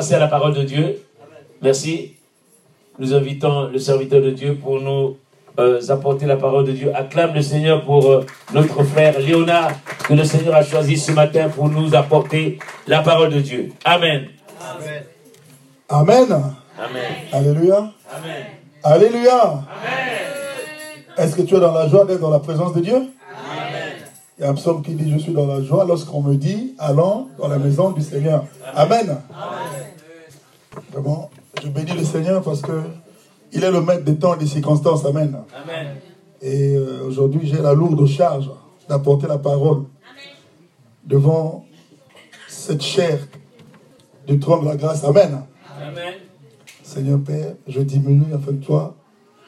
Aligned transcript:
passer 0.00 0.14
à 0.14 0.18
la 0.18 0.28
parole 0.28 0.54
de 0.54 0.62
Dieu. 0.62 1.02
Merci. 1.60 2.14
Nous 2.98 3.12
invitons 3.12 3.68
le 3.68 3.78
serviteur 3.78 4.22
de 4.22 4.30
Dieu 4.30 4.54
pour 4.54 4.80
nous 4.80 5.18
euh, 5.58 5.78
apporter 5.90 6.24
la 6.24 6.36
parole 6.36 6.64
de 6.64 6.72
Dieu. 6.72 6.90
Acclame 6.94 7.34
le 7.34 7.42
Seigneur 7.42 7.84
pour 7.84 8.10
euh, 8.10 8.24
notre 8.54 8.82
frère 8.82 9.20
Léonard, 9.20 9.72
que 10.08 10.14
le 10.14 10.24
Seigneur 10.24 10.54
a 10.54 10.62
choisi 10.62 10.96
ce 10.96 11.12
matin 11.12 11.50
pour 11.50 11.68
nous 11.68 11.94
apporter 11.94 12.58
la 12.86 13.02
parole 13.02 13.28
de 13.28 13.40
Dieu. 13.40 13.72
Amen. 13.84 14.28
Amen. 14.58 15.02
Amen. 15.90 16.32
Amen. 16.78 17.12
Alléluia. 17.30 17.76
Amen. 17.76 18.46
Alléluia. 18.82 19.42
Amen. 19.42 19.64
Est-ce 21.18 21.36
que 21.36 21.42
tu 21.42 21.56
es 21.56 21.60
dans 21.60 21.74
la 21.74 21.88
joie 21.88 22.06
d'être 22.06 22.20
dans 22.20 22.30
la 22.30 22.38
présence 22.38 22.72
de 22.72 22.80
Dieu? 22.80 22.96
Amen. 22.96 23.10
Il 24.38 24.44
y 24.44 24.46
a 24.46 24.50
un 24.50 24.54
psaume 24.54 24.82
qui 24.82 24.94
dit 24.94 25.12
Je 25.12 25.18
suis 25.18 25.34
dans 25.34 25.46
la 25.46 25.62
joie 25.62 25.84
lorsqu'on 25.84 26.22
me 26.22 26.36
dit 26.36 26.74
Allons 26.78 27.28
dans 27.38 27.48
la 27.48 27.58
maison 27.58 27.90
du 27.90 28.00
Seigneur. 28.00 28.46
Amen. 28.74 29.10
Amen. 29.10 29.79
Vraiment, 30.92 31.30
je 31.62 31.68
bénis 31.68 31.92
le 31.92 32.04
Seigneur 32.04 32.42
parce 32.42 32.62
que 32.62 32.82
il 33.52 33.64
est 33.64 33.70
le 33.70 33.80
maître 33.80 34.04
des 34.04 34.16
temps 34.16 34.34
et 34.34 34.38
des 34.38 34.46
circonstances. 34.46 35.04
Amen. 35.04 35.36
Amen. 35.62 35.96
Et 36.40 36.74
euh, 36.74 37.04
aujourd'hui, 37.06 37.40
j'ai 37.44 37.60
la 37.60 37.74
lourde 37.74 38.06
charge 38.06 38.50
d'apporter 38.88 39.26
la 39.26 39.38
parole 39.38 39.84
devant 41.04 41.64
cette 42.48 42.82
chair 42.82 43.18
du 44.26 44.38
trône 44.38 44.62
de 44.62 44.68
la 44.68 44.76
grâce. 44.76 45.04
Amen. 45.04 45.42
Amen. 45.80 46.14
Seigneur 46.82 47.20
Père, 47.20 47.54
je 47.66 47.80
diminue 47.80 48.32
afin 48.34 48.52
que 48.52 48.64
toi, 48.64 48.96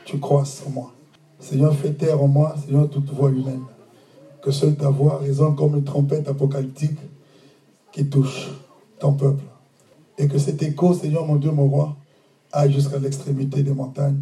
tu 0.04 0.18
croisses 0.18 0.62
en 0.66 0.70
moi. 0.70 0.92
Seigneur, 1.38 1.74
fais 1.74 1.92
taire 1.92 2.22
en 2.22 2.28
moi, 2.28 2.54
Seigneur, 2.64 2.88
toute 2.88 3.10
voix 3.10 3.30
humaine. 3.30 3.62
Que 4.42 4.50
seule 4.50 4.76
ta 4.76 4.90
voix 4.90 5.18
résonne 5.18 5.54
comme 5.56 5.76
une 5.76 5.84
trompette 5.84 6.28
apocalyptique 6.28 6.98
qui 7.92 8.08
touche 8.08 8.50
ton 8.98 9.12
peuple. 9.12 9.42
Et 10.18 10.28
que 10.28 10.38
cet 10.38 10.62
écho, 10.62 10.94
Seigneur, 10.94 11.26
mon 11.26 11.36
Dieu, 11.36 11.50
mon 11.50 11.68
roi, 11.68 11.96
aille 12.52 12.72
jusqu'à 12.72 12.98
l'extrémité 12.98 13.62
des 13.62 13.72
montagnes, 13.72 14.20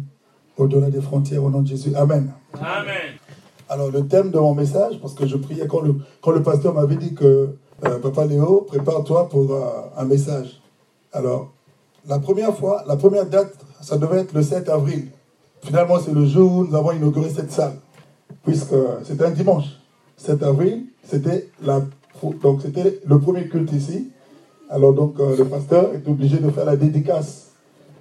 au-delà 0.57 0.89
des 0.89 1.01
frontières, 1.01 1.43
au 1.43 1.49
nom 1.49 1.61
de 1.61 1.67
Jésus. 1.67 1.93
Amen. 1.95 2.31
Amen. 2.53 3.13
Alors, 3.69 3.91
le 3.91 4.07
thème 4.07 4.31
de 4.31 4.39
mon 4.39 4.53
message, 4.53 4.99
parce 5.01 5.13
que 5.13 5.25
je 5.25 5.37
priais 5.37 5.67
quand 5.67 5.81
le, 5.81 5.95
quand 6.21 6.31
le 6.31 6.43
pasteur 6.43 6.73
m'avait 6.73 6.95
dit 6.95 7.13
que, 7.13 7.55
euh, 7.83 7.99
Papa 7.99 8.25
Léo, 8.25 8.65
prépare-toi 8.67 9.29
pour 9.29 9.51
euh, 9.51 9.61
un 9.97 10.05
message. 10.05 10.61
Alors, 11.13 11.51
la 12.07 12.19
première 12.19 12.55
fois, 12.55 12.83
la 12.87 12.95
première 12.95 13.25
date, 13.25 13.53
ça 13.81 13.97
devait 13.97 14.19
être 14.19 14.33
le 14.33 14.43
7 14.43 14.69
avril. 14.69 15.07
Finalement, 15.63 15.99
c'est 15.99 16.13
le 16.13 16.25
jour 16.25 16.51
où 16.51 16.65
nous 16.65 16.75
avons 16.75 16.91
inauguré 16.91 17.29
cette 17.29 17.51
salle, 17.51 17.75
puisque 18.43 18.75
c'était 19.03 19.25
un 19.25 19.31
dimanche. 19.31 19.65
7 20.17 20.43
avril, 20.43 20.85
c'était 21.03 21.49
la, 21.63 21.81
donc 22.41 22.61
c'était 22.61 22.99
le 23.05 23.19
premier 23.19 23.47
culte 23.47 23.71
ici. 23.71 24.11
Alors 24.71 24.93
donc, 24.93 25.19
euh, 25.19 25.37
le 25.37 25.45
pasteur 25.45 25.93
est 25.93 26.07
obligé 26.07 26.37
de 26.37 26.49
faire 26.49 26.65
la 26.65 26.75
dédicace 26.75 27.51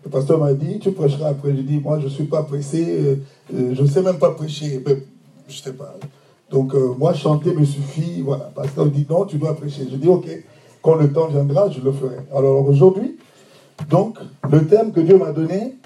le 0.05 0.11
pasteur 0.11 0.39
m'a 0.39 0.55
dit, 0.55 0.79
tu 0.79 0.93
prêcheras 0.93 1.29
après. 1.29 1.55
J'ai 1.55 1.63
dit, 1.63 1.79
moi, 1.79 1.99
je 1.99 2.05
ne 2.05 2.11
suis 2.11 2.25
pas 2.25 2.43
pressé, 2.43 2.87
euh, 2.89 3.17
euh, 3.55 3.75
je 3.75 3.83
ne 3.83 3.87
sais 3.87 4.03
même 4.03 4.19
pas 4.19 4.31
prêcher. 4.31 4.79
Ben, 4.79 5.01
je 5.47 5.57
ne 5.57 5.63
sais 5.63 5.73
pas. 5.73 5.95
Donc, 6.51 6.75
euh, 6.75 6.95
moi, 6.99 7.13
chanter 7.13 7.53
me 7.53 7.65
suffit. 7.65 8.23
Voilà. 8.23 8.47
Le 8.49 8.63
pasteur 8.63 8.87
dit, 8.87 9.07
non, 9.09 9.27
tu 9.27 9.37
dois 9.37 9.55
prêcher. 9.55 9.87
Je 9.91 9.97
dis, 9.97 10.09
ok, 10.09 10.27
quand 10.83 10.95
le 10.95 11.13
temps 11.13 11.29
viendra, 11.29 11.71
je 11.71 11.81
le 11.81 11.93
ferai. 11.93 12.17
Alors, 12.35 12.67
aujourd'hui, 12.67 13.19
donc, 13.91 14.19
le 14.51 14.67
thème 14.67 14.93
que 14.93 15.01
Dieu 15.01 15.19
m'a 15.19 15.33
donné 15.33 15.77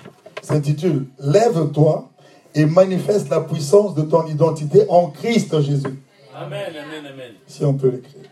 s'intitule 0.42 1.06
Lève-toi 1.18 2.08
et 2.54 2.66
manifeste 2.66 3.30
la 3.30 3.40
puissance 3.40 3.94
de 3.94 4.02
ton 4.02 4.26
identité 4.26 4.84
en 4.88 5.08
Christ 5.08 5.60
Jésus. 5.60 6.02
Amen, 6.36 6.70
amen, 6.70 7.12
amen. 7.12 7.32
Si 7.46 7.64
on 7.64 7.74
peut 7.74 7.88
l'écrire. 7.88 8.30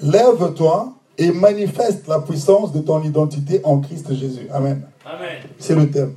Lève-toi 0.00 0.92
et 1.18 1.32
manifeste 1.32 2.06
la 2.08 2.20
puissance 2.20 2.72
de 2.72 2.80
ton 2.80 3.02
identité 3.02 3.60
en 3.64 3.80
Christ 3.80 4.12
Jésus. 4.14 4.48
Amen. 4.52 4.82
Amen. 5.04 5.38
C'est 5.58 5.74
le 5.74 5.90
thème. 5.90 6.14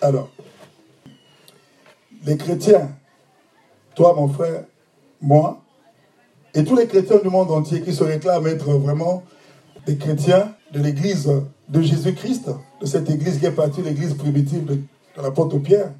Alors, 0.00 0.30
les 2.24 2.36
chrétiens, 2.36 2.90
toi 3.94 4.14
mon 4.16 4.28
frère, 4.28 4.64
moi, 5.20 5.60
et 6.54 6.64
tous 6.64 6.76
les 6.76 6.86
chrétiens 6.86 7.18
du 7.22 7.28
monde 7.28 7.50
entier 7.50 7.80
qui 7.82 7.94
se 7.94 8.04
réclament 8.04 8.46
être 8.46 8.70
vraiment 8.72 9.22
des 9.86 9.96
chrétiens 9.96 10.54
de 10.72 10.80
l'église 10.80 11.30
de 11.68 11.80
Jésus-Christ, 11.80 12.50
de 12.80 12.86
cette 12.86 13.08
église 13.10 13.38
qui 13.38 13.46
est 13.46 13.52
partie, 13.52 13.82
l'église 13.82 14.14
primitive 14.14 14.64
de, 14.64 14.74
de 14.74 15.22
l'apôtre 15.22 15.58
Pierre. 15.58 15.92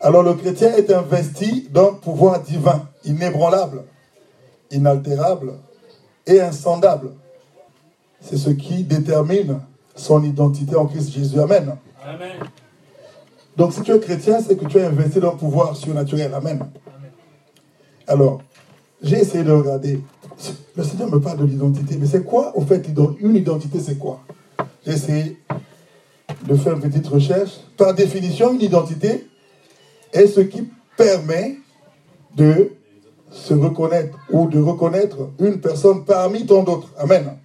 Alors 0.00 0.22
le 0.22 0.34
chrétien 0.34 0.74
est 0.74 0.90
investi 0.92 1.68
d'un 1.70 1.94
pouvoir 1.94 2.42
divin, 2.42 2.88
inébranlable, 3.04 3.84
inaltérable 4.70 5.54
et 6.26 6.40
insondable. 6.40 7.10
C'est 8.20 8.36
ce 8.36 8.50
qui 8.50 8.84
détermine 8.84 9.60
son 9.94 10.22
identité 10.22 10.76
en 10.76 10.86
Christ 10.86 11.12
Jésus. 11.12 11.40
Amen. 11.40 11.76
Amen. 12.04 12.36
Donc 13.56 13.72
si 13.72 13.82
tu 13.82 13.92
es 13.92 14.00
chrétien, 14.00 14.40
c'est 14.40 14.56
que 14.56 14.64
tu 14.64 14.78
es 14.78 14.84
investi 14.84 15.20
dans 15.20 15.32
un 15.32 15.36
pouvoir 15.36 15.76
surnaturel. 15.76 16.32
Amen. 16.32 16.60
Alors, 18.06 18.40
j'ai 19.02 19.18
essayé 19.18 19.44
de 19.44 19.52
regarder. 19.52 20.00
Le 20.74 20.84
Seigneur 20.84 21.10
me 21.10 21.20
parle 21.20 21.38
de 21.38 21.44
l'identité, 21.44 21.96
mais 21.98 22.06
c'est 22.06 22.24
quoi, 22.24 22.56
au 22.56 22.62
fait, 22.62 22.88
une 23.20 23.36
identité, 23.36 23.78
c'est 23.80 23.98
quoi? 23.98 24.20
J'ai 24.86 24.92
essayé 24.92 25.38
de 26.46 26.54
faire 26.56 26.74
une 26.74 26.80
petite 26.80 27.06
recherche. 27.06 27.60
Par 27.76 27.94
définition, 27.94 28.54
une 28.54 28.62
identité 28.62 29.26
est 30.12 30.26
ce 30.26 30.40
qui 30.40 30.68
permet 30.96 31.58
de 32.34 32.72
se 33.32 33.54
reconnaître 33.54 34.18
ou 34.30 34.48
de 34.48 34.60
reconnaître 34.60 35.16
une 35.40 35.60
personne 35.60 36.04
parmi 36.04 36.46
tant 36.46 36.62
d'autres. 36.62 36.88
Amen. 36.98 37.36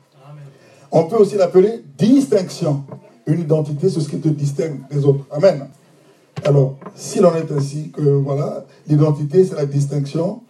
On 0.91 1.05
peut 1.05 1.17
aussi 1.17 1.35
l'appeler 1.35 1.83
distinction. 1.97 2.83
Une 3.25 3.41
identité, 3.41 3.89
c'est 3.89 3.99
ce 3.99 4.09
qui 4.09 4.19
te 4.19 4.29
distingue 4.29 4.79
des 4.89 5.05
autres. 5.05 5.25
Amen. 5.31 5.67
Alors, 6.45 6.75
s'il 6.95 7.25
en 7.25 7.35
est 7.35 7.51
ainsi, 7.51 7.91
que 7.91 8.01
voilà, 8.01 8.65
l'identité, 8.87 9.43
c'est 9.43 9.55
la 9.55 9.65
distinction, 9.65 10.41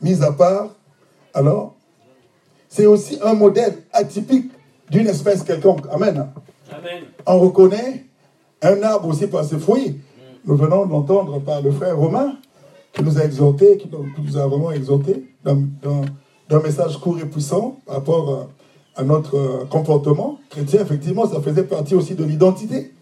mise 0.00 0.22
à 0.22 0.32
part, 0.32 0.70
alors, 1.34 1.74
c'est 2.68 2.86
aussi 2.86 3.18
un 3.22 3.34
modèle 3.34 3.82
atypique 3.92 4.50
d'une 4.90 5.06
espèce 5.06 5.42
quelconque. 5.42 5.86
Amen. 5.90 6.28
Amen. 6.70 7.02
On 7.26 7.38
reconnaît 7.38 8.06
un 8.62 8.82
arbre 8.82 9.08
aussi 9.08 9.26
par 9.26 9.44
ses 9.44 9.58
fruits. 9.58 10.00
Nous 10.44 10.56
venons 10.56 10.86
d'entendre 10.86 11.38
par 11.40 11.60
le 11.62 11.70
frère 11.70 11.96
Romain, 11.96 12.36
qui 12.92 13.02
nous 13.02 13.18
a 13.18 13.24
exhortés, 13.24 13.78
qui 13.78 13.88
nous 13.90 14.36
a 14.36 14.46
vraiment 14.46 14.70
exhortés 14.72 15.24
d'un 15.44 16.60
message 16.62 16.98
court 16.98 17.18
et 17.18 17.26
puissant 17.26 17.80
par 17.86 17.96
rapport 17.96 18.48
à, 18.96 19.00
à 19.00 19.04
notre 19.04 19.66
comportement 19.70 20.38
chrétien. 20.50 20.82
Effectivement, 20.82 21.28
ça 21.28 21.40
faisait 21.40 21.64
partie 21.64 21.94
aussi 21.94 22.14
de 22.14 22.24
l'identité. 22.24 22.92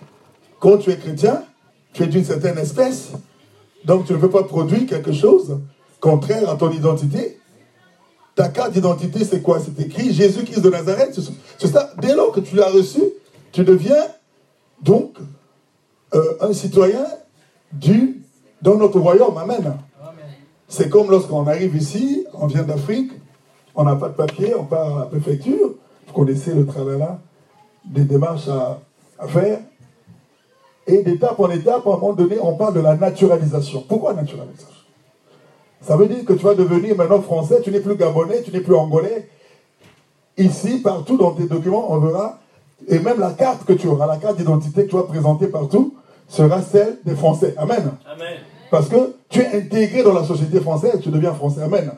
Quand 0.60 0.78
tu 0.78 0.90
es 0.90 0.96
chrétien, 0.96 1.42
tu 1.92 2.04
es 2.04 2.06
d'une 2.06 2.24
certaine 2.24 2.58
espèce, 2.58 3.10
donc 3.84 4.06
tu 4.06 4.12
ne 4.12 4.18
peux 4.18 4.30
pas 4.30 4.44
produire 4.44 4.86
quelque 4.86 5.12
chose 5.12 5.58
contraire 6.00 6.48
à 6.48 6.56
ton 6.56 6.70
identité. 6.70 7.38
Ta 8.34 8.48
carte 8.48 8.72
d'identité, 8.72 9.24
c'est 9.24 9.42
quoi? 9.42 9.60
C'est 9.60 9.84
écrit 9.84 10.12
Jésus-Christ 10.12 10.60
de 10.60 10.70
Nazareth. 10.70 11.18
C'est 11.58 11.68
ça. 11.68 11.92
Dès 12.00 12.14
lors 12.14 12.32
que 12.32 12.40
tu 12.40 12.56
l'as 12.56 12.70
reçu, 12.70 13.02
tu 13.52 13.64
deviens 13.64 14.02
donc 14.82 15.16
euh, 16.14 16.36
un 16.40 16.52
citoyen 16.52 17.04
du, 17.72 18.19
dans 18.62 18.76
notre 18.76 18.98
royaume. 18.98 19.36
Amen. 19.36 19.76
C'est 20.68 20.88
comme 20.88 21.10
lorsqu'on 21.10 21.46
arrive 21.46 21.74
ici, 21.76 22.26
on 22.32 22.46
vient 22.46 22.62
d'Afrique, 22.62 23.12
on 23.74 23.84
n'a 23.84 23.96
pas 23.96 24.08
de 24.08 24.14
papier, 24.14 24.54
on 24.54 24.64
part 24.64 24.96
à 24.96 25.00
la 25.00 25.06
préfecture. 25.06 25.74
Vous 26.06 26.12
connaissez 26.12 26.54
le 26.54 26.64
travail 26.66 26.98
là, 26.98 27.18
des 27.84 28.04
démarches 28.04 28.48
à, 28.48 28.80
à 29.18 29.26
faire. 29.26 29.58
Et 30.86 31.02
d'étape 31.02 31.38
en 31.38 31.50
étape, 31.50 31.86
à 31.86 31.90
un 31.90 31.92
moment 31.94 32.12
donné, 32.12 32.36
on 32.40 32.54
parle 32.56 32.74
de 32.74 32.80
la 32.80 32.96
naturalisation. 32.96 33.84
Pourquoi 33.88 34.12
naturalisation? 34.14 34.66
Ça 35.82 35.96
veut 35.96 36.08
dire 36.08 36.24
que 36.24 36.32
tu 36.34 36.44
vas 36.44 36.54
devenir 36.54 36.96
maintenant 36.96 37.20
français, 37.22 37.60
tu 37.62 37.70
n'es 37.70 37.80
plus 37.80 37.96
gabonais, 37.96 38.42
tu 38.42 38.52
n'es 38.52 38.60
plus 38.60 38.74
angolais. 38.74 39.28
Ici, 40.36 40.80
partout 40.80 41.16
dans 41.16 41.32
tes 41.32 41.44
documents, 41.44 41.92
on 41.92 41.98
verra, 41.98 42.38
et 42.88 42.98
même 42.98 43.18
la 43.18 43.32
carte 43.32 43.64
que 43.64 43.72
tu 43.72 43.88
auras, 43.88 44.06
la 44.06 44.16
carte 44.16 44.36
d'identité 44.36 44.84
que 44.84 44.90
tu 44.90 44.96
vas 44.96 45.02
présenter 45.04 45.46
partout, 45.48 45.94
sera 46.28 46.62
celle 46.62 46.98
des 47.04 47.14
Français. 47.14 47.54
Amen. 47.56 47.92
Amen. 48.06 48.38
Parce 48.70 48.88
que 48.88 49.14
tu 49.28 49.40
es 49.40 49.58
intégré 49.58 50.02
dans 50.02 50.12
la 50.12 50.24
société 50.24 50.60
française, 50.60 51.00
tu 51.02 51.10
deviens 51.10 51.34
français. 51.34 51.62
Amen. 51.62 51.90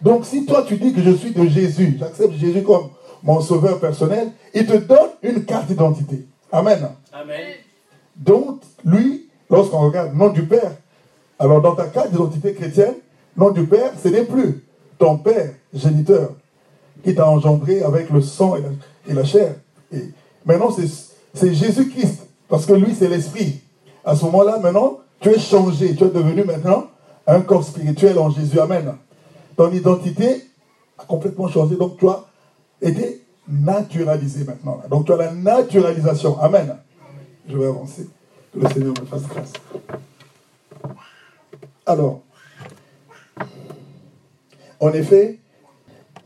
Donc 0.00 0.24
si 0.24 0.46
toi 0.46 0.64
tu 0.66 0.76
dis 0.76 0.92
que 0.92 1.02
je 1.02 1.12
suis 1.12 1.32
de 1.32 1.46
Jésus, 1.46 1.96
j'accepte 1.98 2.34
Jésus 2.34 2.62
comme 2.62 2.90
mon 3.22 3.40
sauveur 3.40 3.78
personnel, 3.78 4.30
il 4.54 4.66
te 4.66 4.76
donne 4.76 5.10
une 5.22 5.44
carte 5.44 5.66
d'identité. 5.66 6.26
Amen. 6.50 6.88
Amen. 7.12 7.54
Donc, 8.16 8.60
lui, 8.84 9.28
lorsqu'on 9.48 9.80
regarde 9.80 10.14
nom 10.14 10.28
du 10.28 10.44
Père, 10.44 10.72
alors 11.38 11.60
dans 11.60 11.74
ta 11.74 11.86
carte 11.86 12.10
d'identité 12.10 12.52
chrétienne, 12.52 12.94
nom 13.36 13.50
du 13.50 13.64
Père, 13.64 13.92
ce 14.02 14.08
n'est 14.08 14.24
plus 14.24 14.64
ton 14.98 15.18
Père 15.18 15.50
géniteur 15.72 16.32
qui 17.02 17.14
t'a 17.14 17.28
engendré 17.28 17.82
avec 17.82 18.10
le 18.10 18.20
sang 18.20 18.56
et 18.56 18.60
la, 18.60 18.68
et 19.08 19.14
la 19.14 19.24
chair. 19.24 19.54
Et 19.92 20.10
maintenant, 20.44 20.70
c'est 21.34 21.54
Jésus-Christ, 21.54 22.26
parce 22.48 22.66
que 22.66 22.72
lui, 22.72 22.94
c'est 22.94 23.08
l'Esprit. 23.08 23.60
À 24.04 24.14
ce 24.14 24.24
moment-là, 24.26 24.58
maintenant, 24.58 24.98
tu 25.22 25.28
es 25.30 25.38
changé, 25.38 25.94
tu 25.94 26.04
es 26.04 26.10
devenu 26.10 26.44
maintenant 26.44 26.88
un 27.26 27.40
corps 27.40 27.64
spirituel 27.64 28.18
en 28.18 28.30
Jésus. 28.30 28.58
Amen. 28.58 28.96
ton 29.56 29.70
identité 29.70 30.44
a 30.98 31.04
complètement 31.04 31.48
changé. 31.48 31.76
Donc 31.76 31.98
tu 31.98 32.08
as 32.08 32.24
été 32.80 33.24
naturalisé 33.48 34.44
maintenant. 34.44 34.82
Donc 34.90 35.06
tu 35.06 35.12
as 35.12 35.16
la 35.16 35.32
naturalisation. 35.32 36.38
Amen. 36.40 36.76
Je 37.48 37.56
vais 37.56 37.66
avancer. 37.66 38.08
Que 38.52 38.58
le 38.58 38.68
Seigneur 38.68 38.94
me 39.00 39.06
fasse 39.06 39.22
grâce. 39.22 39.52
Alors, 41.86 42.20
en 44.78 44.92
effet, 44.92 45.38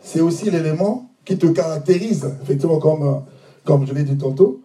c'est 0.00 0.20
aussi 0.20 0.50
l'élément 0.50 1.10
qui 1.24 1.38
te 1.38 1.46
caractérise, 1.46 2.28
effectivement, 2.42 2.78
comme, 2.78 3.24
comme 3.64 3.86
je 3.86 3.92
l'ai 3.92 4.02
dit 4.02 4.16
tantôt. 4.16 4.60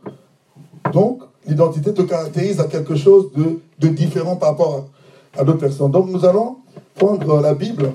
Donc, 0.92 1.22
l'identité 1.46 1.94
te 1.94 2.02
caractérise 2.02 2.60
à 2.60 2.66
quelque 2.66 2.96
chose 2.96 3.32
de, 3.34 3.62
différent 3.88 4.36
par 4.36 4.50
rapport 4.50 4.90
à, 5.38 5.44
d'autres 5.44 5.60
personnes. 5.60 5.92
Donc, 5.92 6.10
nous 6.10 6.26
allons 6.26 6.58
prendre 6.96 7.42
la 7.42 7.54
Bible 7.54 7.92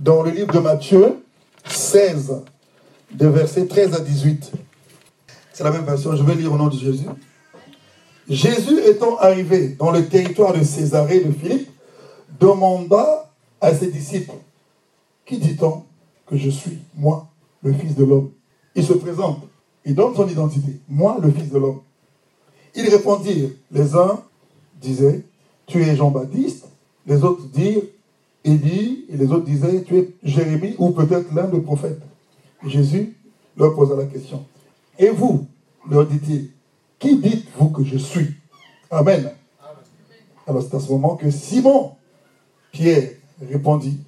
dans 0.00 0.22
le 0.22 0.30
livre 0.30 0.52
de 0.52 0.58
Matthieu 0.58 1.22
16, 1.66 2.42
de 3.12 3.26
versets 3.26 3.66
13 3.66 3.94
à 3.94 4.00
18. 4.00 4.52
C'est 5.52 5.64
la 5.64 5.70
même 5.70 5.84
version, 5.84 6.16
je 6.16 6.22
vais 6.22 6.34
lire 6.34 6.52
au 6.52 6.56
nom 6.56 6.68
de 6.68 6.76
Jésus. 6.76 7.06
Jésus 8.28 8.78
étant 8.86 9.16
arrivé 9.18 9.76
dans 9.78 9.90
le 9.90 10.06
territoire 10.06 10.52
de 10.52 10.62
Césarée 10.62 11.20
de 11.20 11.32
Philippe, 11.32 11.68
demanda 12.38 13.30
à 13.60 13.74
ses 13.74 13.88
disciples, 13.88 14.32
qui 15.26 15.38
dit-on 15.38 15.82
que 16.26 16.36
je 16.36 16.48
suis, 16.48 16.78
moi, 16.96 17.28
le 17.62 17.72
Fils 17.72 17.94
de 17.94 18.04
l'homme? 18.04 18.30
Il 18.74 18.84
se 18.84 18.92
présente, 18.92 19.40
il 19.84 19.94
donne 19.94 20.14
son 20.14 20.28
identité, 20.28 20.80
moi, 20.88 21.18
le 21.20 21.30
Fils 21.30 21.50
de 21.50 21.58
l'homme. 21.58 21.80
Ils 22.74 22.88
répondirent, 22.88 23.50
les 23.72 23.94
uns 23.96 24.22
disaient, 24.80 25.22
tu 25.66 25.82
es 25.82 25.96
Jean-Baptiste, 25.96 26.66
les 27.06 27.22
autres 27.22 27.46
dirent, 27.46 27.82
Élie, 28.44 29.04
et 29.10 29.16
les 29.16 29.30
autres 29.30 29.44
disaient, 29.44 29.82
tu 29.82 29.98
es 29.98 30.08
Jérémie 30.22 30.74
ou 30.78 30.90
peut-être 30.90 31.32
l'un 31.34 31.48
des 31.48 31.60
prophètes. 31.60 32.00
Jésus 32.66 33.16
leur 33.56 33.74
posa 33.74 33.96
la 33.96 34.06
question. 34.06 34.44
Et 34.98 35.10
vous, 35.10 35.46
leur 35.88 36.06
dit-il, 36.06 36.50
qui 36.98 37.16
dites-vous 37.16 37.70
que 37.70 37.84
je 37.84 37.96
suis? 37.96 38.34
Amen. 38.90 39.32
Alors 40.46 40.62
c'est 40.62 40.74
à 40.74 40.80
ce 40.80 40.90
moment 40.90 41.16
que 41.16 41.30
Simon, 41.30 41.92
Pierre, 42.72 43.10
répondit, 43.40 43.98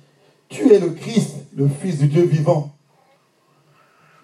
tu 0.48 0.72
es 0.72 0.78
le 0.78 0.90
Christ, 0.90 1.36
le 1.54 1.68
Fils 1.68 1.98
du 1.98 2.08
Dieu 2.08 2.24
vivant. 2.24 2.72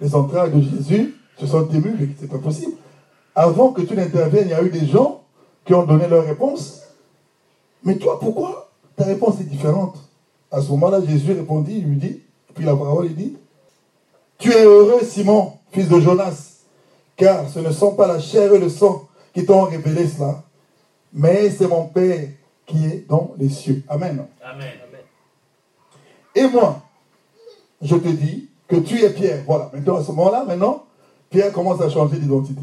Les 0.00 0.15
entrailles 0.15 0.53
de 0.53 0.61
Jésus 0.61 1.15
se 1.39 1.47
sont 1.47 1.69
émues, 1.71 1.95
mais 1.99 2.09
ce 2.17 2.23
n'est 2.23 2.29
pas 2.29 2.39
possible. 2.39 2.73
Avant 3.35 3.73
que 3.73 3.83
tu 3.83 3.95
n'interviennes, 3.95 4.49
il 4.49 4.50
y 4.50 4.55
a 4.55 4.62
eu 4.62 4.71
des 4.71 4.87
gens 4.87 5.18
qui 5.69 5.75
ont 5.75 5.85
donné 5.85 6.09
leur 6.09 6.25
réponse. 6.25 6.81
Mais 7.85 7.97
toi, 7.97 8.19
pourquoi 8.19 8.70
ta 8.97 9.05
réponse 9.05 9.38
est 9.38 9.44
différente? 9.44 9.99
À 10.50 10.62
ce 10.62 10.70
moment-là, 10.70 11.03
Jésus 11.05 11.31
répondit, 11.35 11.76
il 11.76 11.85
lui 11.85 11.97
dit, 11.97 12.23
puis 12.55 12.65
la 12.65 12.75
parole, 12.75 13.05
il 13.05 13.15
dit, 13.15 13.37
tu 14.38 14.50
es 14.50 14.64
heureux, 14.64 15.02
Simon, 15.04 15.52
fils 15.71 15.90
de 15.90 16.00
Jonas, 16.00 16.62
car 17.16 17.47
ce 17.50 17.59
ne 17.59 17.71
sont 17.71 17.95
pas 17.95 18.07
la 18.07 18.19
chair 18.19 18.50
et 18.54 18.59
le 18.59 18.71
sang 18.71 19.09
qui 19.35 19.45
t'ont 19.45 19.64
révélé 19.64 20.09
cela, 20.09 20.42
mais 21.12 21.50
c'est 21.50 21.69
mon 21.69 21.85
Père 21.85 22.31
qui 22.64 22.87
est 22.87 23.07
dans 23.07 23.35
les 23.37 23.50
cieux. 23.50 23.83
Amen. 23.90 24.25
Amen. 24.42 24.73
Et 26.35 26.49
moi, 26.49 26.81
je 27.83 27.95
te 27.95 28.09
dis 28.09 28.49
que 28.66 28.76
tu 28.76 29.04
es 29.04 29.11
Pierre. 29.11 29.42
Voilà. 29.47 29.71
Maintenant, 29.75 29.97
à 29.97 30.02
ce 30.02 30.12
moment-là, 30.12 30.45
maintenant, 30.47 30.87
Pierre 31.28 31.52
commence 31.52 31.83
à 31.83 31.90
changer 31.90 32.16
d'identité. 32.16 32.62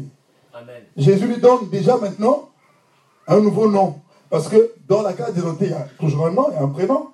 Jésus 0.96 1.28
lui 1.28 1.40
donne 1.40 1.68
déjà 1.70 1.98
maintenant 1.98 2.48
un 3.26 3.40
nouveau 3.40 3.70
nom. 3.70 3.96
Parce 4.30 4.48
que 4.48 4.72
dans 4.88 5.02
la 5.02 5.12
carte 5.12 5.34
d'identité, 5.34 5.66
il 5.66 5.70
y 5.70 5.74
a 5.74 5.86
toujours 5.98 6.26
un 6.26 6.32
nom 6.32 6.50
et 6.52 6.56
un 6.56 6.68
prénom. 6.68 7.08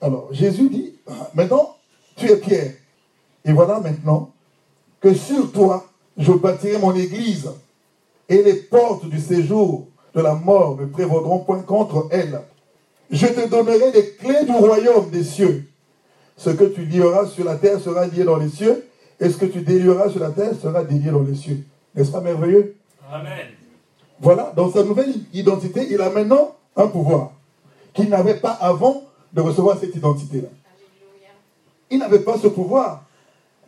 Alors, 0.00 0.28
Jésus 0.32 0.68
dit, 0.68 0.94
maintenant, 1.34 1.76
tu 2.16 2.30
es 2.30 2.36
Pierre. 2.36 2.72
Et 3.44 3.52
voilà 3.52 3.80
maintenant 3.80 4.30
que 5.00 5.14
sur 5.14 5.50
toi, 5.52 5.86
je 6.16 6.32
bâtirai 6.32 6.78
mon 6.78 6.94
église 6.94 7.50
et 8.28 8.42
les 8.42 8.54
portes 8.54 9.06
du 9.06 9.18
séjour 9.18 9.86
de 10.14 10.20
la 10.20 10.34
mort 10.34 10.76
ne 10.76 10.86
prévaudront 10.86 11.38
point 11.40 11.62
contre 11.62 12.08
elle. 12.10 12.42
Je 13.10 13.26
te 13.26 13.48
donnerai 13.48 13.92
les 13.92 14.10
clés 14.12 14.44
du 14.44 14.52
royaume 14.52 15.10
des 15.10 15.24
cieux. 15.24 15.68
Ce 16.36 16.50
que 16.50 16.64
tu 16.64 16.84
lieras 16.84 17.26
sur 17.26 17.44
la 17.44 17.56
terre 17.56 17.80
sera 17.80 18.06
lié 18.06 18.24
dans 18.24 18.36
les 18.36 18.48
cieux, 18.48 18.86
et 19.18 19.28
ce 19.28 19.36
que 19.36 19.46
tu 19.46 19.60
délieras 19.60 20.10
sur 20.10 20.20
la 20.20 20.30
terre 20.30 20.52
sera 20.60 20.84
délié 20.84 21.10
dans 21.10 21.22
les 21.22 21.34
cieux. 21.34 21.64
N'est-ce 21.94 22.10
pas 22.10 22.20
merveilleux? 22.20 22.76
Amen. 23.10 23.59
Voilà, 24.20 24.52
dans 24.54 24.70
sa 24.70 24.84
nouvelle 24.84 25.14
identité, 25.32 25.86
il 25.90 26.00
a 26.00 26.10
maintenant 26.10 26.54
un 26.76 26.86
pouvoir 26.86 27.32
qu'il 27.94 28.08
n'avait 28.08 28.34
pas 28.34 28.52
avant 28.52 29.02
de 29.32 29.40
recevoir 29.40 29.78
cette 29.78 29.94
identité-là. 29.94 30.48
Il 31.90 31.98
n'avait 31.98 32.20
pas 32.20 32.36
ce 32.38 32.48
pouvoir 32.48 33.04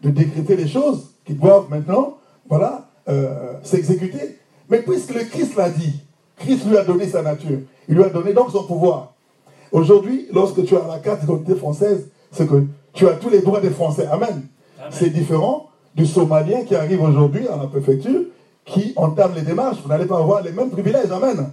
de 0.02 0.10
décréter 0.10 0.56
les 0.56 0.68
choses 0.68 1.10
qui 1.24 1.34
doivent 1.34 1.68
maintenant, 1.70 2.18
voilà, 2.48 2.88
euh, 3.08 3.54
s'exécuter. 3.62 4.38
Mais 4.68 4.82
puisque 4.82 5.14
le 5.14 5.24
Christ 5.24 5.56
l'a 5.56 5.70
dit, 5.70 6.00
Christ 6.36 6.66
lui 6.66 6.76
a 6.76 6.84
donné 6.84 7.08
sa 7.08 7.22
nature. 7.22 7.60
Il 7.88 7.96
lui 7.96 8.04
a 8.04 8.08
donné 8.10 8.32
donc 8.32 8.50
son 8.50 8.64
pouvoir. 8.64 9.12
Aujourd'hui, 9.70 10.28
lorsque 10.32 10.64
tu 10.64 10.76
as 10.76 10.86
la 10.86 10.98
carte 10.98 11.20
d'identité 11.20 11.54
française, 11.54 12.08
c'est 12.30 12.48
que 12.48 12.64
tu 12.92 13.08
as 13.08 13.12
tous 13.14 13.30
les 13.30 13.40
droits 13.40 13.60
des 13.60 13.70
Français. 13.70 14.06
Amen. 14.06 14.42
C'est 14.90 15.10
différent 15.10 15.70
du 15.94 16.06
Somalien 16.06 16.64
qui 16.64 16.74
arrive 16.74 17.02
aujourd'hui 17.02 17.46
à 17.48 17.56
la 17.56 17.66
préfecture, 17.66 18.22
qui 18.64 18.92
entame 18.96 19.34
les 19.34 19.42
démarches. 19.42 19.78
Vous 19.82 19.88
n'allez 19.88 20.06
pas 20.06 20.18
avoir 20.18 20.42
les 20.42 20.52
mêmes 20.52 20.70
privilèges. 20.70 21.10
Amen. 21.10 21.52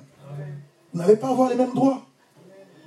Vous 0.93 0.99
n'allez 0.99 1.15
pas 1.15 1.29
avoir 1.29 1.49
les 1.49 1.55
mêmes 1.55 1.73
droits. 1.73 2.01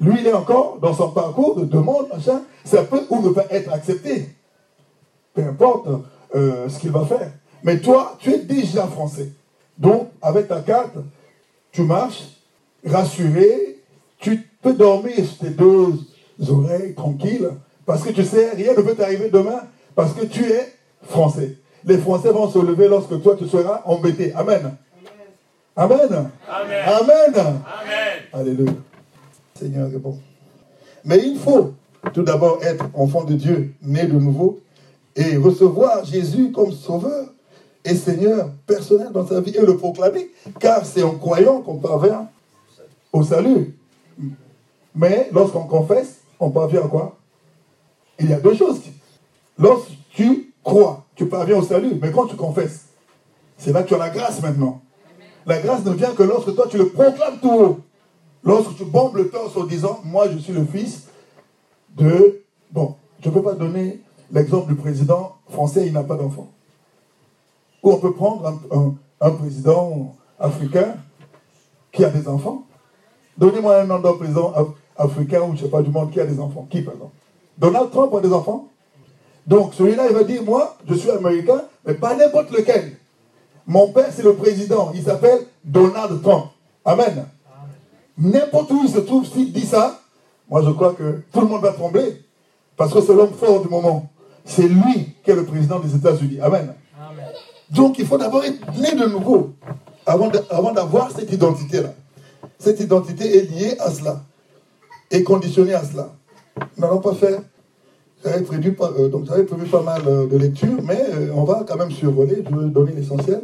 Lui, 0.01 0.17
il 0.21 0.27
est 0.27 0.33
encore 0.33 0.79
dans 0.81 0.95
son 0.95 1.11
parcours 1.11 1.57
de 1.57 1.65
demande, 1.65 2.09
machin. 2.13 2.43
Ça 2.65 2.83
peut 2.85 3.03
ou 3.11 3.21
ne 3.23 3.31
pas 3.31 3.45
être 3.51 3.73
accepté. 3.73 4.29
Peu 5.35 5.43
importe 5.43 5.89
euh, 6.35 6.69
ce 6.69 6.79
qu'il 6.79 6.91
va 6.91 7.05
faire. 7.05 7.31
Mais 7.63 7.79
toi, 7.79 8.17
tu 8.19 8.33
es 8.33 8.39
déjà 8.39 8.87
français. 8.87 9.33
Donc, 9.79 10.09
avec 10.21 10.49
ta 10.49 10.61
carte, 10.61 10.97
tu 11.71 11.83
marches 11.83 12.25
rassuré, 12.85 13.79
tu 14.19 14.49
peux 14.61 14.75
dormir 14.75 15.17
sur 15.17 15.39
tes 15.39 15.51
deux 15.51 15.99
oreilles 16.49 16.95
tranquilles, 16.95 17.51
parce 17.87 18.03
que 18.03 18.11
tu 18.11 18.25
sais, 18.25 18.51
rien 18.51 18.75
ne 18.75 18.83
peut 18.83 18.95
t'arriver 18.95 19.31
demain, 19.31 19.61
parce 19.95 20.13
que 20.13 20.25
tu 20.27 20.45
es 20.45 20.73
français. 21.03 21.57
Les 21.85 21.99
Français 21.99 22.31
vont 22.31 22.51
se 22.51 22.59
lever 22.59 22.89
lorsque 22.89 23.21
toi 23.23 23.37
tu 23.37 23.49
seras 23.49 23.83
embêté. 23.85 24.33
Amen. 24.35 24.77
Amen. 25.77 25.99
Amen. 26.01 26.31
Amen. 26.49 27.35
Amen. 27.37 27.63
Alléluia. 28.33 28.73
Seigneur 29.55 29.89
est 29.89 29.99
bon. 29.99 30.19
Mais 31.05 31.19
il 31.19 31.39
faut 31.39 31.75
tout 32.13 32.23
d'abord 32.23 32.63
être 32.63 32.87
enfant 32.95 33.25
de 33.25 33.35
Dieu, 33.35 33.75
né 33.83 34.07
de 34.07 34.19
nouveau, 34.19 34.61
et 35.17 35.37
recevoir 35.37 36.05
Jésus 36.05 36.53
comme 36.53 36.73
sauveur 36.73 37.29
et 37.85 37.95
Seigneur 37.95 38.51
personnel 38.67 39.09
dans 39.13 39.27
sa 39.27 39.41
vie 39.41 39.57
et 39.57 39.61
le 39.61 39.77
proclamer, 39.77 40.31
car 40.61 40.85
c'est 40.87 41.03
en 41.03 41.17
croyant 41.17 41.61
qu'on 41.63 41.77
parvient 41.77 42.29
au 43.13 43.23
salut. 43.23 43.77
Mais 44.95 45.29
lorsqu'on 45.33 45.65
confesse, 45.65 46.21
on 46.39 46.51
parvient 46.51 46.85
à 46.85 46.89
quoi? 46.89 47.17
Il 48.19 48.31
y 48.31 48.33
a 48.33 48.41
deux 48.41 48.55
choses. 48.55 48.81
Lorsque 49.59 49.91
tu 50.11 50.52
crois, 50.63 51.05
tu 51.15 51.27
parviens 51.27 51.59
au 51.59 51.63
salut, 51.63 51.99
mais 52.01 52.11
quand 52.11 52.27
tu 52.27 52.37
confesses, 52.37 52.87
c'est 53.57 53.73
là 53.73 53.83
que 53.83 53.89
tu 53.89 53.95
as 53.95 53.99
la 53.99 54.11
grâce 54.11 54.43
maintenant. 54.43 54.81
La 55.47 55.61
grâce 55.61 55.85
ne 55.85 55.93
vient 55.93 56.13
que 56.13 56.23
lorsque 56.23 56.55
toi 56.55 56.67
tu 56.69 56.79
le 56.79 56.89
proclames 56.89 57.39
tout 57.41 57.51
haut. 57.51 57.81
Lorsque 58.45 58.77
tu 58.77 58.85
bombes 58.85 59.17
le 59.17 59.29
torse 59.29 59.57
en 59.57 59.65
disant, 59.65 60.01
moi 60.05 60.29
je 60.29 60.39
suis 60.39 60.53
le 60.53 60.65
fils 60.65 61.07
de... 61.97 62.43
Bon, 62.71 62.97
je 63.21 63.29
ne 63.29 63.35
peux 63.35 63.43
pas 63.43 63.55
donner 63.55 64.01
l'exemple 64.33 64.69
du 64.69 64.75
président 64.75 65.37
français, 65.49 65.87
il 65.87 65.93
n'a 65.93 66.03
pas 66.03 66.17
d'enfant. 66.17 66.51
Ou 67.83 67.93
on 67.93 67.99
peut 67.99 68.13
prendre 68.13 68.61
un, 69.21 69.31
président 69.31 70.17
africain 70.39 70.97
qui 71.93 72.05
a 72.05 72.11
des 72.11 72.27
enfants. 72.27 72.65
Donnez-moi 73.39 73.83
un 73.83 73.87
nom 73.87 74.01
d'un 74.01 74.15
président 74.15 74.53
africain 74.97 75.43
ou 75.43 75.49
je 75.49 75.53
ne 75.53 75.67
sais 75.67 75.71
pas 75.71 75.83
du 75.83 75.91
monde 75.91 76.11
qui 76.11 76.21
a 76.21 76.27
des 76.27 76.41
enfants. 76.41 76.67
Qui, 76.69 76.83
par 76.83 76.95
Donald 77.59 77.91
Trump 77.91 78.13
a 78.15 78.21
des 78.21 78.33
enfants? 78.33 78.69
Donc 79.47 79.75
celui-là, 79.75 80.07
il 80.09 80.15
va 80.15 80.25
dire, 80.25 80.43
moi, 80.43 80.77
je 80.89 80.95
suis 80.95 81.11
américain, 81.11 81.63
mais 81.85 81.95
pas 81.95 82.15
n'importe 82.15 82.51
lequel. 82.51 82.97
Mon 83.67 83.93
père, 83.93 84.09
c'est 84.15 84.23
le 84.23 84.35
président. 84.35 84.93
Il 84.95 85.03
s'appelle 85.03 85.47
Donald 85.65 86.23
Trump. 86.23 86.47
Amen. 86.85 87.27
N'importe 88.19 88.71
où 88.71 88.83
il 88.85 88.91
se 88.91 88.99
trouve, 89.01 89.27
s'il 89.27 89.53
dit 89.53 89.67
ça, 89.67 90.01
moi 90.51 90.63
je 90.65 90.71
crois 90.71 90.95
que 90.95 91.23
tout 91.33 91.41
le 91.41 91.47
monde 91.47 91.63
va 91.63 91.73
trembler. 91.73 92.23
Parce 92.77 92.93
que 92.93 93.01
c'est 93.01 93.15
l'homme 93.15 93.33
fort 93.33 93.63
du 93.63 93.69
moment. 93.69 94.11
C'est 94.45 94.69
lui 94.69 95.15
qui 95.25 95.31
est 95.31 95.35
le 95.35 95.45
président 95.45 95.79
des 95.79 95.95
États-Unis. 95.95 96.41
Amen. 96.41 96.75
Donc 97.71 97.99
il 97.99 98.07
faut 98.07 98.19
d'abord 98.19 98.45
être 98.45 98.61
né 98.79 98.95
de 98.95 99.07
nouveau 99.07 99.55
avant 100.05 100.73
d'avoir 100.73 101.11
cette 101.11 101.33
identité-là. 101.33 101.95
Cette 102.59 102.81
identité 102.81 103.39
est 103.39 103.43
liée 103.43 103.77
à 103.79 103.91
cela, 103.91 104.21
est 105.11 105.23
conditionnée 105.23 105.75
à 105.75 105.85
cela. 105.85 106.11
Nous 106.77 106.83
n'allons 106.83 107.01
pas 107.01 107.15
faire. 107.15 107.41
J'avais 108.25 108.43
prévu, 108.43 108.77
euh, 108.81 109.45
prévu 109.45 109.67
pas 109.67 109.83
mal 109.83 110.03
euh, 110.07 110.27
de 110.29 110.37
lectures, 110.37 110.81
mais 110.83 111.01
euh, 111.13 111.33
on 111.35 111.43
va 111.43 111.65
quand 111.67 111.77
même 111.77 111.91
survoler, 111.91 112.45
je 112.49 112.57
vais 112.57 112.69
donner 112.69 112.93
l'essentiel. 112.93 113.43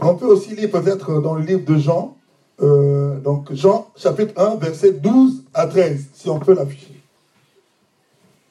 On 0.00 0.14
peut 0.14 0.26
aussi 0.26 0.54
lire 0.54 0.70
peut-être 0.70 1.20
dans 1.20 1.34
le 1.34 1.42
livre 1.42 1.64
de 1.64 1.76
Jean, 1.78 2.16
donc 2.58 3.52
Jean 3.52 3.88
chapitre 3.96 4.32
1, 4.40 4.56
verset 4.56 4.92
12 4.92 5.44
à 5.52 5.66
13, 5.66 6.06
si 6.14 6.30
on 6.30 6.38
peut 6.38 6.54
l'afficher. 6.54 7.00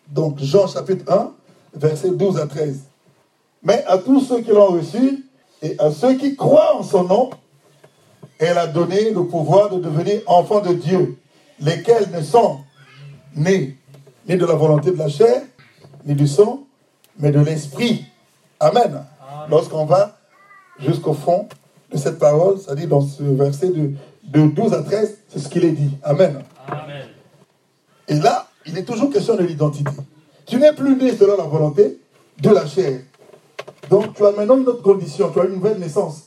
Donc 0.10 0.40
Jean 0.40 0.68
chapitre 0.68 1.12
1, 1.12 1.32
versets 1.76 2.12
12 2.12 2.40
à 2.40 2.48
13. 2.48 2.80
Mais 3.64 3.84
à 3.88 3.98
tous 3.98 4.22
ceux 4.22 4.42
qui 4.42 4.52
l'ont 4.52 4.68
reçu 4.68 5.26
et 5.62 5.76
à 5.80 5.92
ceux 5.92 6.16
qui 6.16 6.36
croient 6.36 6.78
en 6.78 6.84
son 6.84 7.04
nom, 7.04 7.32
elle 8.38 8.58
a 8.58 8.68
donné 8.68 9.12
le 9.12 9.24
pouvoir 9.24 9.70
de 9.72 9.80
devenir 9.80 10.22
enfants 10.28 10.62
de 10.62 10.74
Dieu, 10.74 11.18
lesquels 11.60 12.10
ne 12.12 12.22
sont 12.22 12.60
nés 13.36 13.78
ni 14.28 14.38
de 14.38 14.46
la 14.46 14.56
volonté 14.56 14.92
de 14.92 14.98
la 14.98 15.10
chair, 15.10 15.42
ni 16.06 16.14
du 16.14 16.28
sang, 16.28 16.66
mais 17.20 17.32
de 17.32 17.40
l'esprit. 17.40 18.06
Amen. 18.60 19.04
Lorsqu'on 19.50 19.86
va 19.86 20.18
jusqu'au 20.80 21.14
fond 21.14 21.48
de 21.92 21.98
cette 21.98 22.20
parole, 22.20 22.60
c'est-à-dire 22.60 22.88
dans 22.88 23.02
ce 23.02 23.24
verset 23.24 23.70
de, 23.70 23.92
de 24.24 24.48
12 24.48 24.74
à 24.74 24.84
13, 24.84 25.18
c'est 25.30 25.40
ce 25.40 25.50
qu'il 25.50 25.66
est 25.66 25.72
dit. 25.72 25.92
Amen. 26.04 26.44
Amen. 26.68 27.08
Et 28.08 28.16
là, 28.16 28.48
il 28.66 28.78
est 28.78 28.84
toujours 28.84 29.12
question 29.12 29.36
de 29.36 29.44
l'identité. 29.44 29.92
Tu 30.46 30.58
n'es 30.58 30.74
plus 30.74 30.96
né 30.96 31.16
selon 31.16 31.38
la 31.38 31.46
volonté 31.46 32.00
de 32.42 32.50
la 32.50 32.66
chair. 32.66 33.02
Donc 33.90 34.14
tu 34.16 34.26
as 34.26 34.32
maintenant 34.32 34.58
une 34.58 34.68
autre 34.68 34.82
condition, 34.82 35.32
tu 35.32 35.40
as 35.40 35.46
une 35.46 35.54
nouvelle 35.54 35.80
naissance. 35.80 36.26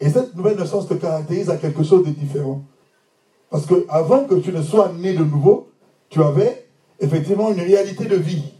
Et 0.00 0.08
cette 0.08 0.34
nouvelle 0.34 0.58
naissance 0.58 0.88
te 0.88 0.94
caractérise 0.94 1.50
à 1.50 1.56
quelque 1.56 1.82
chose 1.82 2.04
de 2.04 2.10
différent. 2.10 2.62
Parce 3.50 3.66
que 3.66 3.86
avant 3.88 4.24
que 4.24 4.34
tu 4.36 4.52
ne 4.52 4.62
sois 4.62 4.92
né 4.92 5.12
de 5.12 5.24
nouveau, 5.24 5.68
tu 6.08 6.22
avais 6.22 6.66
effectivement 7.00 7.50
une 7.50 7.60
réalité 7.60 8.06
de 8.06 8.16
vie. 8.16 8.52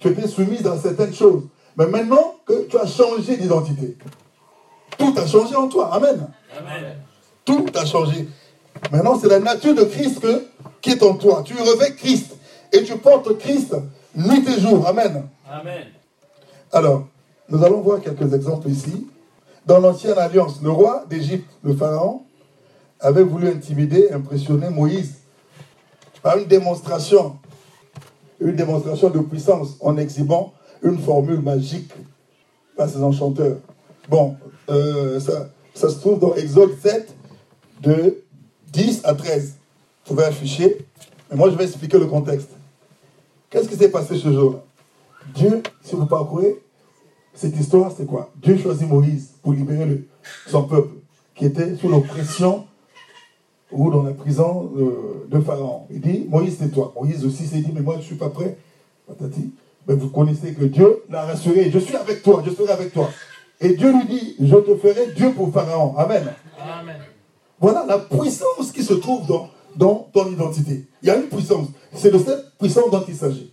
Tu 0.00 0.08
étais 0.08 0.26
soumise 0.26 0.66
à 0.66 0.76
certaines 0.78 1.14
choses. 1.14 1.44
Mais 1.76 1.86
maintenant 1.86 2.36
que 2.44 2.66
tu 2.66 2.76
as 2.76 2.86
changé 2.86 3.36
d'identité, 3.36 3.96
tout 4.98 5.14
a 5.16 5.26
changé 5.26 5.54
en 5.54 5.68
toi. 5.68 5.94
Amen. 5.94 6.26
Amen. 6.58 6.96
Tout 7.44 7.66
a 7.74 7.84
changé. 7.84 8.28
Maintenant, 8.90 9.18
c'est 9.18 9.28
la 9.28 9.38
nature 9.38 9.74
de 9.74 9.84
Christ 9.84 10.26
qui 10.80 10.90
est 10.90 11.02
en 11.02 11.14
toi. 11.14 11.42
Tu 11.44 11.54
revêts 11.54 11.94
Christ 11.94 12.36
et 12.72 12.82
tu 12.82 12.96
portes 12.96 13.38
Christ 13.38 13.74
nuit 14.14 14.44
et 14.48 14.60
jour. 14.60 14.86
Amen. 14.86 15.28
Amen. 15.48 15.86
Alors, 16.72 17.06
nous 17.48 17.62
allons 17.64 17.80
voir 17.80 18.00
quelques 18.00 18.32
exemples 18.32 18.68
ici. 18.68 19.06
Dans 19.66 19.78
l'ancienne 19.78 20.18
alliance, 20.18 20.60
le 20.62 20.70
roi 20.70 21.04
d'Égypte, 21.08 21.50
le 21.62 21.74
pharaon, 21.74 22.22
avait 22.98 23.22
voulu 23.22 23.48
intimider, 23.48 24.10
impressionner 24.12 24.70
Moïse 24.70 25.14
par 26.22 26.36
une 26.38 26.46
démonstration, 26.46 27.38
une 28.40 28.56
démonstration 28.56 29.10
de 29.10 29.18
puissance 29.20 29.76
en 29.80 29.96
exhibant 29.96 30.52
une 30.82 30.98
formule 30.98 31.40
magique 31.40 31.92
par 32.76 32.88
ses 32.88 33.02
enchanteurs. 33.02 33.58
Bon, 34.08 34.36
euh, 34.70 35.20
ça, 35.20 35.50
ça 35.74 35.90
se 35.90 35.98
trouve 35.98 36.18
dans 36.18 36.34
Exode 36.34 36.72
7, 36.80 37.14
de 37.82 38.22
10 38.72 39.02
à 39.04 39.14
13. 39.14 39.56
Vous 40.04 40.14
pouvez 40.14 40.26
afficher. 40.26 40.86
Mais 41.30 41.36
moi, 41.36 41.50
je 41.50 41.56
vais 41.56 41.64
expliquer 41.64 41.98
le 41.98 42.06
contexte. 42.06 42.50
Qu'est-ce 43.48 43.68
qui 43.68 43.76
s'est 43.76 43.90
passé 43.90 44.16
ce 44.16 44.32
jour-là? 44.32 44.62
Dieu, 45.34 45.62
si 45.82 45.94
vous 45.94 46.06
parcourez 46.06 46.60
cette 47.34 47.58
histoire, 47.58 47.92
c'est 47.96 48.06
quoi? 48.06 48.30
Dieu 48.36 48.56
choisit 48.58 48.88
Moïse 48.88 49.32
pour 49.42 49.52
libérer 49.52 50.04
son 50.46 50.64
peuple 50.64 50.94
qui 51.34 51.46
était 51.46 51.76
sous 51.76 51.88
l'oppression 51.88 52.66
ou 53.72 53.90
dans 53.90 54.02
la 54.02 54.12
prison 54.12 54.70
de, 55.28 55.40
Pharaon. 55.40 55.86
Il 55.90 56.00
dit, 56.00 56.26
Moïse, 56.28 56.56
c'est 56.58 56.70
toi. 56.70 56.92
Moïse 57.00 57.24
aussi 57.24 57.46
s'est 57.46 57.60
dit, 57.60 57.70
mais 57.74 57.80
moi, 57.80 57.94
je 57.94 58.00
ne 58.00 58.04
suis 58.04 58.16
pas 58.16 58.30
prêt. 58.30 58.56
Mais 59.88 59.94
vous 59.94 60.08
connaissez 60.08 60.52
que 60.52 60.64
Dieu 60.64 61.02
l'a 61.08 61.22
rassuré. 61.22 61.70
Je 61.70 61.78
suis 61.78 61.96
avec 61.96 62.22
toi, 62.22 62.42
je 62.44 62.50
serai 62.50 62.72
avec 62.72 62.92
toi. 62.92 63.08
Et 63.60 63.74
Dieu 63.74 63.92
lui 63.92 64.04
dit, 64.06 64.36
je 64.40 64.56
te 64.56 64.76
ferai 64.76 65.12
Dieu 65.14 65.32
pour 65.32 65.52
Pharaon. 65.52 65.94
Amen. 65.96 66.32
Amen. 66.58 66.96
Voilà 67.60 67.84
la 67.86 67.98
puissance 67.98 68.72
qui 68.72 68.82
se 68.82 68.94
trouve 68.94 69.26
dans, 69.26 69.48
dans 69.76 70.08
ton 70.12 70.30
identité. 70.30 70.86
Il 71.02 71.08
y 71.08 71.10
a 71.10 71.16
une 71.16 71.28
puissance. 71.28 71.68
C'est 71.94 72.10
de 72.10 72.18
cette 72.18 72.56
puissance 72.58 72.90
dont 72.90 73.04
il 73.06 73.14
s'agit. 73.14 73.52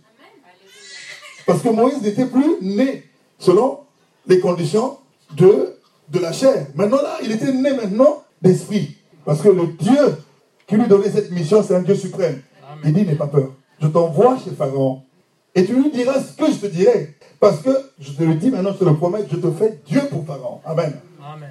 Parce 1.46 1.62
que 1.62 1.68
Moïse 1.68 2.02
n'était 2.02 2.26
plus 2.26 2.56
né 2.62 3.04
selon 3.38 3.80
les 4.26 4.40
conditions 4.40 4.98
de, 5.36 5.76
de 6.08 6.18
la 6.18 6.32
chair. 6.32 6.66
Maintenant 6.74 7.02
là, 7.02 7.18
il 7.22 7.32
était 7.32 7.52
né 7.52 7.72
maintenant 7.72 8.22
d'esprit. 8.40 8.97
Parce 9.28 9.42
que 9.42 9.50
le 9.50 9.66
Dieu 9.78 10.16
qui 10.66 10.76
lui 10.76 10.88
donnait 10.88 11.10
cette 11.10 11.30
mission, 11.30 11.62
c'est 11.62 11.74
un 11.74 11.82
Dieu 11.82 11.94
suprême. 11.94 12.40
Il 12.82 12.94
dit, 12.94 13.04
n'aie 13.04 13.14
pas 13.14 13.26
peur. 13.26 13.50
Je 13.78 13.86
t'envoie 13.86 14.38
chez 14.42 14.52
Pharaon. 14.52 15.02
Et 15.54 15.66
tu 15.66 15.74
lui 15.74 15.90
diras 15.90 16.14
ce 16.18 16.32
que 16.34 16.50
je 16.50 16.56
te 16.56 16.66
dirai. 16.66 17.14
Parce 17.38 17.60
que, 17.60 17.68
je 18.00 18.12
te 18.12 18.22
le 18.22 18.36
dis 18.36 18.48
maintenant, 18.48 18.72
je 18.72 18.78
te 18.78 18.84
le 18.86 18.94
promets, 18.94 19.26
je 19.30 19.36
te 19.36 19.50
fais 19.50 19.80
Dieu 19.84 20.00
pour 20.10 20.24
Pharaon. 20.24 20.60
Amen. 20.64 20.94
Amen. 21.22 21.50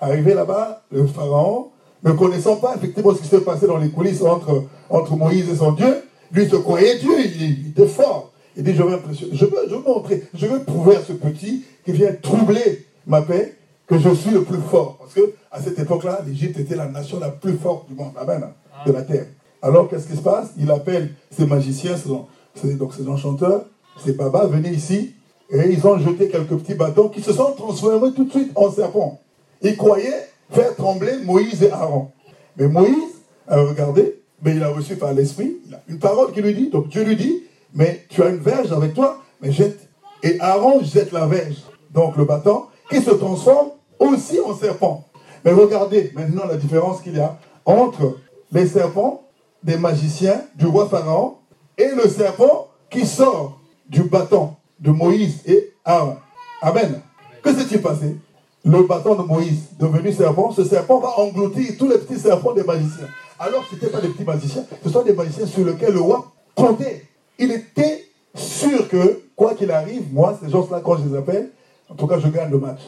Arrivé 0.00 0.34
là-bas, 0.34 0.84
le 0.92 1.04
Pharaon 1.08 1.70
ne 2.04 2.12
connaissant 2.12 2.58
pas 2.58 2.76
effectivement 2.76 3.12
ce 3.12 3.22
qui 3.22 3.26
s'est 3.26 3.40
passé 3.40 3.66
dans 3.66 3.78
les 3.78 3.90
coulisses 3.90 4.22
entre, 4.22 4.62
entre 4.88 5.16
Moïse 5.16 5.50
et 5.50 5.56
son 5.56 5.72
Dieu, 5.72 6.04
lui 6.30 6.48
se 6.48 6.54
croyait 6.54 6.96
Dieu, 7.00 7.10
il, 7.24 7.70
était 7.70 7.88
fort. 7.88 8.30
Il 8.56 8.62
dit, 8.62 8.72
je 8.72 8.84
impressionner, 8.84 9.34
je 9.34 9.46
veux, 9.46 9.68
je 9.68 9.74
veux 9.74 9.82
montrer, 9.82 10.22
je 10.32 10.46
veux 10.46 10.62
prouver 10.62 10.94
à 10.94 11.00
ce 11.02 11.14
petit 11.14 11.64
qui 11.84 11.90
vient 11.90 12.12
troubler 12.22 12.86
ma 13.04 13.20
paix 13.22 13.56
que 13.86 13.98
je 13.98 14.10
suis 14.14 14.30
le 14.30 14.42
plus 14.42 14.58
fort. 14.58 14.96
Parce 14.98 15.14
que 15.14 15.34
à 15.50 15.60
cette 15.60 15.78
époque-là, 15.78 16.20
l'Égypte 16.26 16.58
était 16.58 16.76
la 16.76 16.88
nation 16.88 17.18
la 17.20 17.30
plus 17.30 17.54
forte 17.54 17.88
du 17.88 17.94
monde, 17.94 18.12
amen, 18.20 18.44
de 18.84 18.92
la 18.92 19.02
terre. 19.02 19.26
Alors 19.62 19.88
qu'est-ce 19.88 20.06
qui 20.06 20.16
se 20.16 20.22
passe? 20.22 20.50
Il 20.58 20.70
appelle 20.70 21.14
ses 21.30 21.46
magiciens, 21.46 21.96
ses, 21.96 22.74
donc 22.74 22.92
enchanteurs, 23.08 23.64
ses 24.04 24.12
babas, 24.12 24.46
venez 24.46 24.70
ici, 24.70 25.14
et 25.50 25.70
ils 25.70 25.86
ont 25.86 25.98
jeté 25.98 26.28
quelques 26.28 26.56
petits 26.56 26.74
bâtons 26.74 27.08
qui 27.08 27.22
se 27.22 27.32
sont 27.32 27.52
transformés 27.52 28.12
tout 28.12 28.24
de 28.24 28.30
suite 28.30 28.52
en 28.54 28.70
serpents. 28.70 29.20
Ils 29.62 29.76
croyaient 29.76 30.28
faire 30.50 30.74
trembler 30.74 31.12
Moïse 31.24 31.62
et 31.62 31.70
Aaron. 31.70 32.08
Mais 32.56 32.68
Moïse 32.68 33.14
a 33.48 33.60
regardé, 33.60 34.20
mais 34.42 34.56
il 34.56 34.62
a 34.62 34.68
reçu 34.68 34.96
par 34.96 35.12
l'Esprit 35.12 35.56
une 35.88 35.98
parole 35.98 36.32
qui 36.32 36.42
lui 36.42 36.54
dit, 36.54 36.68
donc 36.68 36.88
Dieu 36.88 37.04
lui 37.04 37.16
dit, 37.16 37.42
mais 37.74 38.04
tu 38.08 38.22
as 38.22 38.28
une 38.28 38.38
verge 38.38 38.72
avec 38.72 38.94
toi, 38.94 39.22
mais 39.40 39.52
jette. 39.52 39.88
Et 40.22 40.38
Aaron 40.40 40.82
jette 40.82 41.12
la 41.12 41.26
verge, 41.26 41.62
donc 41.92 42.16
le 42.16 42.24
bâton, 42.24 42.64
qui 42.90 43.00
se 43.00 43.10
transforme 43.10 43.70
aussi 43.98 44.40
en 44.40 44.54
serpent. 44.54 45.04
Mais 45.44 45.52
regardez 45.52 46.12
maintenant 46.14 46.46
la 46.46 46.56
différence 46.56 47.00
qu'il 47.00 47.16
y 47.16 47.20
a 47.20 47.38
entre 47.64 48.18
les 48.52 48.66
serpents 48.66 49.22
des 49.62 49.76
magiciens 49.76 50.42
du 50.54 50.66
roi 50.66 50.88
Pharaon 50.88 51.36
et 51.78 51.88
le 51.88 52.08
serpent 52.08 52.68
qui 52.90 53.06
sort 53.06 53.60
du 53.88 54.02
bâton 54.04 54.54
de 54.80 54.90
Moïse 54.90 55.40
et 55.46 55.72
Aaron. 55.84 56.16
Amen. 56.62 57.00
Que 57.42 57.54
s'est-il 57.54 57.80
passé? 57.80 58.16
Le 58.64 58.82
bâton 58.82 59.14
de 59.14 59.22
Moïse, 59.22 59.68
devenu 59.78 60.12
serpent, 60.12 60.50
ce 60.50 60.64
serpent 60.64 60.98
va 60.98 61.20
engloutir 61.20 61.76
tous 61.78 61.88
les 61.88 61.98
petits 61.98 62.18
serpents 62.18 62.52
des 62.52 62.64
magiciens. 62.64 63.06
Alors, 63.38 63.62
ce 63.70 63.74
n'étaient 63.74 63.88
pas 63.88 64.00
des 64.00 64.08
petits 64.08 64.24
magiciens, 64.24 64.64
ce 64.82 64.90
sont 64.90 65.02
des 65.02 65.12
magiciens 65.12 65.46
sur 65.46 65.64
lesquels 65.64 65.92
le 65.92 66.00
roi 66.00 66.32
comptait. 66.54 67.04
Il 67.38 67.52
était 67.52 68.04
sûr 68.34 68.88
que, 68.88 69.22
quoi 69.36 69.54
qu'il 69.54 69.70
arrive, 69.70 70.12
moi, 70.12 70.36
ces 70.42 70.50
gens-là, 70.50 70.80
quand 70.82 70.96
je 70.96 71.08
les 71.08 71.16
appelle, 71.16 71.50
en 71.88 71.94
tout 71.94 72.06
cas, 72.08 72.18
je 72.18 72.26
gagne 72.28 72.50
le 72.50 72.58
match. 72.58 72.80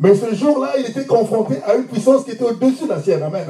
Mais 0.00 0.14
ce 0.14 0.34
jour-là, 0.34 0.72
il 0.78 0.86
était 0.86 1.04
confronté 1.04 1.62
à 1.62 1.74
une 1.74 1.84
puissance 1.84 2.24
qui 2.24 2.30
était 2.30 2.44
au-dessus 2.44 2.84
de 2.84 2.88
la 2.88 3.02
sienne. 3.02 3.22
Amen. 3.22 3.44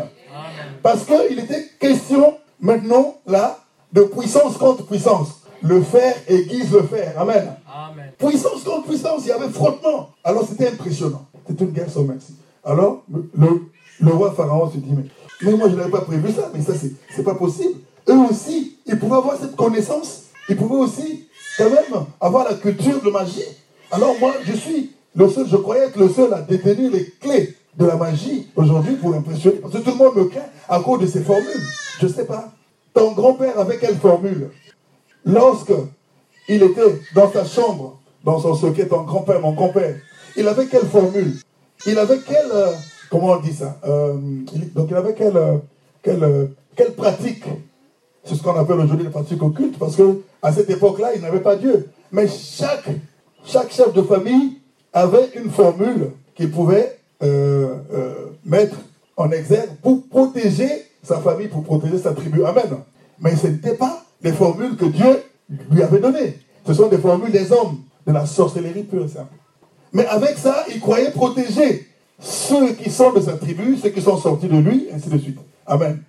Parce 0.82 1.04
qu'il 1.04 1.38
était 1.38 1.64
question, 1.78 2.34
maintenant, 2.60 3.14
là, 3.24 3.60
de 3.92 4.02
puissance 4.02 4.56
contre 4.56 4.84
puissance. 4.84 5.42
Le 5.62 5.80
fer 5.82 6.14
aiguise 6.26 6.72
le 6.72 6.82
fer. 6.82 7.14
Amen. 7.16 7.54
Amen. 7.72 8.12
Puissance 8.18 8.64
contre 8.64 8.88
puissance, 8.88 9.22
il 9.24 9.28
y 9.28 9.32
avait 9.32 9.48
frottement. 9.48 10.10
Alors 10.24 10.46
c'était 10.48 10.68
impressionnant. 10.68 11.26
C'est 11.46 11.60
une 11.60 11.70
guerre 11.70 11.90
sans 11.90 12.02
merci. 12.04 12.34
Alors, 12.64 13.04
le, 13.08 14.10
roi 14.10 14.32
Pharaon 14.32 14.70
se 14.70 14.78
dit, 14.78 14.90
mais, 14.90 15.04
mais 15.42 15.56
moi 15.56 15.68
je 15.68 15.76
n'avais 15.76 15.90
pas 15.90 16.00
prévu 16.00 16.32
ça, 16.32 16.50
mais 16.54 16.62
ça 16.62 16.72
c'est 16.74 17.22
pas 17.22 17.34
possible. 17.34 17.78
Eux 18.08 18.18
aussi, 18.30 18.78
ils 18.86 18.98
pouvaient 18.98 19.16
avoir 19.16 19.36
cette 19.38 19.54
connaissance, 19.54 20.24
ils 20.48 20.56
pouvaient 20.56 20.80
aussi 20.80 21.28
quand 21.58 21.70
même 21.70 22.04
avoir 22.20 22.44
la 22.44 22.54
culture 22.54 23.02
de 23.02 23.10
magie. 23.10 23.44
Alors 23.92 24.14
moi, 24.18 24.32
je 24.44 24.52
suis 24.52 24.92
le 25.14 25.28
seul, 25.28 25.46
je 25.48 25.56
croyais 25.56 25.86
être 25.86 25.96
le 25.96 26.08
seul 26.08 26.32
à 26.32 26.40
détenir 26.40 26.90
les 26.90 27.06
clés 27.20 27.56
de 27.76 27.86
la 27.86 27.96
magie 27.96 28.48
aujourd'hui 28.56 28.96
pour 28.96 29.14
impressionner. 29.14 29.56
Parce 29.56 29.74
que 29.74 29.78
tout 29.78 29.90
le 29.90 29.96
monde 29.96 30.16
me 30.16 30.24
craint 30.24 30.48
à 30.68 30.80
cause 30.80 31.00
de 31.00 31.06
ces 31.06 31.20
formules. 31.20 31.62
Je 32.00 32.06
ne 32.06 32.12
sais 32.12 32.24
pas. 32.24 32.52
Ton 32.94 33.12
grand-père 33.12 33.58
avait 33.58 33.78
quelle 33.78 33.96
formule? 33.96 34.50
Lorsque 35.24 35.72
il 36.48 36.62
était 36.62 37.00
dans 37.14 37.30
sa 37.30 37.44
chambre, 37.44 38.00
dans 38.24 38.38
son 38.40 38.54
secret, 38.54 38.86
ton 38.86 39.02
grand-père, 39.02 39.40
mon 39.40 39.52
grand-père, 39.52 39.96
il 40.36 40.46
avait 40.48 40.66
quelle 40.66 40.86
formule? 40.86 41.34
Il 41.86 41.98
avait 41.98 42.18
quelle. 42.18 42.50
Euh, 42.52 42.72
comment 43.10 43.32
on 43.32 43.40
dit 43.40 43.52
ça? 43.52 43.78
Euh, 43.86 44.14
Donc 44.74 44.88
il 44.90 44.96
avait 44.96 45.14
quelle, 45.14 45.36
euh, 45.36 45.56
quelle, 46.02 46.50
quelle 46.76 46.92
pratique? 46.92 47.44
C'est 48.24 48.34
ce 48.34 48.42
qu'on 48.42 48.54
appelle 48.54 48.78
aujourd'hui 48.78 49.04
les 49.06 49.10
pratiques 49.10 49.42
occultes, 49.42 49.78
parce 49.78 49.96
qu'à 49.96 50.52
cette 50.52 50.68
époque-là, 50.68 51.14
il 51.14 51.22
n'avait 51.22 51.40
pas 51.40 51.56
Dieu. 51.56 51.88
Mais 52.12 52.28
chaque, 52.28 52.88
chaque 53.44 53.72
chef 53.72 53.92
de 53.94 54.02
famille 54.02 54.59
avait 54.92 55.30
une 55.36 55.50
formule 55.50 56.10
qu'il 56.34 56.50
pouvait 56.50 56.98
mettre 58.44 58.76
en 59.16 59.30
exergue 59.30 59.70
pour 59.82 60.06
protéger 60.08 60.86
sa 61.02 61.18
famille, 61.18 61.48
pour 61.48 61.62
protéger 61.62 61.98
sa 61.98 62.12
tribu. 62.12 62.44
Amen. 62.44 62.78
Mais 63.20 63.36
ce 63.36 63.46
n'était 63.48 63.74
pas 63.74 64.04
les 64.22 64.32
formules 64.32 64.76
que 64.76 64.86
Dieu 64.86 65.22
lui 65.70 65.82
avait 65.82 66.00
données. 66.00 66.38
Ce 66.66 66.74
sont 66.74 66.88
des 66.88 66.98
formules 66.98 67.32
des 67.32 67.52
hommes, 67.52 67.78
de 68.06 68.12
la 68.12 68.26
sorcellerie 68.26 68.84
pure 68.84 69.04
et 69.04 69.08
simple. 69.08 69.32
Mais 69.92 70.06
avec 70.06 70.38
ça, 70.38 70.64
il 70.72 70.80
croyait 70.80 71.10
protéger 71.10 71.86
ceux 72.18 72.72
qui 72.72 72.90
sont 72.90 73.12
de 73.12 73.20
sa 73.20 73.32
tribu, 73.32 73.76
ceux 73.82 73.88
qui 73.90 74.00
sont 74.00 74.16
sortis 74.16 74.46
de 74.46 74.56
lui, 74.56 74.88
ainsi 74.94 75.08
de 75.08 75.18
suite. 75.18 75.38
Amen. 75.66 76.02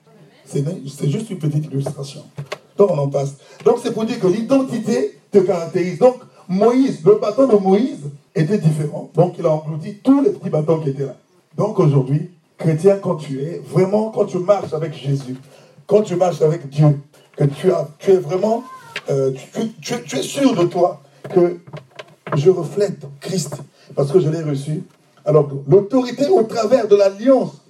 C'est 0.46 1.10
juste 1.10 1.30
une 1.30 1.40
petite 1.40 1.66
illustration. 1.66 2.24
Donc 2.78 2.92
on 2.92 2.98
en 2.98 3.10
passe. 3.10 3.36
Donc 3.66 3.78
c'est 3.82 3.92
pour 3.94 4.06
dire 4.06 4.20
que 4.20 4.28
l'identité 4.28 5.18
te 5.32 5.40
caractérise. 5.40 6.00
Donc 6.00 6.18
Moïse, 6.48 7.00
le 7.06 7.16
bâton 7.16 7.48
de 7.48 7.56
Moïse 7.56 8.00
était 8.36 8.58
différent. 8.58 9.10
Donc 9.14 9.36
il 9.38 9.46
a 9.46 9.52
englouti 9.52 9.96
tous 10.04 10.22
les 10.22 10.32
petits 10.32 10.50
bâtons 10.50 10.80
qui 10.80 10.90
étaient 10.90 11.06
là. 11.06 11.16
Donc 11.58 11.80
aujourd'hui, 11.80 12.32
chrétien, 12.58 12.98
quand 12.98 13.16
tu 13.16 13.42
es, 13.42 13.62
vraiment, 13.66 14.12
quand 14.12 14.26
tu 14.26 14.38
marches 14.38 14.74
avec 14.74 14.94
Jésus, 14.94 15.36
quand 15.86 16.02
tu 16.02 16.16
marches 16.16 16.42
avec 16.42 16.70
Dieu, 16.70 17.00
que 17.36 17.46
tu, 17.46 17.72
as, 17.72 17.88
tu 18.00 18.12
es 18.12 18.18
vraiment, 18.18 18.64
euh, 19.10 19.32
tu, 19.82 19.96
tu, 20.02 20.18
es 20.18 20.22
sûr 20.22 20.56
de 20.56 20.66
toi 20.66 21.02
que 21.34 21.60
je 22.36 22.50
reflète 22.50 23.00
Christ 23.20 23.58
parce 23.96 24.12
que 24.12 24.20
je 24.20 24.30
l'ai 24.30 24.42
reçu. 24.42 24.84
Alors 25.26 25.50
l'autorité 25.68 26.28
au 26.28 26.44
travers 26.44 26.88
de 26.88 26.96
l'alliance 26.96 27.62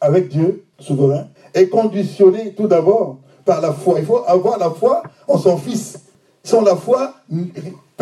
avec 0.00 0.28
Dieu 0.28 0.64
souverain 0.78 1.26
est 1.54 1.68
conditionnée 1.68 2.54
tout 2.54 2.66
d'abord 2.66 3.18
par 3.44 3.60
la 3.60 3.72
foi. 3.72 3.98
Il 3.98 4.06
faut 4.06 4.22
avoir 4.26 4.58
la 4.58 4.70
foi 4.70 5.02
en 5.28 5.38
son 5.38 5.56
Fils. 5.56 5.98
Sans 6.44 6.60
la 6.62 6.74
foi, 6.74 7.14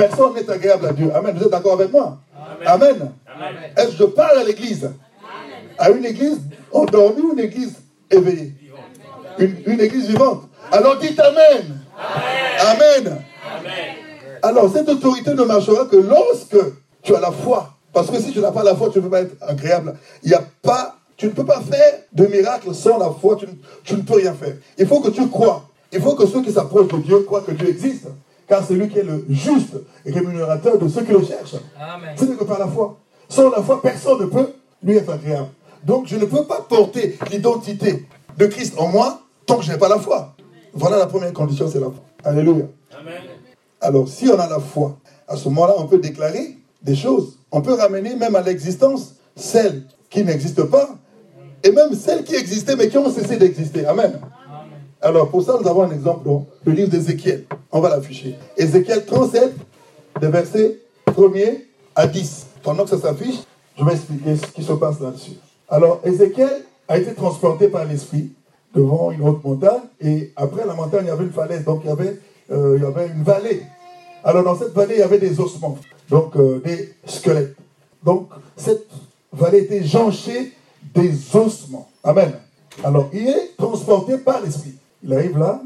personne 0.00 0.34
n'est 0.34 0.50
agréable 0.50 0.86
à 0.86 0.92
Dieu. 0.92 1.10
Amen. 1.14 1.36
Vous 1.36 1.44
êtes 1.44 1.50
d'accord 1.50 1.74
avec 1.74 1.92
moi? 1.92 2.18
Amen. 2.64 3.12
Est-ce 3.76 3.88
que 3.88 3.96
je 3.98 4.04
parle 4.04 4.38
à 4.38 4.44
l'église? 4.44 4.90
À 5.78 5.90
une 5.90 6.04
église 6.04 6.40
endormie 6.72 7.22
ou 7.22 7.32
une 7.32 7.40
église 7.40 7.74
éveillée? 8.10 8.54
Une, 9.38 9.80
église 9.80 10.08
vivante. 10.08 10.42
Alors 10.70 10.98
dites 10.98 11.18
Amen. 11.18 11.80
Amen. 12.60 13.18
Alors 14.42 14.70
cette 14.72 14.88
autorité 14.88 15.34
ne 15.34 15.42
marchera 15.44 15.86
que 15.86 15.96
lorsque 15.96 16.58
tu 17.02 17.14
as 17.14 17.20
la 17.20 17.30
foi. 17.30 17.70
Parce 17.92 18.10
que 18.10 18.20
si 18.20 18.32
tu 18.32 18.40
n'as 18.40 18.52
pas 18.52 18.62
la 18.62 18.76
foi, 18.76 18.90
tu 18.90 18.98
ne 18.98 19.04
peux 19.04 19.10
pas 19.10 19.22
être 19.22 19.36
agréable. 19.40 19.96
Il 20.22 20.30
y 20.30 20.34
a 20.34 20.42
pas, 20.62 20.96
tu 21.16 21.26
ne 21.26 21.32
peux 21.32 21.44
pas 21.44 21.60
faire 21.60 21.94
de 22.12 22.26
miracle 22.26 22.74
sans 22.74 22.98
la 22.98 23.10
foi. 23.10 23.36
Tu, 23.36 23.46
tu 23.82 23.94
ne 23.94 24.02
peux 24.02 24.14
rien 24.14 24.32
faire. 24.34 24.54
Il 24.78 24.86
faut 24.86 25.00
que 25.00 25.10
tu 25.10 25.26
crois. 25.28 25.64
Il 25.92 26.00
faut 26.00 26.14
que 26.14 26.26
ceux 26.26 26.42
qui 26.42 26.52
s'approchent 26.52 26.88
de 26.88 26.98
Dieu 26.98 27.20
croient 27.20 27.40
que 27.40 27.50
Dieu 27.50 27.68
existe 27.68 28.06
car 28.50 28.64
c'est 28.66 28.74
lui 28.74 28.88
qui 28.88 28.98
est 28.98 29.04
le 29.04 29.24
juste 29.28 29.76
rémunérateur 30.04 30.76
de 30.76 30.88
ceux 30.88 31.02
qui 31.04 31.12
le 31.12 31.24
cherchent. 31.24 31.54
Ce 32.16 32.24
n'est 32.24 32.34
que 32.34 32.42
par 32.42 32.58
la 32.58 32.66
foi. 32.66 32.98
Sans 33.28 33.48
la 33.48 33.62
foi, 33.62 33.80
personne 33.80 34.20
ne 34.20 34.26
peut 34.26 34.48
lui 34.82 34.96
être 34.96 35.08
agréable. 35.08 35.50
Donc 35.84 36.08
je 36.08 36.16
ne 36.16 36.24
peux 36.24 36.42
pas 36.42 36.60
porter 36.68 37.16
l'identité 37.30 38.08
de 38.36 38.46
Christ 38.46 38.74
en 38.76 38.88
moi 38.88 39.20
tant 39.46 39.58
que 39.58 39.62
je 39.62 39.70
n'ai 39.70 39.78
pas 39.78 39.88
la 39.88 40.00
foi. 40.00 40.34
Voilà 40.72 40.98
la 40.98 41.06
première 41.06 41.32
condition, 41.32 41.70
c'est 41.70 41.78
la 41.78 41.86
foi. 41.86 42.02
Alléluia. 42.24 42.64
Alors 43.80 44.08
si 44.08 44.28
on 44.28 44.38
a 44.38 44.48
la 44.48 44.58
foi, 44.58 44.98
à 45.28 45.36
ce 45.36 45.48
moment-là, 45.48 45.74
on 45.78 45.86
peut 45.86 45.98
déclarer 45.98 46.56
des 46.82 46.96
choses. 46.96 47.38
On 47.52 47.60
peut 47.60 47.74
ramener 47.74 48.16
même 48.16 48.34
à 48.34 48.42
l'existence 48.42 49.14
celles 49.36 49.84
qui 50.10 50.24
n'existent 50.24 50.66
pas 50.66 50.90
et 51.62 51.70
même 51.70 51.94
celles 51.94 52.24
qui 52.24 52.34
existaient 52.34 52.74
mais 52.74 52.88
qui 52.88 52.98
ont 52.98 53.12
cessé 53.12 53.36
d'exister. 53.36 53.86
Amen. 53.86 54.20
Alors, 55.02 55.30
pour 55.30 55.42
ça, 55.42 55.56
nous 55.58 55.66
avons 55.66 55.82
un 55.82 55.90
exemple 55.90 56.26
dans 56.26 56.46
le 56.64 56.72
livre 56.72 56.90
d'Ézéchiel. 56.90 57.46
On 57.72 57.80
va 57.80 57.88
l'afficher. 57.88 58.36
Ézéchiel 58.56 59.06
37, 59.06 59.54
des 60.20 60.28
versets 60.28 60.76
1er 61.06 61.64
à 61.96 62.06
10. 62.06 62.46
Pendant 62.62 62.84
que 62.84 62.90
ça 62.90 62.98
s'affiche, 62.98 63.36
je 63.78 63.84
vais 63.84 63.92
expliquer 63.92 64.36
ce 64.36 64.46
qui 64.48 64.62
se 64.62 64.72
passe 64.72 65.00
là-dessus. 65.00 65.38
Alors, 65.70 66.00
Ézéchiel 66.04 66.64
a 66.86 66.98
été 66.98 67.14
transporté 67.14 67.68
par 67.68 67.86
l'Esprit 67.86 68.30
devant 68.74 69.10
une 69.10 69.22
haute 69.22 69.42
montagne. 69.42 69.80
Et 70.02 70.32
après 70.36 70.66
la 70.66 70.74
montagne, 70.74 71.04
il 71.04 71.08
y 71.08 71.10
avait 71.10 71.24
une 71.24 71.32
falaise. 71.32 71.64
Donc, 71.64 71.80
il 71.84 71.88
y 71.88 71.92
avait, 71.92 72.18
euh, 72.52 72.74
il 72.76 72.82
y 72.82 72.86
avait 72.86 73.06
une 73.06 73.22
vallée. 73.22 73.62
Alors, 74.22 74.44
dans 74.44 74.56
cette 74.56 74.74
vallée, 74.74 74.96
il 74.96 75.00
y 75.00 75.02
avait 75.02 75.18
des 75.18 75.40
ossements. 75.40 75.78
Donc, 76.10 76.36
euh, 76.36 76.60
des 76.62 76.94
squelettes. 77.06 77.56
Donc, 78.04 78.28
cette 78.54 78.86
vallée 79.32 79.60
était 79.60 79.82
jonchée 79.82 80.52
des 80.94 81.10
ossements. 81.34 81.88
Amen. 82.04 82.32
Alors, 82.84 83.08
il 83.14 83.28
est 83.28 83.56
transporté 83.56 84.18
par 84.18 84.42
l'Esprit. 84.42 84.74
Il 85.02 85.12
arrive 85.12 85.38
là, 85.38 85.62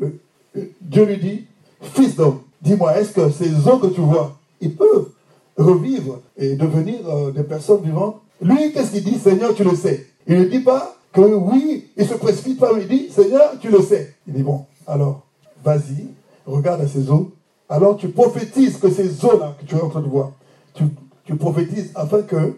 Dieu 0.81 1.05
lui 1.05 1.19
dit, 1.19 1.45
fils 1.81 2.17
d'homme, 2.17 2.41
dis-moi, 2.63 2.99
est-ce 2.99 3.13
que 3.13 3.31
ces 3.31 3.53
os 3.67 3.81
que 3.81 3.89
tu 3.89 4.01
vois, 4.01 4.37
ils 4.61 4.75
peuvent 4.75 5.09
revivre 5.57 6.21
et 6.37 6.57
devenir 6.57 7.09
euh, 7.09 7.31
des 7.33 7.43
personnes 7.43 7.83
vivantes? 7.83 8.21
Lui, 8.41 8.73
qu'est-ce 8.73 8.93
qu'il 8.93 9.05
dit? 9.05 9.19
Seigneur, 9.19 9.55
tu 9.55 9.65
le 9.65 9.75
sais. 9.75 10.07
Il 10.27 10.39
ne 10.39 10.45
dit 10.45 10.61
pas 10.61 10.97
que 11.13 11.21
oui, 11.21 11.91
il 11.97 12.07
se 12.07 12.15
précipite 12.15 12.59
pas, 12.59 12.71
il 12.79 12.89
dit, 12.89 13.09
Seigneur, 13.11 13.55
tu 13.61 13.71
le 13.71 13.81
sais. 13.83 14.15
Il 14.27 14.35
dit, 14.35 14.43
bon, 14.43 14.65
alors, 14.87 15.23
vas-y, 15.65 16.09
regarde 16.47 16.83
à 16.83 16.89
ces 16.89 17.11
os. 17.11 17.27
Alors 17.69 17.97
tu 17.97 18.09
prophétises 18.09 18.77
que 18.77 18.91
ces 18.91 19.25
os-là 19.25 19.57
que 19.59 19.65
tu 19.65 19.75
es 19.75 19.81
en 19.81 19.89
train 19.89 20.03
de 20.03 20.09
voir, 20.09 20.33
tu, 20.75 21.35
prophétises 21.35 21.91
afin 21.95 22.23
que, 22.23 22.55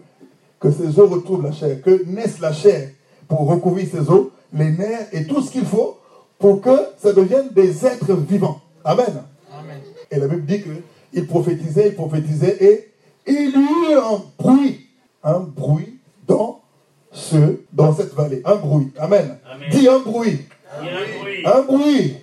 que 0.59 0.69
ces 0.69 0.99
os 0.99 1.09
retrouvent 1.09 1.43
la 1.43 1.53
chair, 1.53 1.81
que 1.81 2.03
naisse 2.05 2.39
la 2.39 2.51
chair 2.51 2.89
pour 3.27 3.47
recouvrir 3.47 3.87
ces 3.89 4.09
os, 4.09 4.27
les 4.53 4.71
nerfs 4.71 5.07
et 5.13 5.25
tout 5.25 5.41
ce 5.41 5.51
qu'il 5.51 5.65
faut 5.65 5.97
pour 6.39 6.61
que 6.61 6.75
ça 6.97 7.13
devienne 7.13 7.49
des 7.51 7.85
êtres 7.85 8.13
vivants. 8.13 8.61
Amen. 8.83 9.23
Et 10.11 10.19
la 10.19 10.27
Bible 10.27 10.45
dit 10.45 10.61
qu'il 10.61 11.27
prophétisait, 11.27 11.89
il 11.89 11.95
prophétisait, 11.95 12.57
et 12.63 12.87
il 13.25 13.49
y 13.49 13.91
eut 13.91 13.97
un 13.97 14.21
bruit, 14.39 14.87
un 15.23 15.39
bruit 15.39 15.99
dans, 16.27 16.61
ce, 17.11 17.59
dans 17.73 17.93
cette 17.93 18.13
vallée. 18.13 18.41
Un 18.45 18.55
bruit. 18.55 18.91
Amen. 18.97 19.37
Dis 19.71 19.87
un 19.87 19.99
bruit. 19.99 20.45
Un 21.45 21.61
bruit. 21.63 22.17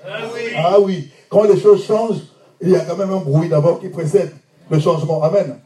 Ah 0.57 0.81
oui. 0.81 1.11
Quand 1.29 1.45
les 1.45 1.61
choses 1.61 1.85
changent, 1.85 2.23
il 2.61 2.71
y 2.71 2.77
a 2.77 2.81
quand 2.81 2.97
même 2.97 3.11
un 3.11 3.21
bruit 3.21 3.49
d'abord 3.49 3.81
qui 3.81 3.89
précède 3.89 4.33
le 4.71 4.79
changement. 4.79 5.23
Amen. 5.23 5.59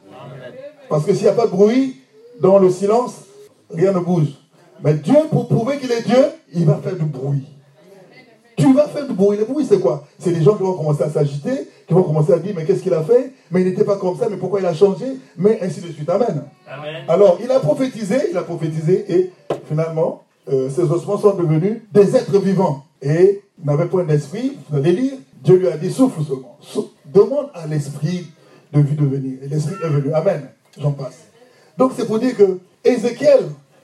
Parce 0.89 1.05
que 1.05 1.13
s'il 1.13 1.25
n'y 1.25 1.29
a 1.29 1.35
pas 1.35 1.47
de 1.47 1.53
bruit, 1.53 1.97
dans 2.41 2.59
le 2.59 2.71
silence, 2.71 3.15
rien 3.71 3.93
ne 3.93 3.99
bouge. 3.99 4.29
Mais 4.83 4.95
Dieu, 4.95 5.17
pour 5.31 5.49
prouver 5.49 5.79
qu'il 5.79 5.91
est 5.93 6.03
Dieu, 6.03 6.25
il 6.55 6.65
va 6.65 6.77
faire 6.77 6.97
du 6.97 7.05
bruit. 7.05 7.45
Tu 8.59 8.73
vas 8.75 8.89
faire 8.89 9.07
du 9.07 9.15
bruit. 9.15 9.39
Le 9.39 9.45
bruit, 9.45 9.65
c'est 9.69 9.81
quoi? 9.81 10.05
C'est 10.19 10.33
les 10.33 10.43
gens 10.43 10.55
qui 10.55 10.63
vont 10.63 10.75
commencer 10.75 11.05
à 11.05 11.11
s'agiter, 11.11 11.69
qui 11.87 11.95
vont 11.95 12.03
commencer 12.03 12.33
à 12.33 12.39
dire, 12.39 12.53
mais 12.57 12.65
qu'est-ce 12.65 12.83
qu'il 12.83 12.93
a 12.93 13.03
fait? 13.03 13.33
Mais 13.51 13.63
il 13.63 13.69
n'était 13.69 13.85
pas 13.85 13.97
comme 13.97 14.19
ça, 14.19 14.27
mais 14.29 14.37
pourquoi 14.37 14.61
il 14.61 14.67
a 14.67 14.75
changé? 14.75 15.07
Mais 15.37 15.59
ainsi 15.63 15.81
de 15.81 15.93
suite. 15.93 16.09
Amen. 16.11 16.43
Alors, 17.09 17.39
il 17.43 17.51
a 17.51 17.61
prophétisé, 17.61 18.17
il 18.31 18.37
a 18.37 18.43
prophétisé, 18.43 19.05
et 19.09 19.33
finalement, 19.69 20.25
euh, 20.53 20.69
ces 20.69 20.83
ossements 20.83 21.19
sont 21.19 21.35
devenus 21.35 21.83
des 21.93 22.17
êtres 22.17 22.39
vivants. 22.39 22.85
Et 23.01 23.43
n'avait 23.65 23.87
point 23.87 24.05
d'esprit, 24.05 24.57
vous 24.69 24.77
allez 24.77 24.93
lire, 24.93 25.13
Dieu 25.43 25.57
lui 25.57 25.69
a 25.69 25.77
dit, 25.77 25.93
souffle 25.93 26.21
seulement. 26.25 26.59
demande 27.07 27.51
à 27.55 27.67
l'esprit 27.67 28.27
de 28.73 28.81
vie 28.81 28.97
de 28.97 29.07
venir. 29.07 29.39
Et 29.43 29.49
l'esprit 29.49 29.77
est 29.85 29.89
venu. 29.89 30.13
Amen. 30.13 30.49
J'en 30.81 30.93
passe. 30.93 31.29
Donc 31.77 31.93
c'est 31.97 32.07
pour 32.07 32.19
dire 32.19 32.37
que 32.37 32.59
Ézéchiel, 32.85 33.41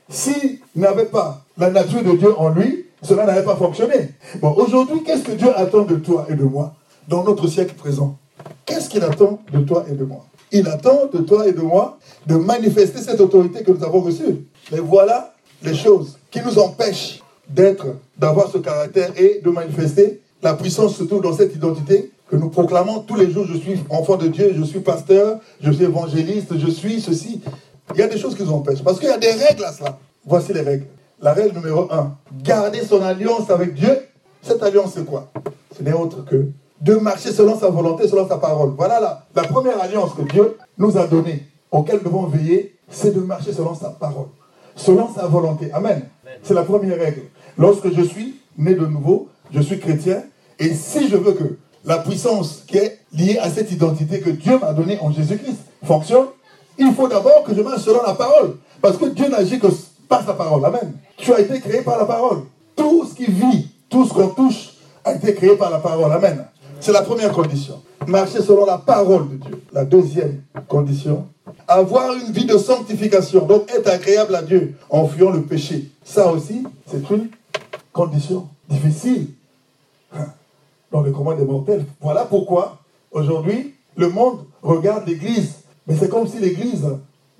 s'il 0.08 0.58
n'avait 0.74 1.06
pas 1.06 1.44
la 1.56 1.70
nature 1.70 2.02
de 2.02 2.16
Dieu 2.16 2.38
en 2.38 2.50
lui, 2.50 2.86
cela 3.04 3.26
n'avait 3.26 3.44
pas 3.44 3.56
fonctionné. 3.56 4.10
Bon, 4.40 4.52
aujourd'hui, 4.56 5.02
qu'est-ce 5.04 5.22
que 5.22 5.32
Dieu 5.32 5.56
attend 5.56 5.82
de 5.82 5.96
toi 5.96 6.26
et 6.30 6.34
de 6.34 6.44
moi 6.44 6.74
dans 7.08 7.22
notre 7.22 7.46
siècle 7.46 7.74
présent? 7.74 8.16
Qu'est-ce 8.64 8.88
qu'il 8.88 9.02
attend 9.02 9.40
de 9.52 9.60
toi 9.60 9.84
et 9.90 9.94
de 9.94 10.04
moi? 10.04 10.24
Il 10.50 10.68
attend 10.68 11.06
de 11.12 11.18
toi 11.18 11.46
et 11.46 11.52
de 11.52 11.60
moi 11.60 11.98
de 12.26 12.36
manifester 12.36 13.00
cette 13.00 13.20
autorité 13.20 13.62
que 13.62 13.72
nous 13.72 13.84
avons 13.84 14.00
reçue. 14.00 14.46
Mais 14.72 14.78
voilà 14.78 15.34
les 15.62 15.74
choses 15.74 16.18
qui 16.30 16.40
nous 16.40 16.58
empêchent 16.58 17.20
d'être, 17.48 17.86
d'avoir 18.16 18.50
ce 18.50 18.58
caractère 18.58 19.10
et 19.16 19.40
de 19.44 19.50
manifester 19.50 20.20
la 20.42 20.54
puissance, 20.54 20.96
surtout 20.96 21.20
dans 21.20 21.34
cette 21.34 21.54
identité 21.54 22.10
que 22.30 22.36
nous 22.36 22.48
proclamons 22.48 23.00
tous 23.00 23.16
les 23.16 23.30
jours. 23.30 23.46
Je 23.46 23.58
suis 23.58 23.80
enfant 23.90 24.16
de 24.16 24.28
Dieu, 24.28 24.54
je 24.56 24.62
suis 24.62 24.80
pasteur, 24.80 25.40
je 25.60 25.70
suis 25.70 25.84
évangéliste, 25.84 26.56
je 26.56 26.70
suis 26.70 27.00
ceci. 27.00 27.40
Il 27.94 28.00
y 28.00 28.02
a 28.02 28.06
des 28.06 28.18
choses 28.18 28.34
qui 28.34 28.42
nous 28.42 28.52
empêchent. 28.52 28.82
Parce 28.82 28.98
qu'il 28.98 29.08
y 29.08 29.12
a 29.12 29.18
des 29.18 29.32
règles 29.32 29.64
à 29.64 29.72
cela. 29.72 29.98
Voici 30.24 30.52
les 30.52 30.62
règles. 30.62 30.86
La 31.24 31.32
règle 31.32 31.56
numéro 31.56 31.88
un, 31.90 32.18
garder 32.42 32.84
son 32.84 33.00
alliance 33.00 33.48
avec 33.48 33.72
Dieu. 33.72 33.98
Cette 34.42 34.62
alliance, 34.62 34.92
c'est 34.94 35.06
quoi? 35.06 35.30
Ce 35.74 35.82
n'est 35.82 35.94
autre 35.94 36.22
que 36.22 36.48
de 36.82 36.96
marcher 36.96 37.32
selon 37.32 37.58
sa 37.58 37.70
volonté, 37.70 38.06
selon 38.06 38.28
sa 38.28 38.36
parole. 38.36 38.74
Voilà 38.76 39.00
la, 39.00 39.24
la 39.34 39.44
première 39.44 39.80
alliance 39.80 40.10
que 40.14 40.30
Dieu 40.30 40.58
nous 40.76 40.98
a 40.98 41.06
donnée, 41.06 41.46
auquel 41.70 42.00
nous 42.04 42.10
devons 42.10 42.26
veiller, 42.26 42.76
c'est 42.90 43.14
de 43.14 43.20
marcher 43.20 43.54
selon 43.54 43.74
sa 43.74 43.88
parole, 43.88 44.26
selon 44.76 45.08
sa 45.14 45.26
volonté. 45.26 45.72
Amen. 45.72 46.02
C'est 46.42 46.52
la 46.52 46.62
première 46.62 46.98
règle. 46.98 47.22
Lorsque 47.56 47.90
je 47.90 48.02
suis 48.02 48.34
né 48.58 48.74
de 48.74 48.84
nouveau, 48.84 49.30
je 49.50 49.62
suis 49.62 49.80
chrétien, 49.80 50.24
et 50.58 50.74
si 50.74 51.08
je 51.08 51.16
veux 51.16 51.32
que 51.32 51.56
la 51.86 52.00
puissance 52.00 52.64
qui 52.66 52.76
est 52.76 52.98
liée 53.14 53.38
à 53.38 53.48
cette 53.48 53.72
identité 53.72 54.20
que 54.20 54.28
Dieu 54.28 54.58
m'a 54.58 54.74
donnée 54.74 54.98
en 55.00 55.10
Jésus-Christ 55.10 55.56
fonctionne, 55.84 56.26
il 56.76 56.92
faut 56.92 57.08
d'abord 57.08 57.44
que 57.44 57.54
je 57.54 57.62
marche 57.62 57.80
selon 57.80 58.02
la 58.02 58.12
parole. 58.12 58.56
Parce 58.82 58.98
que 58.98 59.06
Dieu 59.06 59.28
n'agit 59.30 59.58
que 59.58 59.68
par 60.14 60.24
sa 60.24 60.34
parole. 60.34 60.64
Amen. 60.64 60.92
Tu 61.16 61.32
as 61.32 61.40
été 61.40 61.60
créé 61.60 61.82
par 61.82 61.98
la 61.98 62.04
parole. 62.04 62.42
Tout 62.76 63.04
ce 63.04 63.14
qui 63.14 63.26
vit, 63.26 63.68
tout 63.88 64.04
ce 64.04 64.12
qu'on 64.14 64.28
touche, 64.28 64.74
a 65.04 65.14
été 65.14 65.34
créé 65.34 65.56
par 65.56 65.70
la 65.70 65.78
parole. 65.78 66.12
Amen. 66.12 66.46
C'est 66.80 66.92
la 66.92 67.02
première 67.02 67.32
condition. 67.32 67.82
Marcher 68.06 68.42
selon 68.42 68.64
la 68.64 68.78
parole 68.78 69.28
de 69.30 69.36
Dieu. 69.36 69.62
La 69.72 69.84
deuxième 69.84 70.42
condition, 70.68 71.26
avoir 71.66 72.12
une 72.14 72.32
vie 72.32 72.46
de 72.46 72.56
sanctification. 72.56 73.46
Donc 73.46 73.70
être 73.72 73.88
agréable 73.88 74.34
à 74.34 74.42
Dieu 74.42 74.76
en 74.88 75.08
fuyant 75.08 75.30
le 75.30 75.42
péché. 75.42 75.90
Ça 76.04 76.30
aussi, 76.30 76.64
c'est 76.86 77.10
une 77.10 77.28
condition 77.92 78.48
difficile 78.68 79.28
dans 80.92 81.00
le 81.00 81.10
commun 81.10 81.34
des 81.34 81.44
mortels. 81.44 81.86
Voilà 82.00 82.24
pourquoi 82.24 82.78
aujourd'hui, 83.10 83.74
le 83.96 84.08
monde 84.10 84.44
regarde 84.62 85.06
l'Église. 85.06 85.54
Mais 85.86 85.96
c'est 85.96 86.08
comme 86.08 86.26
si 86.26 86.38
l'Église 86.38 86.86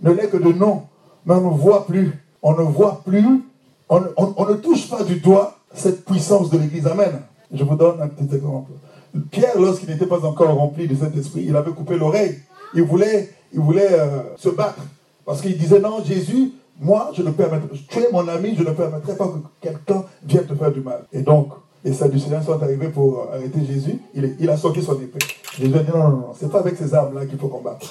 ne 0.03 0.11
n'est 0.11 0.29
que 0.29 0.37
de 0.37 0.53
nom, 0.53 0.83
mais 1.25 1.35
on 1.35 1.53
ne 1.53 1.57
voit 1.57 1.87
plus 1.87 2.24
on 2.45 2.53
ne 2.53 2.63
voit 2.63 3.01
plus, 3.05 3.43
on, 3.89 4.01
ne 4.01 4.55
touche 4.57 4.89
pas 4.89 5.03
du 5.03 5.17
doigt 5.17 5.57
cette 5.73 6.05
puissance 6.05 6.51
de 6.51 6.59
l'Église. 6.59 6.87
Amen. 6.87 7.23
Je 7.53 7.65
vous 7.65 7.75
donne 7.75 8.01
un 8.03 8.09
petit 8.09 8.37
exemple. 8.37 8.71
Pierre, 9.31 9.59
lorsqu'il 9.59 9.89
n'était 9.89 10.07
pas 10.07 10.25
encore 10.25 10.55
rempli 10.55 10.87
de 10.87 10.95
cet 10.95 11.17
esprit, 11.17 11.47
il 11.49 11.57
avait 11.57 11.73
coupé 11.73 11.97
l'oreille. 11.97 12.39
Il 12.75 12.83
voulait, 12.83 13.31
il 13.53 13.61
voulait 13.61 13.93
euh, 13.93 14.37
se 14.37 14.51
battre. 14.51 14.83
Parce 15.25 15.41
qu'il 15.41 15.57
disait, 15.57 15.81
non, 15.81 16.05
Jésus, 16.05 16.53
moi, 16.79 17.13
je 17.15 17.23
ne 17.23 17.31
permettrai, 17.31 17.69
tu 17.89 17.99
es 18.01 18.11
mon 18.13 18.29
ami, 18.29 18.55
je 18.59 18.63
ne 18.63 18.73
permettrai 18.73 19.17
pas 19.17 19.27
que 19.27 19.39
quelqu'un 19.63 20.05
vienne 20.25 20.45
te 20.45 20.55
faire 20.55 20.73
du 20.73 20.81
mal. 20.81 21.05
Et 21.13 21.23
donc, 21.23 21.49
les 21.83 21.95
Sadducéens 21.95 22.43
sont 22.43 22.63
arrivés 22.63 22.89
pour 22.89 23.29
arrêter 23.33 23.65
Jésus. 23.65 23.99
Il, 24.15 24.51
a 24.51 24.57
sorti 24.59 24.83
son 24.83 24.95
épée. 24.95 25.19
Jésus 25.59 25.75
a 25.75 25.83
dit, 25.83 25.91
non, 25.91 25.99
non, 25.99 26.09
non, 26.09 26.33
c'est 26.39 26.51
pas 26.51 26.59
avec 26.59 26.77
ces 26.77 26.93
armes-là 26.93 27.25
qu'il 27.25 27.39
faut 27.39 27.49
combattre. 27.49 27.87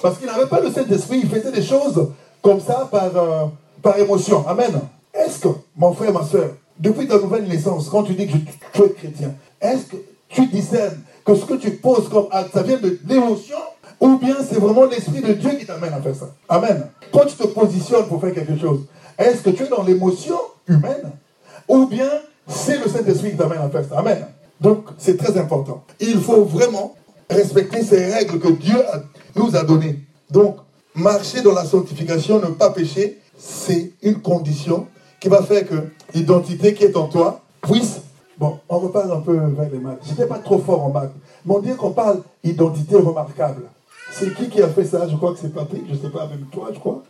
Parce 0.00 0.16
qu'il 0.16 0.28
n'avait 0.28 0.46
pas 0.46 0.60
le 0.60 0.70
Saint-Esprit, 0.70 1.20
il 1.24 1.28
faisait 1.28 1.52
des 1.52 1.62
choses 1.62 2.08
comme 2.40 2.60
ça 2.60 2.88
par, 2.90 3.10
euh, 3.16 3.46
par 3.82 3.98
émotion. 3.98 4.46
Amen. 4.46 4.80
Est-ce 5.12 5.40
que, 5.40 5.48
mon 5.76 5.92
frère, 5.92 6.12
ma 6.12 6.24
soeur, 6.24 6.50
depuis 6.78 7.08
ta 7.08 7.18
nouvelle 7.18 7.46
naissance, 7.46 7.88
quand 7.88 8.04
tu 8.04 8.14
dis 8.14 8.26
que 8.26 8.36
tu 8.72 8.82
es 8.82 8.90
chrétien, 8.90 9.34
est-ce 9.60 9.86
que 9.86 9.96
tu 10.28 10.46
discernes 10.46 11.00
que 11.24 11.34
ce 11.34 11.44
que 11.44 11.54
tu 11.54 11.72
poses 11.72 12.08
comme 12.08 12.26
acte, 12.30 12.52
ça 12.54 12.62
vient 12.62 12.78
de 12.78 12.98
l'émotion 13.06 13.56
ou 14.00 14.16
bien 14.16 14.36
c'est 14.48 14.60
vraiment 14.60 14.84
l'Esprit 14.84 15.20
de 15.20 15.32
Dieu 15.32 15.50
qui 15.58 15.66
t'amène 15.66 15.92
à 15.92 16.00
faire 16.00 16.14
ça? 16.14 16.30
Amen. 16.48 16.86
Quand 17.12 17.26
tu 17.26 17.34
te 17.34 17.46
positionnes 17.46 18.06
pour 18.06 18.20
faire 18.20 18.32
quelque 18.32 18.56
chose, 18.56 18.80
est-ce 19.18 19.42
que 19.42 19.50
tu 19.50 19.64
es 19.64 19.68
dans 19.68 19.82
l'émotion 19.82 20.38
humaine 20.68 21.10
ou 21.66 21.86
bien 21.86 22.08
c'est 22.46 22.78
le 22.78 22.88
Saint-Esprit 22.88 23.32
qui 23.32 23.36
t'amène 23.36 23.58
à 23.58 23.68
faire 23.68 23.84
ça? 23.88 23.98
Amen. 23.98 24.26
Donc 24.60 24.86
c'est 24.98 25.16
très 25.16 25.36
important. 25.36 25.84
Il 26.00 26.20
faut 26.20 26.44
vraiment 26.44 26.94
respecter 27.28 27.82
ces 27.82 28.06
règles 28.12 28.38
que 28.38 28.48
Dieu 28.48 28.78
nous 29.34 29.54
a 29.56 29.64
données. 29.64 29.98
Donc 30.30 30.56
marcher 30.94 31.42
dans 31.42 31.52
la 31.52 31.64
sanctification, 31.64 32.38
ne 32.38 32.46
pas 32.46 32.70
pécher, 32.70 33.18
c'est 33.38 33.92
une 34.02 34.20
condition 34.20 34.86
qui 35.20 35.28
va 35.28 35.42
faire 35.42 35.66
que 35.66 35.74
l'identité 36.14 36.74
qui 36.74 36.84
est 36.84 36.96
en 36.96 37.06
toi 37.06 37.40
puisse 37.62 38.00
Bon, 38.38 38.60
on 38.68 38.78
repart 38.78 39.10
un 39.10 39.20
peu 39.20 39.36
vers 39.36 39.68
les 39.68 39.78
maths. 39.78 39.98
Je 40.04 40.10
n'étais 40.10 40.26
pas 40.26 40.38
trop 40.38 40.58
fort 40.60 40.84
en 40.84 40.90
maths. 40.90 41.12
Mais 41.44 41.54
on 41.54 41.58
dit 41.58 41.74
qu'on 41.74 41.90
parle 41.90 42.22
identité 42.44 42.94
remarquable. 42.94 43.62
C'est 44.12 44.32
qui 44.34 44.48
qui 44.48 44.62
a 44.62 44.68
fait 44.68 44.84
ça? 44.84 45.08
Je 45.08 45.16
crois 45.16 45.32
que 45.32 45.40
c'est 45.40 45.52
Patrick, 45.52 45.82
je 45.88 45.94
ne 45.94 45.98
sais 45.98 46.08
pas, 46.08 46.26
même 46.28 46.46
toi, 46.52 46.68
je 46.72 46.78
crois. 46.78 47.02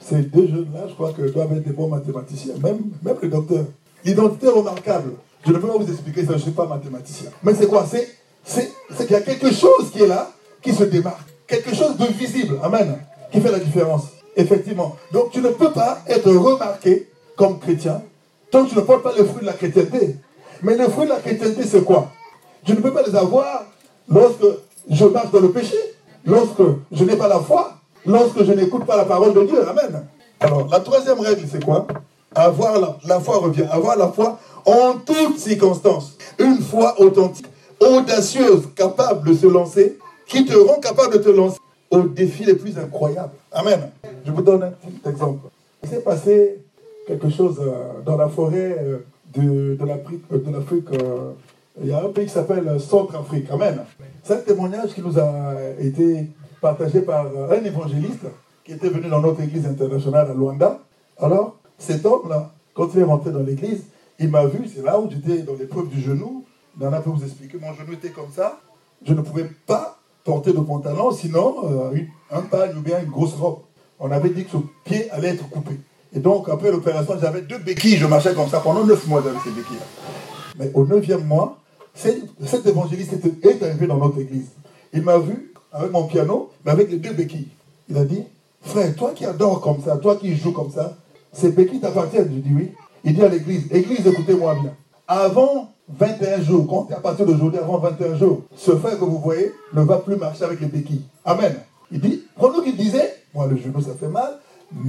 Ces 0.00 0.22
deux 0.22 0.46
jeunes-là, 0.46 0.86
je 0.88 0.94
crois 0.94 1.12
que 1.12 1.22
doivent 1.22 1.52
être 1.52 1.64
des 1.64 1.72
bons 1.72 1.88
mathématiciens, 1.88 2.54
même, 2.62 2.78
même 3.02 3.16
le 3.20 3.28
docteur. 3.28 3.64
L'identité 4.04 4.48
remarquable. 4.48 5.14
Je 5.44 5.52
ne 5.52 5.58
peux 5.58 5.66
pas 5.66 5.78
vous 5.78 5.90
expliquer 5.90 6.20
ça, 6.24 6.32
je 6.32 6.36
ne 6.36 6.42
suis 6.42 6.50
pas 6.52 6.66
mathématicien. 6.66 7.30
Mais 7.42 7.54
c'est 7.54 7.66
quoi? 7.66 7.84
C'est 7.84 8.70
qu'il 8.96 9.10
y 9.10 9.14
a 9.14 9.20
quelque 9.20 9.52
chose 9.52 9.90
qui 9.92 10.02
est 10.02 10.06
là, 10.06 10.30
qui 10.62 10.72
se 10.72 10.84
démarque. 10.84 11.28
Quelque 11.48 11.74
chose 11.74 11.96
de 11.96 12.06
visible, 12.06 12.58
amen, 12.62 12.98
qui 13.32 13.40
fait 13.40 13.50
la 13.50 13.58
différence. 13.58 14.04
Effectivement. 14.36 14.96
Donc 15.12 15.30
tu 15.30 15.40
ne 15.40 15.48
peux 15.48 15.70
pas 15.70 15.98
être 16.08 16.30
remarqué 16.30 17.08
comme 17.36 17.58
chrétien 17.58 18.02
tant 18.52 18.64
que 18.64 18.70
tu 18.70 18.76
ne 18.76 18.82
portes 18.82 19.02
pas 19.02 19.12
le 19.16 19.24
fruit 19.24 19.40
de 19.40 19.46
la 19.46 19.54
chrétienté. 19.54 20.16
Mais 20.62 20.76
le 20.76 20.88
fruit 20.88 21.06
de 21.06 21.10
la 21.10 21.18
chrétienté, 21.18 21.64
c'est 21.64 21.82
quoi? 21.82 22.08
Je 22.64 22.74
ne 22.74 22.80
peux 22.80 22.92
pas 22.92 23.02
les 23.02 23.16
avoir 23.16 23.64
lorsque 24.08 24.44
je 24.88 25.04
marche 25.06 25.30
dans 25.32 25.40
le 25.40 25.50
péché, 25.50 25.76
lorsque 26.24 26.62
je 26.92 27.04
n'ai 27.04 27.16
pas 27.16 27.28
la 27.28 27.40
foi, 27.40 27.72
lorsque 28.06 28.44
je 28.44 28.52
n'écoute 28.52 28.84
pas 28.84 28.96
la 28.96 29.06
parole 29.06 29.32
de 29.32 29.42
Dieu. 29.44 29.66
Amen. 29.66 30.06
Alors, 30.38 30.68
la 30.68 30.80
troisième 30.80 31.18
règle, 31.18 31.46
c'est 31.50 31.64
quoi? 31.64 31.86
Avoir 32.34 32.78
la, 32.78 32.98
la 33.06 33.20
foi 33.20 33.38
revient. 33.38 33.66
Avoir 33.70 33.96
la 33.96 34.08
foi 34.08 34.38
en 34.66 34.94
toutes 35.04 35.38
circonstances. 35.38 36.16
Une 36.38 36.60
foi 36.60 37.00
authentique, 37.00 37.46
audacieuse, 37.80 38.68
capable 38.76 39.28
de 39.28 39.34
se 39.34 39.46
lancer, 39.46 39.98
qui 40.26 40.44
te 40.44 40.56
rend 40.56 40.78
capable 40.78 41.14
de 41.14 41.18
te 41.18 41.30
lancer 41.30 41.58
aux 41.92 42.02
défis 42.02 42.44
les 42.44 42.54
plus 42.54 42.76
incroyables. 42.78 43.34
Amen. 43.52 43.90
Je 44.24 44.32
vous 44.32 44.42
donne 44.42 44.62
un 44.62 44.70
petit 44.70 45.08
exemple. 45.08 45.48
Il 45.82 45.88
s'est 45.88 46.00
passé 46.00 46.58
quelque 47.06 47.28
chose 47.28 47.60
euh, 47.60 48.00
dans 48.04 48.16
la 48.16 48.28
forêt 48.28 48.76
euh, 48.80 48.98
de, 49.34 49.76
de 49.76 49.84
l'Afrique. 49.84 50.86
Euh, 50.92 51.32
il 51.80 51.88
y 51.88 51.92
a 51.92 52.02
un 52.02 52.08
pays 52.08 52.26
qui 52.26 52.32
s'appelle 52.32 52.80
Centrafrique. 52.80 53.50
Amen. 53.50 53.80
C'est 54.22 54.34
un 54.34 54.36
témoignage 54.38 54.94
qui 54.94 55.02
nous 55.02 55.18
a 55.18 55.54
été 55.78 56.26
partagé 56.60 57.00
par 57.02 57.26
un 57.26 57.64
évangéliste 57.64 58.26
qui 58.64 58.72
était 58.72 58.88
venu 58.88 59.08
dans 59.08 59.20
notre 59.20 59.40
église 59.40 59.66
internationale 59.66 60.30
à 60.30 60.34
Luanda. 60.34 60.80
Alors, 61.18 61.56
cet 61.78 62.06
homme-là, 62.06 62.52
quand 62.74 62.88
il 62.94 63.00
est 63.00 63.04
rentré 63.04 63.32
dans 63.32 63.42
l'église, 63.42 63.84
il 64.18 64.28
m'a 64.30 64.46
vu, 64.46 64.68
c'est 64.68 64.82
là 64.82 65.00
où 65.00 65.10
j'étais 65.10 65.42
dans 65.42 65.54
l'épreuve 65.54 65.88
du 65.88 66.00
genou. 66.00 66.44
Il 66.78 66.86
en 66.86 66.92
a 66.92 67.00
pu 67.00 67.10
vous 67.10 67.24
expliquer. 67.24 67.58
Mon 67.58 67.74
genou 67.74 67.94
était 67.94 68.10
comme 68.10 68.30
ça. 68.34 68.60
Je 69.04 69.14
ne 69.14 69.20
pouvais 69.22 69.50
pas 69.66 69.98
porter 70.24 70.52
de 70.52 70.60
pantalon, 70.60 71.10
sinon 71.10 71.56
euh, 71.64 71.98
un 72.30 72.42
pagne 72.42 72.76
ou 72.76 72.80
bien 72.80 73.00
une 73.00 73.10
grosse 73.10 73.34
robe. 73.34 73.60
On 73.98 74.10
avait 74.10 74.30
dit 74.30 74.44
que 74.44 74.50
ce 74.52 74.56
pied 74.84 75.10
allait 75.10 75.28
être 75.28 75.48
coupé. 75.48 75.78
Et 76.14 76.20
donc, 76.20 76.48
après 76.48 76.70
l'opération, 76.70 77.14
j'avais 77.20 77.42
deux 77.42 77.58
béquilles, 77.58 77.96
je 77.96 78.06
marchais 78.06 78.34
comme 78.34 78.48
ça 78.48 78.60
pendant 78.60 78.84
neuf 78.84 79.06
mois 79.06 79.20
avec 79.20 79.40
ces 79.42 79.50
béquilles 79.50 79.76
Mais 80.58 80.70
au 80.74 80.84
neuvième 80.84 81.24
mois, 81.24 81.58
cet 81.94 82.66
évangéliste 82.66 83.14
est 83.42 83.62
arrivé 83.62 83.86
dans 83.86 83.96
notre 83.96 84.20
église. 84.20 84.48
Il 84.92 85.02
m'a 85.02 85.18
vu 85.18 85.52
avec 85.72 85.90
mon 85.90 86.04
piano, 86.04 86.50
mais 86.64 86.72
avec 86.72 86.90
les 86.90 86.98
deux 86.98 87.12
béquilles. 87.12 87.48
Il 87.88 87.96
a 87.96 88.04
dit, 88.04 88.24
frère, 88.60 88.94
toi 88.94 89.12
qui 89.14 89.24
adores 89.24 89.60
comme 89.60 89.82
ça, 89.82 89.96
toi 89.96 90.16
qui 90.16 90.36
joues 90.36 90.52
comme 90.52 90.70
ça, 90.70 90.96
ces 91.32 91.50
béquilles 91.50 91.80
t'appartiennent. 91.80 92.30
Je 92.32 92.40
dis 92.40 92.54
oui. 92.54 92.72
Il 93.04 93.14
dit 93.14 93.22
à 93.22 93.28
l'église, 93.28 93.66
église, 93.72 94.06
écoutez-moi 94.06 94.54
bien. 94.60 94.74
Avant 95.08 95.71
21 95.98 96.42
jours, 96.42 96.66
comptez 96.66 96.94
à 96.94 97.00
partir 97.00 97.26
d'aujourd'hui, 97.26 97.58
avant 97.58 97.78
21 97.78 98.16
jours, 98.16 98.42
ce 98.56 98.72
frère 98.72 98.98
que 98.98 99.04
vous 99.04 99.18
voyez 99.18 99.52
ne 99.74 99.82
va 99.82 99.98
plus 99.98 100.16
marcher 100.16 100.44
avec 100.44 100.60
les 100.60 100.66
béquilles. 100.66 101.02
Amen. 101.24 101.54
Il 101.90 102.00
dit, 102.00 102.22
pendant 102.38 102.60
qu'il 102.60 102.76
disait, 102.76 103.14
moi 103.34 103.46
le 103.46 103.56
genou 103.56 103.80
ça 103.80 103.94
fait 103.98 104.08
mal, 104.08 104.38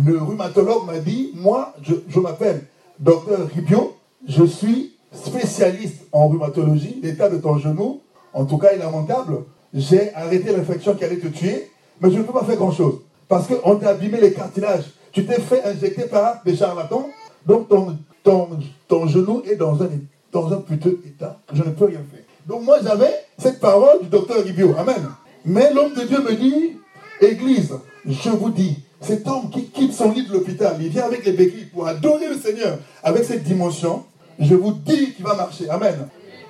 le 0.05 0.17
rhumatologue 0.17 0.85
m'a 0.85 0.99
dit, 0.99 1.31
moi, 1.35 1.73
je, 1.81 2.19
m'appelle 2.19 2.63
docteur 2.99 3.39
Ribio, 3.53 3.95
je 4.27 4.45
suis 4.45 4.93
spécialiste 5.11 6.05
en 6.11 6.27
rhumatologie, 6.27 6.99
l'état 7.03 7.29
de 7.29 7.37
ton 7.37 7.57
genou, 7.57 8.01
en 8.33 8.45
tout 8.45 8.57
cas, 8.57 8.69
est 8.69 8.77
lamentable. 8.77 9.39
J'ai 9.73 10.13
arrêté 10.15 10.55
l'infection 10.55 10.95
qui 10.95 11.03
allait 11.03 11.17
te 11.17 11.27
tuer, 11.27 11.69
mais 11.99 12.11
je 12.11 12.17
ne 12.17 12.23
peux 12.23 12.33
pas 12.33 12.45
faire 12.45 12.55
grand-chose. 12.55 13.01
Parce 13.27 13.47
qu'on 13.47 13.75
t'a 13.75 13.89
abîmé 13.89 14.19
les 14.21 14.33
cartilages. 14.33 14.85
Tu 15.11 15.25
t'es 15.25 15.39
fait 15.39 15.63
injecter 15.65 16.05
par 16.05 16.41
des 16.45 16.55
charlatans, 16.55 17.07
donc 17.45 17.67
ton, 17.67 17.97
ton, 18.23 18.49
ton 18.87 19.07
genou 19.07 19.43
est 19.45 19.55
dans 19.55 19.83
un, 19.83 19.89
dans 20.33 20.51
un 20.51 20.57
puteux 20.57 20.99
état. 21.05 21.39
Je 21.53 21.63
ne 21.63 21.69
peux 21.69 21.85
rien 21.85 22.01
faire. 22.11 22.23
Donc 22.47 22.63
moi, 22.63 22.79
j'avais 22.83 23.13
cette 23.37 23.59
parole 23.59 24.01
du 24.01 24.09
docteur 24.09 24.43
Ribio. 24.43 24.75
Amen. 24.77 25.09
Mais 25.45 25.71
l'homme 25.73 25.93
de 25.93 26.01
Dieu 26.01 26.19
me 26.21 26.33
dit, 26.33 26.77
Église, 27.21 27.73
je 28.05 28.29
vous 28.29 28.49
dis, 28.49 28.79
cet 28.99 29.27
homme 29.27 29.49
qui 29.49 29.65
quitte 29.65 29.93
son 29.93 30.11
lit 30.11 30.25
de 30.25 30.33
l'hôpital, 30.33 30.75
il 30.81 30.89
vient 30.89 31.05
avec 31.05 31.25
les 31.25 31.33
béquilles 31.33 31.65
pour 31.65 31.87
adorer 31.87 32.27
le 32.27 32.37
Seigneur 32.37 32.79
avec 33.03 33.23
cette 33.23 33.43
dimension, 33.43 34.03
je 34.39 34.55
vous 34.55 34.71
dis 34.71 35.13
qu'il 35.13 35.23
va 35.23 35.35
marcher. 35.35 35.69
Amen. 35.69 36.07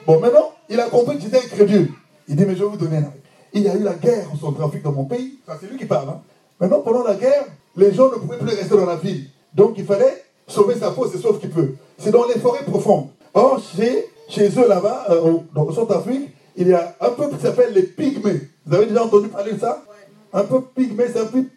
Bon, 0.07 0.19
maintenant, 0.19 0.51
il 0.69 0.79
a 0.79 0.85
compris 0.89 1.17
que 1.17 1.23
j'étais 1.23 1.37
incrédule. 1.37 1.91
Il 2.27 2.35
dit, 2.35 2.45
mais 2.45 2.55
je 2.55 2.63
vais 2.63 2.69
vous 2.69 2.77
donner 2.77 2.97
un 2.97 3.11
Il 3.53 3.63
y 3.63 3.67
a 3.67 3.75
eu 3.75 3.83
la 3.83 3.93
guerre 3.93 4.27
au 4.41 4.51
trafic 4.51 4.81
dans 4.81 4.91
mon 4.93 5.05
pays. 5.05 5.39
c'est 5.59 5.69
lui 5.69 5.77
qui 5.77 5.85
parle. 5.85 6.09
Hein. 6.09 6.21
Maintenant, 6.59 6.79
pendant 6.79 7.03
la 7.03 7.15
guerre, 7.15 7.45
les 7.75 7.93
gens 7.93 8.09
ne 8.09 8.15
pouvaient 8.15 8.37
plus 8.37 8.55
rester 8.55 8.75
dans 8.75 8.85
la 8.85 8.95
ville. 8.95 9.27
Donc, 9.53 9.75
il 9.77 9.85
fallait 9.85 10.23
sauver 10.47 10.75
sa 10.75 10.91
peau, 10.91 11.07
c'est 11.11 11.19
sauf 11.19 11.39
qu'il 11.39 11.49
peut. 11.49 11.75
C'est 11.97 12.11
dans 12.11 12.25
les 12.25 12.39
forêts 12.39 12.63
profondes. 12.63 13.09
Or, 13.33 13.61
chez, 13.75 14.05
chez 14.29 14.49
eux 14.59 14.67
là-bas, 14.67 15.05
euh, 15.09 15.37
le 15.55 15.73
Centrafrique, 15.73 16.29
il 16.55 16.67
y 16.67 16.73
a 16.73 16.95
un 17.01 17.09
peuple 17.09 17.35
qui 17.37 17.41
s'appelle 17.41 17.73
les 17.73 17.83
Pygmées. 17.83 18.41
Vous 18.65 18.75
avez 18.75 18.85
déjà 18.85 19.03
entendu 19.03 19.27
parler 19.27 19.53
de 19.53 19.59
ça? 19.59 19.83
Un 20.31 20.43
peuple 20.43 20.67
pygmée, 20.75 21.05
c'est 21.13 21.19
un 21.19 21.25
peuple 21.25 21.49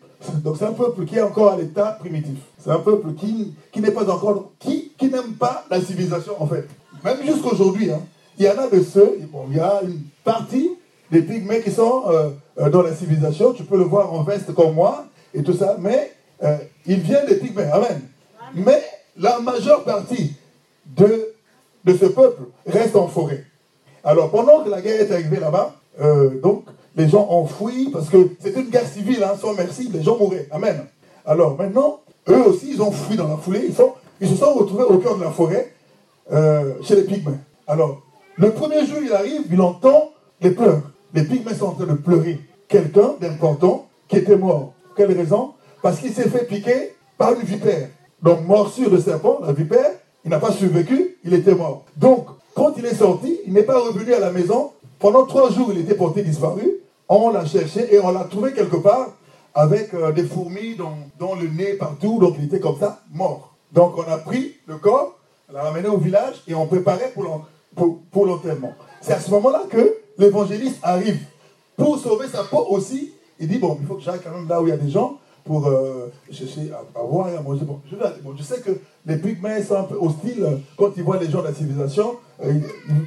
donc 0.43 0.57
c'est 0.59 0.65
un 0.65 0.73
peuple 0.73 1.05
qui 1.05 1.17
est 1.17 1.23
encore 1.23 1.53
à 1.53 1.57
l'état 1.57 1.93
primitif. 1.93 2.39
C'est 2.59 2.71
un 2.71 2.79
peuple 2.79 3.13
qui, 3.15 3.55
qui 3.71 3.81
n'est 3.81 3.91
pas 3.91 4.09
encore, 4.11 4.53
qui, 4.59 4.93
qui 4.99 5.09
n'aime 5.09 5.35
pas 5.39 5.65
la 5.71 5.81
civilisation 5.81 6.35
en 6.39 6.47
fait. 6.47 6.67
Même 7.05 7.19
jusqu'aujourd'hui, 7.25 7.91
hein, 7.91 8.01
il 8.39 8.45
y 8.45 8.49
en 8.49 8.59
a 8.59 8.69
de 8.69 8.83
ceux, 8.83 9.19
bon, 9.31 9.47
il 9.51 9.57
y 9.57 9.61
a 9.61 9.83
une 9.83 10.01
partie 10.25 10.71
des 11.11 11.23
pygmées 11.23 11.61
qui 11.61 11.71
sont 11.71 12.05
euh, 12.09 12.31
euh, 12.59 12.71
dans 12.71 12.83
la 12.83 12.95
civilisation. 12.95 13.53
Tu 13.53 13.63
peux 13.63 13.79
le 13.79 13.85
voir 13.85 14.13
en 14.13 14.23
veste 14.23 14.53
comme 14.55 14.75
moi 14.75 15.05
et 15.35 15.43
tout 15.43 15.55
ça, 15.55 15.77
mais 15.79 16.13
euh, 16.43 16.57
ils 16.87 17.01
viennent 17.01 17.27
des 17.27 17.37
pygmées. 17.37 17.71
Amen. 17.73 18.01
Mais 18.55 18.83
la 19.17 19.39
majeure 19.39 19.85
partie 19.85 20.35
de, 20.87 21.35
de 21.87 21.97
ce 21.97 22.07
peuple 22.07 22.43
reste 22.67 22.97
en 22.97 23.09
forêt. 23.09 23.45
Alors 24.05 24.31
pendant 24.31 24.63
que 24.63 24.69
la 24.69 24.83
guerre 24.83 25.01
est 25.01 25.13
arrivée 25.13 25.41
là-bas, 25.41 25.75
donc 26.43 26.65
les 26.97 27.09
gens 27.09 27.27
ont 27.31 27.47
fui 27.47 27.91
parce 27.91 28.09
que 28.09 28.29
c'était 28.41 28.61
une 28.61 28.71
guerre 28.71 28.87
civile, 28.87 29.25
hein, 29.25 29.35
sans 29.41 29.55
merci, 29.55 29.89
les 29.93 30.03
gens 30.03 30.19
mouraient. 30.19 30.49
Amen. 30.51 30.85
Alors 31.25 31.57
maintenant, 31.57 32.01
eux 32.29 32.43
aussi, 32.47 32.73
ils 32.73 32.83
ont 32.83 32.93
fui 32.93 33.17
dans 33.17 33.29
la 33.29 33.37
foulée, 33.37 33.71
ils 34.21 34.29
se 34.29 34.35
sont 34.35 34.53
retrouvés 34.53 34.85
au 34.85 34.99
cœur 34.99 35.17
de 35.17 35.23
la 35.25 35.31
forêt, 35.31 35.73
euh, 36.33 36.75
chez 36.83 36.97
les 36.97 37.03
pygmées. 37.03 37.39
Alors, 37.69 38.03
le 38.37 38.51
premier 38.51 38.85
jour, 38.85 38.99
il 39.01 39.13
arrive, 39.13 39.43
il 39.51 39.61
entend 39.61 40.11
les 40.41 40.51
pleurs. 40.51 40.83
Les 41.15 41.23
pygmées 41.23 41.55
sont 41.55 41.67
en 41.67 41.73
train 41.73 41.87
de 41.87 41.95
pleurer. 41.95 42.41
Quelqu'un 42.69 43.15
d'important 43.21 43.87
qui 44.09 44.17
était 44.17 44.37
mort. 44.37 44.73
Quelle 44.97 45.13
raison? 45.13 45.53
Parce 45.83 46.01
qu'il 46.01 46.13
s'est 46.13 46.29
fait 46.29 46.45
piquer 46.45 46.95
par 47.17 47.33
une 47.33 47.43
vipère. 47.47 47.89
Donc, 48.23 48.45
morsure 48.45 48.91
de 48.91 48.99
serpent, 48.99 49.39
la 49.45 49.53
vipère, 49.53 49.93
il 50.27 50.31
n'a 50.31 50.39
pas 50.39 50.53
survécu, 50.53 51.17
il 51.25 51.33
était 51.33 51.55
mort. 51.55 51.85
Donc, 51.97 52.27
quand 52.55 52.75
il 52.77 52.85
est 52.85 52.97
sorti, 52.97 53.39
il 53.47 53.55
n'est 53.55 53.63
pas 53.63 53.79
revenu 53.81 54.13
à 54.13 54.19
la 54.19 54.31
maison. 54.31 54.73
Pendant 54.99 55.25
trois 55.25 55.51
jours, 55.51 55.71
il 55.73 55.81
était 55.81 55.95
porté 55.95 56.23
disparu 56.23 56.81
on 57.09 57.31
l'a 57.31 57.45
cherché 57.45 57.95
et 57.95 58.01
on 58.01 58.11
l'a 58.11 58.25
trouvé 58.25 58.53
quelque 58.53 58.77
part 58.77 59.11
avec 59.55 59.95
euh, 59.95 60.13
des 60.13 60.25
fourmis 60.25 60.77
dans, 60.77 61.35
le 61.35 61.49
nez 61.49 61.75
partout, 61.75 62.19
donc 62.19 62.37
il 62.39 62.47
était 62.47 62.61
comme 62.61 62.79
ça, 62.79 63.01
mort. 63.13 63.55
Donc 63.73 63.97
on 63.97 64.11
a 64.11 64.19
pris 64.19 64.55
le 64.67 64.77
corps, 64.77 65.19
on 65.49 65.55
l'a 65.55 65.63
ramené 65.63 65.89
au 65.89 65.99
village 65.99 66.43
et 66.47 66.55
on 66.55 66.67
préparait 66.67 67.13
pour 67.15 68.27
l'enterrement. 68.27 68.75
C'est 69.01 69.13
à 69.13 69.21
ce 69.21 69.31
moment-là 69.31 69.63
que 69.71 69.97
l'évangéliste 70.19 70.79
arrive. 70.83 71.21
Pour 71.77 71.99
sauver 71.99 72.27
sa 72.29 72.43
peau 72.43 72.67
aussi, 72.71 73.13
il 73.39 73.49
dit, 73.49 73.59
bon, 73.59 73.79
il 73.81 73.87
faut 73.87 73.95
que 73.95 74.03
j'aille 74.03 74.21
quand 74.23 74.31
même 74.31 74.49
là 74.49 74.61
où 74.61 74.67
il 74.67 74.71
y 74.71 74.73
a 74.73 74.79
des 74.79 74.91
gens 74.91 75.19
pour 75.47 75.67
euh, 75.67 76.13
chercher 76.31 76.73
à, 76.73 77.31
et 77.31 77.37
à 77.37 77.41
manger. 77.41 77.65
Bon 77.65 77.81
je, 78.37 78.43
sais 78.43 78.61
que 78.61 78.73
les 79.07 79.17
pygmées 79.17 79.63
sont 79.63 79.77
un 79.77 79.85
peu 79.85 79.97
hostiles 79.97 80.43
euh, 80.43 80.57
quand 80.77 80.91
ils 80.97 81.03
voient 81.03 81.19
les 81.19 81.31
gens 81.31 81.41
de 81.41 81.47
la 81.47 81.55
civilisation. 81.55 82.17
Euh, 82.45 82.53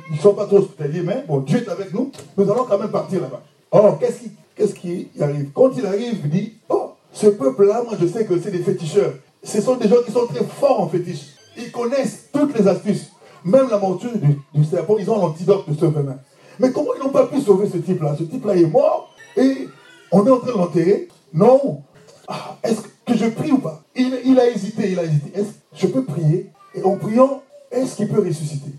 ils 0.09 0.15
ne 0.15 0.21
sont 0.21 0.33
pas 0.33 0.45
trop 0.45 0.57
hospitaliers, 0.59 1.01
mais 1.01 1.23
bon, 1.27 1.39
Dieu 1.41 1.59
est 1.59 1.69
avec 1.69 1.93
nous. 1.93 2.11
Nous 2.37 2.49
allons 2.49 2.63
quand 2.63 2.79
même 2.79 2.89
partir 2.89 3.21
là-bas. 3.21 3.41
Or, 3.71 3.99
qu'est-ce 3.99 4.21
qui, 4.21 4.31
qu'est-ce 4.55 4.73
qui 4.73 5.09
arrive? 5.19 5.51
Quand 5.53 5.71
il 5.77 5.85
arrive, 5.85 6.21
il 6.23 6.29
dit, 6.29 6.53
oh, 6.69 6.93
ce 7.11 7.27
peuple-là, 7.27 7.83
moi 7.83 7.93
je 7.99 8.07
sais 8.07 8.25
que 8.25 8.39
c'est 8.39 8.51
des 8.51 8.63
féticheurs. 8.63 9.13
Ce 9.43 9.61
sont 9.61 9.75
des 9.75 9.87
gens 9.87 10.01
qui 10.05 10.11
sont 10.11 10.25
très 10.25 10.43
forts 10.43 10.81
en 10.81 10.87
fétiche. 10.87 11.27
Ils 11.57 11.71
connaissent 11.71 12.29
toutes 12.33 12.57
les 12.57 12.67
astuces. 12.67 13.11
Même 13.43 13.69
la 13.69 13.77
monture 13.77 14.11
du, 14.17 14.39
du 14.53 14.65
serpent, 14.65 14.97
ils 14.97 15.09
ont 15.09 15.17
l'antidote 15.17 15.69
de 15.69 15.75
ce 15.75 15.85
venin. 15.85 16.17
Mais 16.59 16.71
comment 16.71 16.91
ils 16.97 17.03
n'ont 17.03 17.11
pas 17.11 17.27
pu 17.27 17.39
sauver 17.41 17.69
ce 17.69 17.77
type-là? 17.77 18.15
Ce 18.17 18.23
type-là 18.23 18.55
est 18.55 18.65
mort 18.65 19.13
et 19.37 19.67
on 20.11 20.25
est 20.25 20.29
en 20.29 20.39
train 20.39 20.51
de 20.51 20.57
l'enterrer. 20.57 21.07
Non, 21.33 21.83
ah, 22.29 22.57
est-ce 22.63 22.81
que 22.81 23.17
je 23.17 23.25
prie 23.25 23.51
ou 23.51 23.57
pas? 23.57 23.81
Il, 23.95 24.39
a 24.39 24.47
hésité, 24.47 24.91
il 24.91 24.99
a 24.99 25.03
hésité. 25.03 25.31
Est-ce 25.33 25.47
que 25.47 25.53
je 25.73 25.87
peux 25.87 26.03
prier? 26.03 26.51
Et 26.75 26.83
en 26.83 26.95
priant, 26.95 27.41
est-ce 27.71 27.95
qu'il 27.95 28.07
peut 28.07 28.19
ressusciter? 28.21 28.71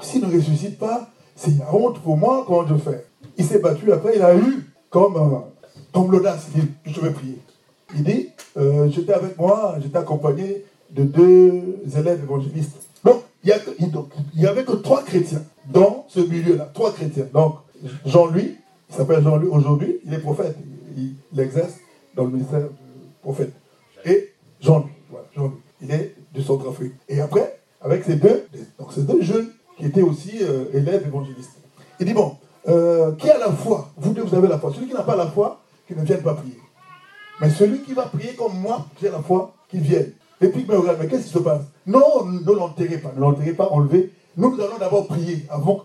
S'il 0.00 0.26
ne 0.26 0.34
ressuscite 0.34 0.78
pas, 0.78 1.10
c'est 1.36 1.50
une 1.50 1.62
honte 1.70 2.00
pour 2.00 2.16
moi, 2.16 2.44
comment 2.46 2.66
je 2.66 2.74
fais? 2.76 3.04
Il 3.36 3.44
s'est 3.44 3.58
battu, 3.58 3.92
après 3.92 4.16
il 4.16 4.22
a 4.22 4.34
eu 4.34 4.66
comme, 4.88 5.16
euh, 5.16 6.08
l'audace, 6.08 6.46
il 6.54 6.62
dit, 6.62 6.68
je 6.86 7.00
vais 7.00 7.10
prier. 7.10 7.38
Il 7.94 8.02
dit, 8.02 8.28
euh, 8.56 8.88
j'étais 8.90 9.12
avec 9.12 9.36
moi, 9.38 9.76
j'étais 9.82 9.98
accompagné 9.98 10.64
de 10.90 11.04
deux 11.04 11.80
élèves 11.98 12.20
évangélistes. 12.22 12.76
Donc, 13.04 13.22
il 13.44 13.52
n'y 14.36 14.46
avait 14.46 14.64
que 14.64 14.72
trois 14.72 15.02
chrétiens 15.02 15.42
dans 15.70 16.06
ce 16.08 16.20
milieu-là, 16.20 16.70
trois 16.72 16.92
chrétiens. 16.92 17.26
Donc, 17.32 17.56
Jean-Louis, 18.06 18.56
il 18.88 18.94
s'appelle 18.94 19.22
Jean-Louis 19.22 19.48
aujourd'hui, 19.48 19.98
il 20.06 20.14
est 20.14 20.18
prophète, 20.18 20.56
il 20.96 21.40
exerce 21.40 21.74
dans 22.14 22.24
le 22.24 22.30
ministère 22.30 22.60
du 22.60 22.68
prophète. 23.22 23.52
Et 24.04 24.32
Jean-Louis, 24.60 24.90
voilà, 25.10 25.26
Jean 25.34 25.52
il 25.84 25.90
est 25.90 26.14
du 26.32 26.42
Centrafrique. 26.42 26.94
Et 27.08 27.20
après, 27.20 27.58
avec 27.80 28.04
ces 28.04 28.16
deux, 28.16 28.46
donc 28.78 28.92
ces 28.92 29.02
deux 29.02 29.22
jeunes 29.22 29.50
qui 29.76 29.86
étaient 29.86 30.02
aussi 30.02 30.38
euh, 30.42 30.64
élèves 30.72 31.06
évangélistes. 31.06 31.58
Il 32.00 32.06
dit, 32.06 32.14
bon, 32.14 32.36
euh, 32.68 33.12
qui 33.12 33.28
a 33.28 33.38
la 33.38 33.52
foi? 33.52 33.90
Vous 33.96 34.12
deux, 34.12 34.22
vous 34.22 34.34
avez 34.34 34.48
la 34.48 34.58
foi. 34.58 34.72
Celui 34.74 34.88
qui 34.88 34.94
n'a 34.94 35.02
pas 35.02 35.16
la 35.16 35.26
foi, 35.26 35.60
qui 35.86 35.94
ne 35.94 36.02
vienne 36.02 36.22
pas 36.22 36.34
prier. 36.34 36.58
Mais 37.40 37.50
celui 37.50 37.82
qui 37.82 37.92
va 37.92 38.04
prier 38.04 38.34
comme 38.34 38.58
moi, 38.58 38.86
a 39.02 39.04
la 39.04 39.20
foi, 39.20 39.52
qu'il 39.68 39.80
vienne. 39.80 40.12
Et 40.40 40.48
puis, 40.48 40.64
me 40.64 40.76
regarde, 40.76 40.98
mais 41.00 41.08
qu'est-ce 41.08 41.24
qui 41.24 41.32
se 41.32 41.38
passe? 41.38 41.62
Non, 41.86 42.24
ne 42.24 42.52
l'enterrez 42.52 42.98
pas, 42.98 43.12
ne 43.14 43.20
l'enterrez 43.20 43.52
pas, 43.52 43.68
enlevez. 43.70 44.12
Nous, 44.36 44.56
nous 44.56 44.62
allons 44.62 44.78
d'abord 44.78 45.06
prier 45.06 45.44
avant. 45.50 45.84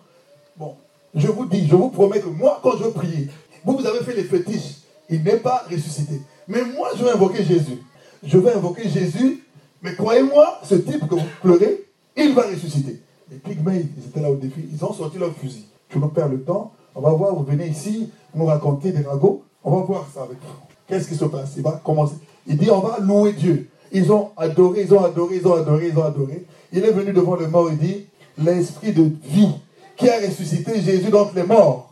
Bon, 0.58 0.76
je 1.14 1.28
vous 1.28 1.46
dis, 1.46 1.68
je 1.68 1.76
vous 1.76 1.90
promets 1.90 2.20
que 2.20 2.30
moi, 2.30 2.60
quand 2.64 2.78
je 2.78 2.88
prie, 2.90 3.30
vous, 3.66 3.78
vous 3.78 3.86
avez 3.86 4.00
fait 4.00 4.16
les 4.16 4.24
fétiches 4.24 4.79
il 5.10 5.24
n'est 5.24 5.38
pas 5.38 5.66
ressuscité. 5.70 6.22
Mais 6.48 6.64
moi, 6.64 6.90
je 6.98 7.04
vais 7.04 7.12
invoquer 7.12 7.44
Jésus. 7.44 7.82
Je 8.24 8.38
vais 8.38 8.54
invoquer 8.54 8.90
Jésus, 8.90 9.44
mais 9.82 9.96
croyez-moi, 9.96 10.60
ce 10.64 10.76
type 10.76 11.08
que 11.08 11.16
vous 11.16 11.22
pleurez, 11.42 11.86
il 12.18 12.34
va 12.34 12.44
ressusciter. 12.44 13.02
Les 13.32 13.38
pygmées, 13.38 13.86
ils 13.98 14.06
étaient 14.06 14.22
là 14.22 14.32
au 14.32 14.36
défi, 14.36 14.66
ils 14.72 14.84
ont 14.84 14.94
sorti 14.94 15.18
leur 15.18 15.34
fusil. 15.36 15.66
Tu 15.88 16.00
nous 16.00 16.10
perds 16.10 16.30
le 16.30 16.42
temps, 16.42 16.74
on 16.96 17.02
va 17.02 17.12
voir, 17.12 17.36
vous 17.36 17.44
venez 17.44 17.68
ici, 17.68 18.10
nous 18.36 18.46
raconter 18.46 18.92
des 18.92 19.04
ragots, 19.04 19.44
on 19.64 19.76
va 19.78 19.84
voir 19.84 20.08
ça 20.14 20.24
avec 20.24 20.38
vous. 20.42 20.68
Qu'est-ce 20.88 21.08
qui 21.08 21.16
se 21.16 21.26
passe? 21.26 21.54
Il 21.56 21.64
va 21.64 21.80
commencer. 21.84 22.16
Il 22.48 22.58
dit, 22.58 22.70
on 22.72 22.80
va 22.80 23.00
louer 23.00 23.34
Dieu. 23.34 23.70
Ils 23.92 24.12
ont 24.12 24.32
adoré, 24.38 24.82
ils 24.82 24.94
ont 24.94 25.04
adoré, 25.04 25.38
ils 25.38 25.48
ont 25.48 25.54
adoré, 25.54 25.88
ils 25.88 25.98
ont 25.98 26.04
adoré. 26.04 26.46
Il 26.74 26.84
est 26.84 26.92
venu 26.92 27.14
devant 27.14 27.36
le 27.36 27.48
mort, 27.48 27.70
il 27.72 27.78
dit, 27.78 28.06
l'esprit 28.38 28.92
de 28.92 29.12
vie 29.24 29.54
qui 29.96 30.10
a 30.10 30.18
ressuscité 30.20 30.82
Jésus 30.82 31.10
d'entre 31.10 31.36
les 31.36 31.44
morts 31.44 31.90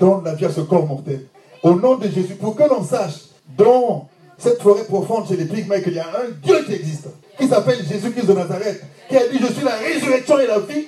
donne 0.00 0.24
la 0.24 0.34
vie 0.34 0.44
à 0.44 0.50
ce 0.50 0.60
corps 0.60 0.86
mortel 0.86 1.26
au 1.62 1.74
nom 1.74 1.96
de 1.96 2.08
Jésus, 2.08 2.34
pour 2.34 2.56
que 2.56 2.62
l'on 2.62 2.84
sache 2.84 3.28
dans 3.56 4.08
cette 4.38 4.62
forêt 4.62 4.84
profonde 4.84 5.26
chez 5.28 5.36
les 5.36 5.46
Pygmées 5.46 5.82
qu'il 5.82 5.94
y 5.94 5.98
a 5.98 6.06
un 6.06 6.30
Dieu 6.42 6.64
qui 6.64 6.74
existe, 6.74 7.08
qui 7.38 7.48
s'appelle 7.48 7.78
Jésus-Christ 7.86 8.26
de 8.26 8.32
Nazareth, 8.32 8.82
qui 9.08 9.16
a 9.16 9.26
dit 9.28 9.38
Je 9.40 9.52
suis 9.52 9.64
la 9.64 9.74
résurrection 9.74 10.38
et 10.38 10.46
la 10.46 10.60
vie. 10.60 10.86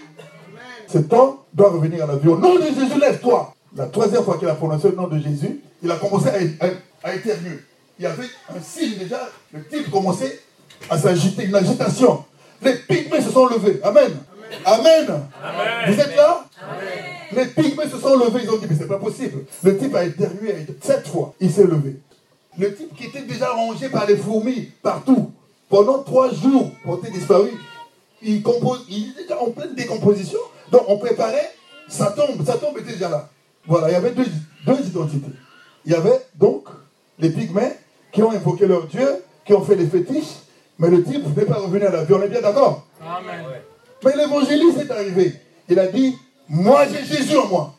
Cet 0.86 1.12
homme 1.12 1.36
doit 1.52 1.70
revenir 1.70 2.04
à 2.04 2.06
la 2.06 2.16
vie. 2.16 2.28
Au 2.28 2.36
nom 2.36 2.56
de 2.56 2.62
Jésus, 2.62 2.98
lève-toi. 3.00 3.54
La 3.76 3.86
troisième 3.86 4.24
fois 4.24 4.36
qu'il 4.38 4.48
a 4.48 4.54
prononcé 4.54 4.88
le 4.88 4.96
nom 4.96 5.06
de 5.06 5.18
Jésus, 5.18 5.60
il 5.82 5.90
a 5.90 5.96
commencé 5.96 6.28
à, 7.02 7.14
éternuer. 7.14 7.60
Il 7.98 8.02
y 8.02 8.06
avait 8.06 8.26
un 8.48 8.60
signe 8.60 8.98
déjà, 8.98 9.28
le 9.52 9.64
type 9.64 9.90
commençait 9.90 10.40
à 10.88 10.98
s'agiter, 10.98 11.44
une 11.44 11.54
agitation. 11.54 12.24
Les 12.62 12.74
pygmées 12.74 13.20
se 13.20 13.30
sont 13.30 13.46
levés. 13.46 13.80
Amen. 13.82 14.10
Amen. 14.64 15.22
Vous 15.86 16.00
êtes 16.00 16.16
là? 16.16 16.44
Les 17.32 17.46
pygmées 17.46 17.88
se 17.88 17.98
sont 17.98 18.16
levés, 18.16 18.40
ils 18.42 18.50
ont 18.50 18.56
dit, 18.56 18.66
mais 18.68 18.76
c'est 18.76 18.88
pas 18.88 18.98
possible. 18.98 19.44
Le 19.62 19.78
type 19.78 19.94
a 19.94 20.04
éternué 20.04 20.66
sept 20.80 21.06
fois, 21.06 21.34
il 21.40 21.50
s'est 21.50 21.64
levé. 21.64 21.96
Le 22.58 22.74
type 22.74 22.94
qui 22.96 23.04
était 23.04 23.22
déjà 23.22 23.50
rongé 23.52 23.88
par 23.88 24.06
les 24.06 24.16
fourmis 24.16 24.70
partout, 24.82 25.30
pendant 25.68 26.02
trois 26.02 26.32
jours, 26.32 26.70
porté 26.84 27.10
disparu, 27.10 27.50
il, 28.22 28.42
compose, 28.42 28.84
il 28.88 29.10
était 29.10 29.22
déjà 29.22 29.40
en 29.40 29.50
pleine 29.50 29.74
décomposition. 29.74 30.40
Donc 30.72 30.82
on 30.88 30.98
préparait 30.98 31.52
sa 31.88 32.06
tombe, 32.06 32.44
sa 32.44 32.54
tombe 32.54 32.76
était 32.78 32.92
déjà 32.92 33.08
là. 33.08 33.28
Voilà, 33.66 33.90
il 33.90 33.92
y 33.92 33.96
avait 33.96 34.10
deux, 34.10 34.26
deux 34.66 34.80
identités. 34.86 35.32
Il 35.84 35.92
y 35.92 35.94
avait 35.94 36.26
donc 36.34 36.68
les 37.18 37.30
pygmées 37.30 37.72
qui 38.12 38.22
ont 38.22 38.30
invoqué 38.30 38.66
leur 38.66 38.86
Dieu, 38.86 39.06
qui 39.44 39.54
ont 39.54 39.62
fait 39.62 39.76
les 39.76 39.86
fétiches, 39.86 40.40
mais 40.78 40.90
le 40.90 41.02
type 41.04 41.36
n'est 41.36 41.44
pas 41.44 41.60
revenu 41.60 41.84
à 41.84 41.90
la 41.90 42.04
vie. 42.04 42.14
On 42.14 42.22
est 42.22 42.28
bien 42.28 42.40
d'accord? 42.40 42.86
Amen. 43.00 43.44
Mais 44.04 44.16
l'évangéliste 44.16 44.78
est 44.78 44.90
arrivé. 44.90 45.34
Il 45.68 45.78
a 45.78 45.86
dit, 45.86 46.16
moi 46.50 46.84
j'ai 46.86 47.04
Jésus 47.04 47.38
en 47.38 47.46
moi. 47.46 47.74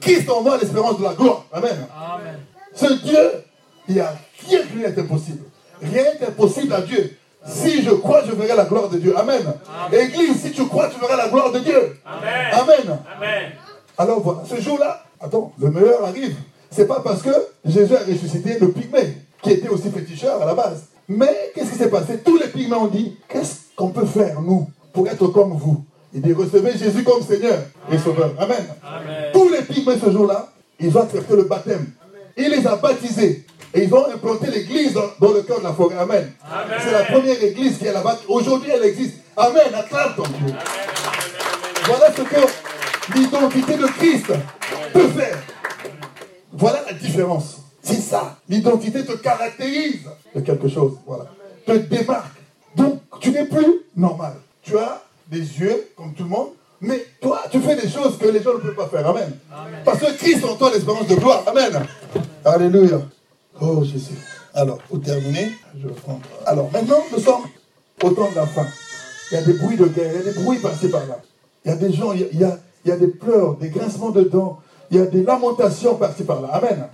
Christ 0.00 0.28
en 0.30 0.42
moi, 0.42 0.56
l'espérance 0.56 0.98
de 0.98 1.04
la 1.04 1.14
gloire. 1.14 1.44
Amen. 1.52 1.86
Ce 2.74 2.92
Dieu, 3.04 3.44
il 3.88 3.94
n'y 3.94 4.00
a 4.00 4.14
rien 4.48 4.60
qui 4.62 4.82
est 4.82 4.98
impossible. 4.98 5.44
Rien 5.82 6.02
n'est 6.02 6.26
impossible 6.26 6.72
à 6.72 6.80
Dieu. 6.80 7.16
Si 7.46 7.82
je 7.82 7.90
crois, 7.90 8.24
je 8.24 8.32
verrai 8.32 8.56
la 8.56 8.64
gloire 8.64 8.88
de 8.88 8.98
Dieu. 8.98 9.16
Amen. 9.16 9.42
Église, 9.92 10.40
si 10.42 10.52
tu 10.52 10.66
crois, 10.66 10.88
tu 10.88 11.00
verras 11.00 11.16
la 11.16 11.28
gloire 11.28 11.52
de 11.52 11.58
Dieu. 11.60 11.98
Amen. 12.04 12.98
Amen. 13.16 13.52
Alors 13.96 14.20
voilà, 14.20 14.42
ce 14.48 14.60
jour-là, 14.60 15.04
attends, 15.20 15.52
le 15.58 15.70
meilleur 15.70 16.04
arrive. 16.04 16.36
C'est 16.70 16.86
pas 16.86 17.00
parce 17.00 17.22
que 17.22 17.30
Jésus 17.64 17.96
a 17.96 18.00
ressuscité 18.00 18.58
le 18.60 18.70
pygmée, 18.70 19.16
qui 19.42 19.50
était 19.50 19.68
aussi 19.68 19.90
féticheur 19.90 20.40
à 20.40 20.46
la 20.46 20.54
base. 20.54 20.84
Mais 21.08 21.50
qu'est-ce 21.54 21.72
qui 21.72 21.78
s'est 21.78 21.90
passé? 21.90 22.18
Tous 22.24 22.36
les 22.36 22.48
pygmées 22.48 22.76
ont 22.76 22.86
dit, 22.86 23.16
qu'est-ce 23.28 23.74
qu'on 23.74 23.88
peut 23.88 24.06
faire, 24.06 24.40
nous, 24.42 24.70
pour 24.92 25.08
être 25.08 25.26
comme 25.28 25.54
vous? 25.54 25.84
Il 26.12 26.22
dit, 26.22 26.32
recevez 26.32 26.76
Jésus 26.76 27.04
comme 27.04 27.22
Seigneur 27.22 27.58
et 27.90 27.98
Sauveur. 27.98 28.32
Amen. 28.38 28.64
Tous 29.32 29.48
les 29.48 29.62
pygmées 29.62 29.98
ce 30.02 30.10
jour-là, 30.10 30.48
ils 30.80 30.96
ont 30.96 31.02
accepté 31.02 31.36
le 31.36 31.42
baptême. 31.42 31.86
Il 32.36 32.50
les 32.50 32.66
a 32.66 32.76
baptisés. 32.76 33.44
Et 33.74 33.84
ils 33.84 33.94
ont 33.94 34.06
implanté 34.10 34.50
l'église 34.50 34.94
dans, 34.94 35.32
le 35.32 35.42
cœur 35.42 35.58
de 35.58 35.64
la 35.64 35.74
forêt. 35.74 35.96
Amen. 35.96 36.32
C'est 36.82 36.92
la 36.92 37.04
première 37.04 37.42
église 37.42 37.78
qui 37.78 37.86
est 37.86 37.92
là-bas. 37.92 38.18
Aujourd'hui, 38.28 38.70
elle 38.72 38.84
existe. 38.84 39.16
Amen. 39.36 39.64
Dieu. 39.70 40.54
Voilà 41.84 42.12
ce 42.16 42.22
que 42.22 43.18
l'identité 43.18 43.76
de 43.76 43.86
Christ 43.86 44.26
peut 44.92 45.08
faire. 45.08 45.38
Voilà 46.52 46.82
la 46.86 46.94
différence. 46.94 47.58
C'est 47.82 48.00
ça. 48.00 48.38
L'identité 48.48 49.04
te 49.04 49.12
caractérise 49.12 50.08
de 50.34 50.40
quelque 50.40 50.68
chose. 50.68 50.96
Voilà. 51.06 51.26
Te 51.66 51.72
démarque. 51.72 52.36
Donc, 52.74 53.00
tu 53.20 53.30
n'es 53.30 53.44
plus 53.44 53.82
normal 53.94 54.32
tu 54.68 54.78
as 54.78 55.02
des 55.30 55.38
yeux, 55.38 55.87
ne 58.54 58.58
peuvent 58.58 58.74
pas 58.74 58.88
faire. 58.88 59.08
Amen. 59.08 59.32
Parce 59.84 59.98
que 59.98 60.16
Christ 60.16 60.44
en 60.44 60.54
toi 60.56 60.70
l'espérance 60.72 61.06
de 61.06 61.14
gloire. 61.14 61.44
Amen. 61.46 61.86
Alléluia. 62.44 63.00
Oh 63.60 63.82
Jésus. 63.84 64.18
Alors, 64.54 64.78
pour 64.78 65.00
terminer, 65.00 65.52
je 65.80 65.88
prends. 65.88 66.20
Alors, 66.46 66.70
maintenant, 66.72 67.02
nous 67.12 67.20
sommes 67.20 67.42
au 68.02 68.10
temps 68.10 68.30
de 68.30 68.36
la 68.36 68.46
fin. 68.46 68.66
Il 69.30 69.34
y 69.34 69.36
a 69.38 69.42
des 69.42 69.52
bruits 69.52 69.76
de 69.76 69.86
guerre, 69.86 70.12
il 70.14 70.26
y 70.26 70.28
a 70.28 70.32
des 70.32 70.40
bruits 70.40 70.58
passés 70.58 70.90
par 70.90 71.06
là. 71.06 71.18
Il 71.64 71.70
y 71.70 71.74
a 71.74 71.76
des 71.76 71.92
gens, 71.92 72.12
il 72.12 72.20
y 72.20 72.44
a, 72.44 72.58
il 72.84 72.88
y 72.88 72.92
a 72.92 72.96
des 72.96 73.08
pleurs, 73.08 73.56
des 73.56 73.68
grincements 73.68 74.10
de 74.10 74.22
dents, 74.22 74.58
il 74.90 74.96
y 74.96 75.00
a 75.00 75.06
des 75.06 75.22
lamentations 75.22 75.96
passées 75.96 76.24
par 76.24 76.40
là. 76.40 76.48
Amen. 76.54 76.88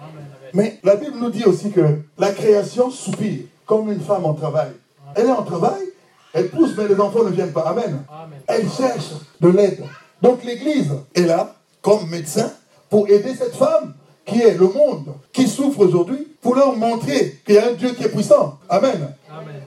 Mais 0.53 0.79
la 0.83 0.97
Bible 0.97 1.17
nous 1.19 1.31
dit 1.31 1.45
aussi 1.45 1.71
que 1.71 1.81
la 2.19 2.33
création 2.33 2.90
soupire 2.90 3.45
comme 3.67 3.90
une 3.90 4.01
femme 4.01 4.25
en 4.25 4.35
travail. 4.35 4.73
Elle 5.14 5.27
est 5.27 5.33
en 5.33 5.43
travail, 5.43 5.83
elle 6.33 6.49
pousse, 6.49 6.73
mais 6.77 6.88
les 6.88 7.01
enfants 7.01 7.23
ne 7.25 7.31
viennent 7.31 7.53
pas. 7.53 7.62
Amen. 7.62 8.05
Elle 8.47 8.69
cherche 8.69 9.12
de 9.40 9.49
l'aide. 9.49 9.85
Donc 10.25 10.43
l'Église 10.43 10.91
est 11.15 11.27
là 11.27 11.55
comme 11.83 12.09
médecin 12.09 12.51
pour 12.89 13.07
aider 13.11 13.35
cette 13.39 13.55
femme 13.55 13.93
qui 14.25 14.41
est 14.41 14.55
le 14.55 14.69
monde, 14.69 15.13
qui 15.35 15.47
souffre 15.47 15.81
aujourd'hui, 15.81 16.27
pour 16.41 16.55
leur 16.55 16.75
montrer 16.77 17.39
qu'il 17.45 17.57
y 17.57 17.59
a 17.59 17.69
un 17.69 17.73
Dieu 17.73 17.91
qui 17.91 18.05
est 18.05 18.09
puissant. 18.09 18.59
Amen. 18.71 19.15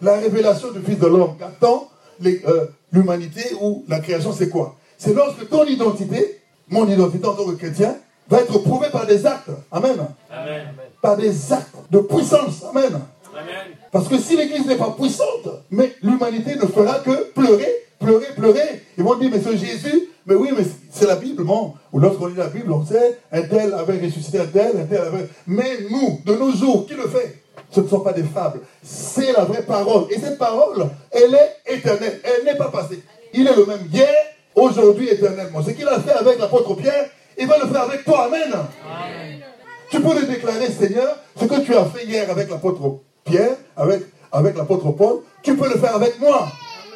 La 0.01 0.15
révélation 0.17 0.71
du 0.71 0.79
Fils 0.81 0.97
de 0.97 1.05
l'homme. 1.05 1.35
Qu'attend 1.37 1.89
euh, 2.25 2.65
l'humanité 2.91 3.53
ou 3.61 3.85
la 3.87 3.99
création, 3.99 4.33
c'est 4.33 4.49
quoi? 4.49 4.75
C'est 4.97 5.13
lorsque 5.13 5.47
ton 5.47 5.63
identité, 5.65 6.41
mon 6.69 6.87
identité 6.89 7.27
en 7.27 7.35
tant 7.35 7.45
que 7.45 7.51
chrétien, 7.51 7.95
va 8.27 8.39
être 8.39 8.57
prouvée 8.57 8.89
par 8.89 9.05
des 9.05 9.27
actes. 9.27 9.51
Amen. 9.71 10.07
Amen. 10.31 10.73
Par 11.03 11.17
des 11.17 11.53
actes 11.53 11.75
de 11.91 11.99
puissance. 11.99 12.63
Amen. 12.71 12.99
Parce 13.91 14.07
que 14.07 14.17
si 14.17 14.35
l'Église 14.35 14.65
n'est 14.65 14.75
pas 14.75 14.95
puissante, 14.99 15.49
mais 15.69 15.93
l'humanité 16.01 16.55
ne 16.55 16.65
fera 16.65 16.95
que 16.99 17.31
pleurer, 17.33 17.86
pleurer, 17.99 18.27
pleurer. 18.35 18.81
Ils 18.97 19.03
vont 19.03 19.15
dire, 19.15 19.29
mais 19.31 19.41
ce 19.41 19.55
Jésus 19.55 20.09
Mais 20.25 20.35
oui, 20.35 20.49
mais 20.55 20.63
c'est 20.91 21.07
la 21.07 21.15
Bible, 21.15 21.43
bon. 21.43 21.73
Ou 21.93 21.99
lorsqu'on 21.99 22.27
lit 22.27 22.35
la 22.35 22.47
Bible, 22.47 22.71
on 22.71 22.85
sait, 22.85 23.19
un 23.31 23.41
tel 23.43 23.73
avait 23.73 24.05
ressuscité 24.05 24.39
un 24.39 24.45
tel, 24.45 24.77
un 24.77 24.85
tel 24.85 25.01
avait. 25.01 25.27
Mais 25.47 25.77
nous, 25.89 26.19
de 26.25 26.37
nos 26.37 26.51
jours, 26.51 26.85
qui 26.85 26.93
le 26.93 27.07
fait? 27.07 27.43
Ce 27.71 27.79
ne 27.79 27.87
sont 27.87 28.01
pas 28.01 28.13
des 28.13 28.23
fables. 28.23 28.59
C'est 28.83 29.31
la 29.31 29.45
vraie 29.45 29.63
parole. 29.63 30.05
Et 30.09 30.19
cette 30.19 30.37
parole, 30.37 30.89
elle 31.11 31.33
est 31.33 31.75
éternelle. 31.77 32.19
Elle 32.23 32.45
n'est 32.45 32.57
pas 32.57 32.69
passée. 32.69 33.01
Il 33.33 33.47
est 33.47 33.55
le 33.55 33.65
même 33.65 33.87
hier, 33.91 34.13
aujourd'hui, 34.55 35.09
éternellement. 35.09 35.63
Ce 35.63 35.71
qu'il 35.71 35.87
a 35.87 35.99
fait 35.99 36.13
avec 36.13 36.39
l'apôtre 36.39 36.75
Pierre, 36.75 37.09
il 37.37 37.47
va 37.47 37.57
le 37.57 37.67
faire 37.67 37.83
avec 37.83 38.03
toi. 38.03 38.25
Amen. 38.25 38.53
Tu 39.89 40.01
peux 40.01 40.13
le 40.13 40.25
déclarer, 40.25 40.69
Seigneur, 40.71 41.17
ce 41.39 41.45
que 41.45 41.61
tu 41.61 41.73
as 41.75 41.85
fait 41.85 42.05
hier 42.05 42.29
avec 42.29 42.49
l'apôtre 42.49 42.99
Pierre, 43.23 43.55
avec, 43.75 44.01
avec 44.31 44.57
l'apôtre 44.57 44.91
Paul, 44.91 45.21
tu 45.41 45.55
peux 45.55 45.69
le 45.69 45.79
faire 45.79 45.95
avec 45.95 46.19
moi. 46.19 46.47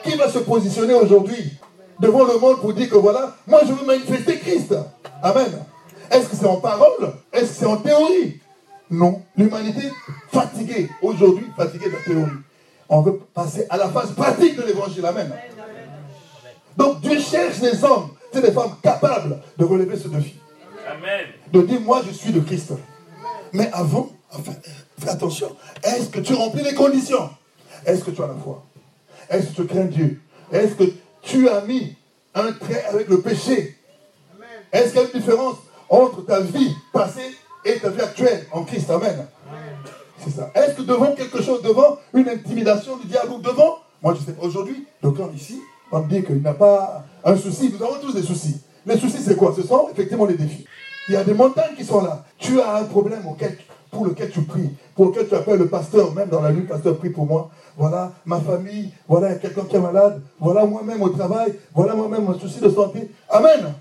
Qui 0.03 0.15
va 0.17 0.29
se 0.29 0.39
positionner 0.39 0.93
aujourd'hui 0.93 1.53
devant 1.99 2.25
le 2.25 2.37
monde 2.39 2.59
pour 2.59 2.73
dire 2.73 2.89
que 2.89 2.95
voilà, 2.95 3.35
moi 3.47 3.61
je 3.65 3.73
veux 3.73 3.85
manifester 3.85 4.39
Christ. 4.39 4.73
Amen. 5.21 5.63
Est-ce 6.09 6.29
que 6.29 6.35
c'est 6.35 6.47
en 6.47 6.57
parole? 6.57 7.13
Est-ce 7.31 7.49
que 7.49 7.55
c'est 7.59 7.65
en 7.65 7.77
théorie? 7.77 8.39
Non. 8.89 9.21
L'humanité 9.37 9.89
fatiguée, 10.31 10.89
aujourd'hui 11.01 11.45
fatiguée 11.55 11.85
de 11.87 11.93
la 11.93 12.01
théorie. 12.01 12.31
On 12.89 13.01
veut 13.01 13.19
passer 13.33 13.65
à 13.69 13.77
la 13.77 13.89
phase 13.89 14.11
pratique 14.13 14.57
de 14.57 14.63
l'évangile. 14.63 15.05
Amen. 15.05 15.31
Donc 16.75 17.01
Dieu 17.01 17.19
cherche 17.19 17.59
des 17.59 17.83
hommes, 17.83 18.09
c'est 18.33 18.41
des 18.41 18.51
femmes 18.51 18.75
capables 18.81 19.39
de 19.57 19.65
relever 19.65 19.97
ce 19.97 20.07
défi. 20.07 20.35
Amen. 20.89 21.27
De 21.53 21.61
dire, 21.61 21.79
moi 21.79 22.01
je 22.05 22.11
suis 22.11 22.31
de 22.31 22.39
Christ. 22.39 22.73
Mais 23.53 23.69
avant, 23.71 24.09
fais 24.99 25.09
attention, 25.09 25.55
est-ce 25.83 26.09
que 26.09 26.19
tu 26.19 26.33
remplis 26.33 26.63
les 26.63 26.73
conditions? 26.73 27.29
Est-ce 27.85 28.03
que 28.03 28.11
tu 28.11 28.21
as 28.23 28.27
la 28.27 28.35
foi? 28.35 28.63
Est-ce 29.31 29.47
que 29.47 29.61
tu 29.61 29.65
crains 29.65 29.85
Dieu? 29.85 30.21
Est-ce 30.51 30.75
que 30.75 30.83
tu 31.21 31.47
as 31.49 31.61
mis 31.61 31.95
un 32.35 32.51
trait 32.51 32.83
avec 32.89 33.07
le 33.07 33.21
péché? 33.21 33.77
Est-ce 34.71 34.89
qu'il 34.89 35.01
y 35.01 35.03
a 35.03 35.07
une 35.07 35.19
différence 35.19 35.55
entre 35.89 36.25
ta 36.25 36.41
vie 36.41 36.75
passée 36.91 37.35
et 37.65 37.79
ta 37.79 37.89
vie 37.89 38.01
actuelle 38.01 38.45
en 38.51 38.63
Christ? 38.65 38.89
Amen. 38.89 39.25
C'est 40.23 40.31
ça. 40.31 40.51
Est-ce 40.53 40.75
que 40.75 40.81
devant 40.81 41.13
quelque 41.13 41.41
chose, 41.41 41.61
devant 41.61 41.97
une 42.13 42.27
intimidation 42.27 42.97
du 42.97 43.07
diable 43.07 43.31
ou 43.31 43.39
devant, 43.39 43.79
moi 44.01 44.13
je 44.13 44.25
sais, 44.25 44.35
aujourd'hui, 44.39 44.85
le 45.01 45.11
clan 45.11 45.31
ici, 45.33 45.61
on 45.91 46.01
me 46.01 46.09
dit 46.09 46.23
qu'il 46.23 46.41
n'a 46.41 46.53
pas 46.53 47.05
un 47.23 47.37
souci. 47.37 47.73
Nous 47.73 47.83
avons 47.83 47.99
tous 47.99 48.13
des 48.13 48.23
soucis. 48.23 48.61
Les 48.85 48.97
soucis, 48.97 49.21
c'est 49.23 49.35
quoi? 49.35 49.53
Ce 49.55 49.63
sont 49.63 49.89
effectivement 49.91 50.25
les 50.25 50.35
défis. 50.35 50.65
Il 51.07 51.13
y 51.13 51.17
a 51.17 51.23
des 51.23 51.33
montagnes 51.33 51.75
qui 51.75 51.85
sont 51.85 52.01
là. 52.01 52.25
Tu 52.37 52.59
as 52.61 52.75
un 52.75 52.83
problème 52.83 53.25
auquel, 53.27 53.57
pour 53.91 54.05
lequel 54.05 54.29
tu 54.29 54.41
pries, 54.41 54.69
pour 54.95 55.07
lequel 55.07 55.27
tu 55.27 55.35
appelles 55.35 55.59
le 55.59 55.67
pasteur, 55.67 56.13
même 56.13 56.29
dans 56.29 56.41
la 56.41 56.51
nuit, 56.51 56.61
pasteur, 56.61 56.97
prie 56.97 57.09
pour 57.09 57.25
moi 57.25 57.49
voilà 57.77 58.11
ma 58.25 58.39
famille, 58.39 58.91
voilà 59.07 59.35
quelqu'un 59.35 59.63
qui 59.63 59.75
est 59.75 59.79
malade, 59.79 60.21
voilà 60.39 60.65
moi-même 60.65 61.01
au 61.01 61.09
travail, 61.09 61.53
voilà 61.73 61.95
moi-même 61.95 62.27
un 62.29 62.37
souci 62.37 62.59
de 62.59 62.69
santé. 62.69 63.09
Amen. 63.29 63.73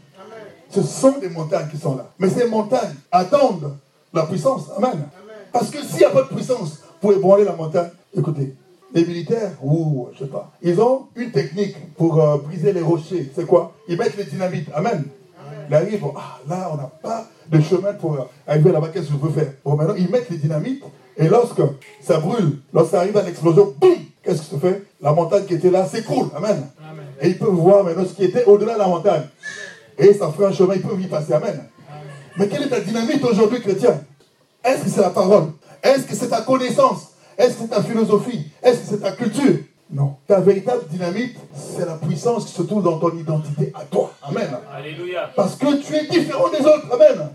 Ce 0.70 0.82
sont 0.82 1.18
des 1.18 1.28
montagnes 1.28 1.68
qui 1.68 1.76
sont 1.76 1.96
là. 1.96 2.06
Mais 2.18 2.28
ces 2.28 2.46
montagnes 2.46 2.94
attendent 3.10 3.76
la 4.14 4.24
puissance. 4.24 4.68
Amen. 4.76 5.08
Parce 5.52 5.70
que 5.70 5.82
s'il 5.82 5.98
n'y 5.98 6.04
a 6.04 6.10
pas 6.10 6.22
de 6.22 6.28
puissance 6.28 6.78
pour 7.00 7.12
ébranler 7.12 7.44
la 7.44 7.56
montagne, 7.56 7.90
écoutez, 8.16 8.54
les 8.94 9.04
militaires, 9.04 9.52
ou 9.62 10.08
je 10.14 10.20
sais 10.20 10.30
pas, 10.30 10.52
ils 10.62 10.80
ont 10.80 11.08
une 11.16 11.32
technique 11.32 11.76
pour 11.96 12.20
euh, 12.20 12.38
briser 12.38 12.72
les 12.72 12.80
rochers. 12.80 13.30
C'est 13.34 13.46
quoi? 13.46 13.72
Ils 13.88 13.98
mettent 13.98 14.16
les 14.16 14.24
dynamites. 14.24 14.68
Amen. 14.74 15.04
Ils 15.70 15.76
arrivent, 15.76 16.04
ah 16.16 16.38
là, 16.48 16.68
on 16.72 16.76
n'a 16.76 16.90
pas 17.00 17.28
de 17.46 17.60
chemin 17.60 17.92
pour 17.92 18.28
arriver 18.44 18.72
là-bas, 18.72 18.88
qu'est-ce 18.92 19.06
que 19.06 19.12
je 19.12 19.18
peux 19.18 19.30
faire? 19.30 19.52
Bon, 19.64 19.76
maintenant, 19.76 19.94
ils 19.96 20.10
mettent 20.10 20.28
les 20.28 20.38
dynamites 20.38 20.82
et 21.16 21.28
lorsque 21.28 21.62
ça 22.02 22.18
brûle, 22.18 22.58
lorsque 22.72 22.90
ça 22.90 23.00
arrive 23.00 23.16
à 23.16 23.22
l'explosion, 23.22 23.74
boum 23.78 23.94
Qu'est-ce 24.22 24.42
que 24.42 24.56
ça 24.56 24.58
fait? 24.60 24.82
La 25.00 25.12
montagne 25.12 25.44
qui 25.44 25.54
était 25.54 25.70
là 25.70 25.86
s'écroule. 25.86 26.28
Amen. 26.36 26.66
Et 27.22 27.28
ils 27.28 27.38
peuvent 27.38 27.48
voir 27.50 27.84
maintenant 27.84 28.04
ce 28.04 28.12
qui 28.12 28.24
était 28.24 28.44
au-delà 28.44 28.74
de 28.74 28.78
la 28.80 28.86
montagne. 28.86 29.22
Et 29.96 30.12
ça 30.12 30.30
ferait 30.30 30.48
un 30.48 30.52
chemin, 30.52 30.74
ils 30.74 30.82
peuvent 30.82 31.00
y 31.00 31.06
passer. 31.06 31.32
Amen. 31.32 31.64
Mais 32.36 32.48
quelle 32.48 32.64
est 32.64 32.68
ta 32.68 32.80
dynamite 32.80 33.24
aujourd'hui, 33.24 33.60
chrétien? 33.60 34.02
Est-ce 34.62 34.84
que 34.84 34.90
c'est 34.90 35.00
la 35.00 35.10
parole? 35.10 35.52
Est-ce 35.82 36.02
que 36.02 36.14
c'est 36.14 36.28
ta 36.28 36.42
connaissance? 36.42 37.12
Est-ce 37.38 37.54
que 37.54 37.62
c'est 37.62 37.68
ta 37.68 37.82
philosophie? 37.82 38.50
Est-ce 38.62 38.80
que 38.80 38.86
c'est 38.90 39.00
ta 39.00 39.12
culture? 39.12 39.58
Non. 39.92 40.16
Ta 40.26 40.40
véritable 40.40 40.84
dynamite, 40.88 41.36
c'est 41.52 41.84
la 41.84 41.94
puissance 41.94 42.44
qui 42.44 42.52
se 42.52 42.62
trouve 42.62 42.82
dans 42.82 42.98
ton 42.98 43.16
identité 43.16 43.72
à 43.74 43.84
toi. 43.84 44.12
Amen. 44.22 44.48
Alléluia. 44.72 45.30
Parce 45.34 45.56
que 45.56 45.82
tu 45.82 45.94
es 45.94 46.06
différent 46.06 46.48
des 46.48 46.64
autres. 46.64 46.86
Amen. 46.92 47.28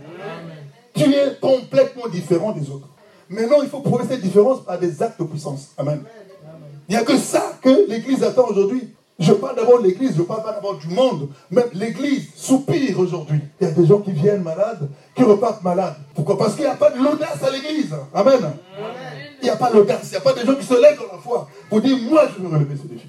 Tu 0.93 1.13
es 1.13 1.35
complètement 1.41 2.07
différent 2.07 2.53
des 2.53 2.69
autres. 2.69 2.87
Maintenant, 3.27 3.57
il 3.61 3.69
faut 3.69 3.81
prouver 3.81 4.05
cette 4.07 4.21
différence 4.21 4.63
par 4.63 4.79
des 4.79 5.03
actes 5.03 5.19
de 5.19 5.25
puissance. 5.25 5.69
Amen. 5.77 6.01
Il 6.87 6.95
n'y 6.95 7.01
a 7.01 7.03
que 7.03 7.17
ça 7.17 7.57
que 7.61 7.89
l'Église 7.89 8.23
attend 8.23 8.47
aujourd'hui. 8.47 8.93
Je 9.17 9.31
parle 9.31 9.55
d'abord 9.55 9.79
de 9.81 9.87
l'Église, 9.87 10.13
je 10.17 10.23
parle 10.23 10.43
pas 10.43 10.51
d'abord 10.51 10.77
du 10.77 10.89
monde. 10.89 11.29
Même 11.49 11.69
l'Église 11.73 12.29
soupire 12.35 12.99
aujourd'hui. 12.99 13.39
Il 13.59 13.67
y 13.67 13.69
a 13.69 13.73
des 13.73 13.85
gens 13.85 13.99
qui 13.99 14.11
viennent 14.11 14.43
malades, 14.43 14.89
qui 15.15 15.23
repartent 15.23 15.63
malades. 15.63 15.95
Pourquoi? 16.13 16.37
Parce 16.37 16.53
qu'il 16.55 16.65
n'y 16.65 16.69
a 16.69 16.75
pas 16.75 16.91
de 16.91 16.97
l'audace 17.01 17.41
à 17.41 17.49
l'Église. 17.49 17.95
Amen. 18.13 18.41
N'y 18.41 19.14
a 19.55 19.57
pas 19.57 19.69
l'audace. 19.71 20.01
Il 20.05 20.11
n'y 20.11 20.17
a 20.17 20.21
pas 20.21 20.33
des 20.33 20.45
gens 20.45 20.55
qui 20.55 20.65
se 20.65 20.73
lèvent 20.73 20.97
dans 20.97 21.15
la 21.15 21.21
foi 21.21 21.49
pour 21.69 21.81
dire 21.81 21.97
Moi, 21.97 22.27
je 22.35 22.41
veux 22.41 22.47
relever 22.47 22.75
ce 22.75 22.87
défi. 22.87 23.07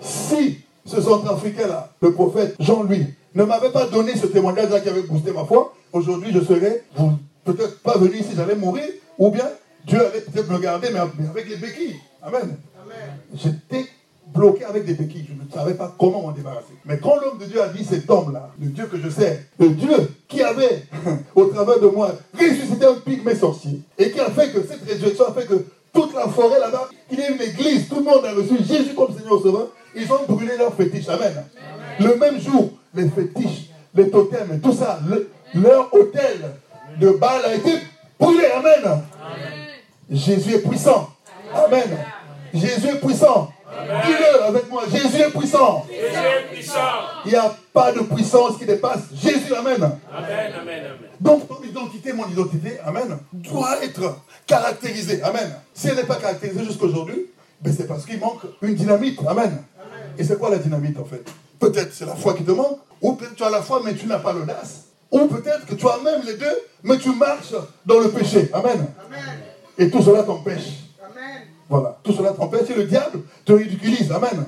Si 0.00 0.60
ce 0.84 1.00
centrafricain-là, 1.00 1.90
le 2.00 2.12
prophète 2.12 2.54
Jean-Louis, 2.60 3.06
ne 3.34 3.44
m'avait 3.44 3.70
pas 3.70 3.86
donné 3.86 4.16
ce 4.16 4.26
témoignage-là 4.26 4.80
qui 4.80 4.88
avait 4.88 5.02
boosté 5.02 5.32
ma 5.32 5.44
foi, 5.44 5.74
aujourd'hui, 5.92 6.32
je 6.32 6.40
serais 6.40 6.84
peut-être 7.44 7.80
pas 7.80 7.98
venu 7.98 8.16
ici, 8.16 8.30
j'allais 8.34 8.54
mourir, 8.54 8.84
ou 9.18 9.30
bien 9.30 9.48
Dieu 9.86 10.00
allait 10.00 10.20
peut-être 10.20 10.50
me 10.50 10.58
garder, 10.58 10.88
mais 10.92 11.00
avec 11.28 11.48
les 11.48 11.56
béquilles. 11.56 11.96
Amen. 12.22 12.56
J'étais 13.34 13.86
bloqué 14.26 14.64
avec 14.64 14.84
des 14.84 14.94
béquilles. 14.94 15.26
Je 15.28 15.34
ne 15.34 15.50
savais 15.50 15.74
pas 15.74 15.94
comment 15.98 16.22
m'en 16.22 16.32
débarrasser. 16.32 16.74
Mais 16.84 16.98
quand 16.98 17.16
l'homme 17.20 17.38
de 17.38 17.44
Dieu 17.44 17.62
a 17.62 17.68
dit 17.68 17.84
cet 17.84 18.08
homme-là, 18.10 18.50
le 18.60 18.68
Dieu 18.68 18.86
que 18.86 18.98
je 18.98 19.08
sais, 19.08 19.46
le 19.58 19.70
Dieu 19.70 20.10
qui 20.28 20.42
avait, 20.42 20.84
au 21.34 21.46
travers 21.46 21.80
de 21.80 21.86
moi, 21.86 22.12
ressuscité 22.34 22.86
un 22.86 22.94
pygmée 22.94 23.34
sorcier, 23.34 23.80
et 23.98 24.10
qui 24.10 24.20
a 24.20 24.30
fait 24.30 24.50
que 24.50 24.62
cette 24.66 24.84
résurrection 24.88 25.26
a 25.26 25.32
fait 25.32 25.46
que 25.46 25.64
toute 25.92 26.14
la 26.14 26.28
forêt 26.28 26.58
là-bas, 26.58 26.88
qu'il 27.08 27.18
y 27.18 27.22
ait 27.22 27.32
une 27.32 27.40
église, 27.40 27.88
tout 27.88 27.96
le 27.96 28.04
monde 28.04 28.24
a 28.24 28.32
reçu 28.32 28.56
Jésus 28.58 28.94
comme 28.94 29.16
Seigneur 29.16 29.40
Sauveur, 29.40 29.68
ils 29.94 30.12
ont 30.12 30.24
brûlé 30.28 30.56
leurs 30.58 30.74
fétiches. 30.74 31.08
Amen. 31.08 31.44
Le 32.00 32.16
même 32.16 32.38
jour, 32.38 32.70
les 32.94 33.08
fétiches, 33.08 33.70
les 33.94 34.10
totems, 34.10 34.60
tout 34.62 34.74
ça, 34.74 35.00
leur 35.54 35.94
hôtel 35.94 36.54
de 37.00 37.10
Baal 37.10 37.44
a 37.46 37.54
été 37.54 37.78
brûlé. 38.20 38.44
Amen. 38.54 39.02
Jésus 40.10 40.54
est 40.54 40.68
puissant. 40.68 41.10
Amen. 41.54 41.96
Jésus 42.52 42.88
est 42.88 43.00
puissant. 43.00 43.50
Dis-le 44.06 44.42
avec 44.42 44.70
moi. 44.70 44.84
Jésus 44.90 45.22
est 45.22 45.30
puissant. 45.30 45.86
Jésus 45.88 46.04
est 46.04 46.54
puissant. 46.54 46.80
Il 47.24 47.30
n'y 47.30 47.36
a 47.36 47.54
pas 47.72 47.92
de 47.92 48.00
puissance 48.00 48.56
qui 48.58 48.66
dépasse 48.66 49.00
Jésus. 49.14 49.54
Amen. 49.54 49.82
Amen, 50.12 50.52
amen, 50.60 50.84
Donc 51.20 51.48
ton 51.48 51.62
identité, 51.62 52.12
mon 52.12 52.28
identité, 52.28 52.78
Amen, 52.84 53.18
doit 53.32 53.82
être 53.84 54.18
caractérisée. 54.46 55.22
Amen. 55.22 55.54
Si 55.74 55.88
elle 55.88 55.96
n'est 55.96 56.04
pas 56.04 56.16
caractérisée 56.16 56.64
jusqu'aujourd'hui, 56.64 57.26
ben 57.60 57.74
c'est 57.76 57.86
parce 57.86 58.04
qu'il 58.04 58.18
manque 58.18 58.42
une 58.62 58.74
dynamite. 58.74 59.20
Amen. 59.26 59.62
Et 60.18 60.24
c'est 60.24 60.38
quoi 60.38 60.50
la 60.50 60.58
dynamite 60.58 60.98
en 60.98 61.04
fait? 61.04 61.24
Peut-être 61.58 61.92
c'est 61.92 62.06
la 62.06 62.14
foi 62.14 62.34
qui 62.34 62.44
te 62.44 62.50
manque, 62.50 62.78
ou 63.00 63.14
peut-être 63.14 63.34
tu 63.34 63.44
as 63.44 63.50
la 63.50 63.62
foi 63.62 63.80
mais 63.84 63.94
tu 63.94 64.06
n'as 64.06 64.18
pas 64.18 64.32
l'audace, 64.32 64.84
ou 65.10 65.26
peut-être 65.26 65.66
que 65.66 65.74
tu 65.74 65.86
as 65.88 65.98
même 65.98 66.22
les 66.26 66.34
deux, 66.34 66.58
mais 66.82 66.98
tu 66.98 67.10
marches 67.14 67.54
dans 67.84 67.98
le 68.00 68.10
péché. 68.10 68.50
Amen. 68.52 68.86
Amen. 69.06 69.40
Et 69.78 69.90
tout 69.90 70.02
cela 70.02 70.22
t'empêche 70.22 70.85
voilà. 71.68 71.98
Tout 72.02 72.12
cela 72.12 72.30
t'empêche 72.30 72.70
et 72.70 72.74
le 72.74 72.84
diable 72.84 73.20
te 73.44 73.52
ridiculise. 73.52 74.10
Amen. 74.12 74.46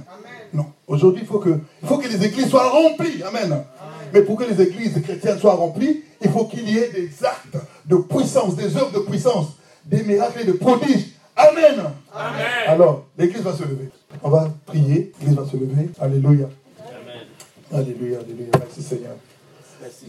Non. 0.53 0.67
Aujourd'hui, 0.87 1.23
il 1.23 1.29
faut 1.29 1.39
que, 1.39 1.61
il 1.83 1.89
faut 1.89 1.99
que 1.99 2.09
les 2.09 2.25
églises 2.25 2.49
soient 2.49 2.71
remplies. 2.71 3.23
Amen. 3.23 3.65
Mais 4.13 4.23
pour 4.23 4.37
que 4.37 4.45
les 4.45 4.61
églises 4.61 5.01
chrétiennes 5.03 5.39
soient 5.39 5.55
remplies, 5.55 6.03
il 6.23 6.31
faut 6.31 6.45
qu'il 6.47 6.69
y 6.69 6.79
ait 6.79 6.89
des 6.89 7.11
actes 7.25 7.59
de 7.87 7.97
puissance, 7.97 8.57
des 8.57 8.77
œuvres 8.77 8.93
de 8.93 9.01
puissance, 9.01 9.49
des 9.85 10.03
miracles 10.03 10.41
et 10.43 10.45
des 10.45 10.55
prodiges. 10.55 11.13
Amen. 11.37 11.85
Amen. 12.13 12.47
Alors, 12.67 13.07
l'église 13.17 13.43
va 13.43 13.55
se 13.55 13.63
lever. 13.63 13.91
On 14.23 14.31
va 14.31 14.49
prier. 14.67 15.13
L'église 15.21 15.37
va 15.37 15.47
se 15.47 15.57
lever. 15.57 15.91
Alléluia. 16.01 16.49
Amen. 16.81 17.27
Alléluia, 17.73 18.19
alléluia. 18.19 18.51
Merci 18.59 18.83
Seigneur. 18.83 19.15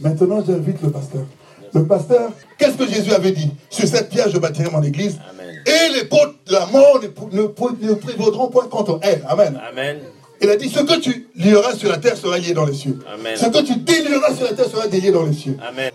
Maintenant, 0.02 0.44
j'invite 0.46 0.82
le 0.82 0.90
pasteur. 0.90 1.26
Le 1.74 1.86
pasteur, 1.86 2.32
qu'est-ce 2.58 2.78
que 2.78 2.88
Jésus 2.88 3.14
avait 3.14 3.32
dit? 3.32 3.52
Sur 3.70 3.88
cette 3.88 4.10
pierre, 4.10 4.30
je 4.30 4.38
bâtirai 4.38 4.70
mon 4.72 4.84
église. 4.84 5.20
Et 5.66 5.94
les 5.94 6.06
portes 6.06 6.36
de 6.48 6.54
la 6.54 6.66
mort 6.68 7.00
ne, 7.02 7.42
ne, 7.42 7.94
prévaudront 7.94 8.48
point 8.48 8.68
contre 8.68 9.00
elle. 9.04 9.24
Amen. 9.28 9.60
Amen. 9.70 10.00
Il 10.42 10.50
a 10.50 10.56
dit, 10.56 10.70
ce 10.70 10.80
que 10.80 11.00
tu 11.00 11.28
lieras 11.36 11.74
sur 11.74 11.90
la 11.90 11.98
terre 11.98 12.16
sera 12.16 12.38
lié 12.38 12.54
dans 12.54 12.66
les 12.66 12.74
cieux. 12.74 12.98
Amen. 13.14 13.36
Ce 13.36 13.46
que 13.48 13.62
tu 13.62 13.76
délieras 13.78 14.34
sur 14.34 14.46
la 14.46 14.54
terre 14.54 14.70
sera 14.70 14.88
délié 14.88 15.12
dans 15.12 15.26
les 15.26 15.34
cieux. 15.34 15.58
Amen. 15.68 15.92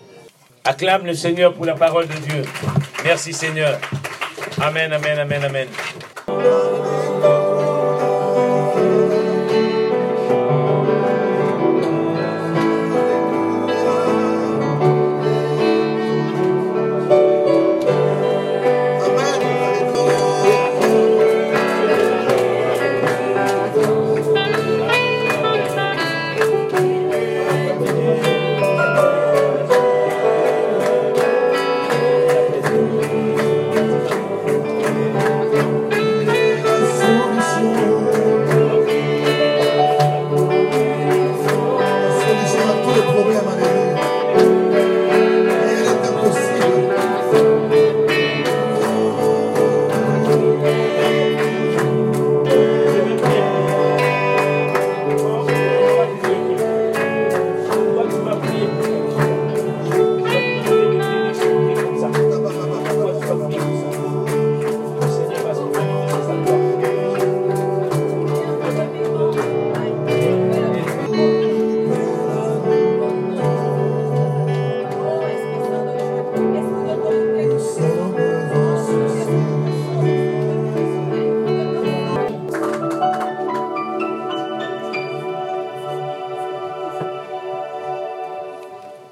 Acclame 0.65 1.07
le 1.07 1.15
Seigneur 1.15 1.55
pour 1.55 1.65
la 1.65 1.75
parole 1.75 2.07
de 2.07 2.15
Dieu. 2.15 2.43
Merci 3.05 3.33
Seigneur. 3.33 3.79
Amen, 4.61 4.93
amen, 4.93 5.19
amen, 5.19 5.45
amen. 5.45 5.69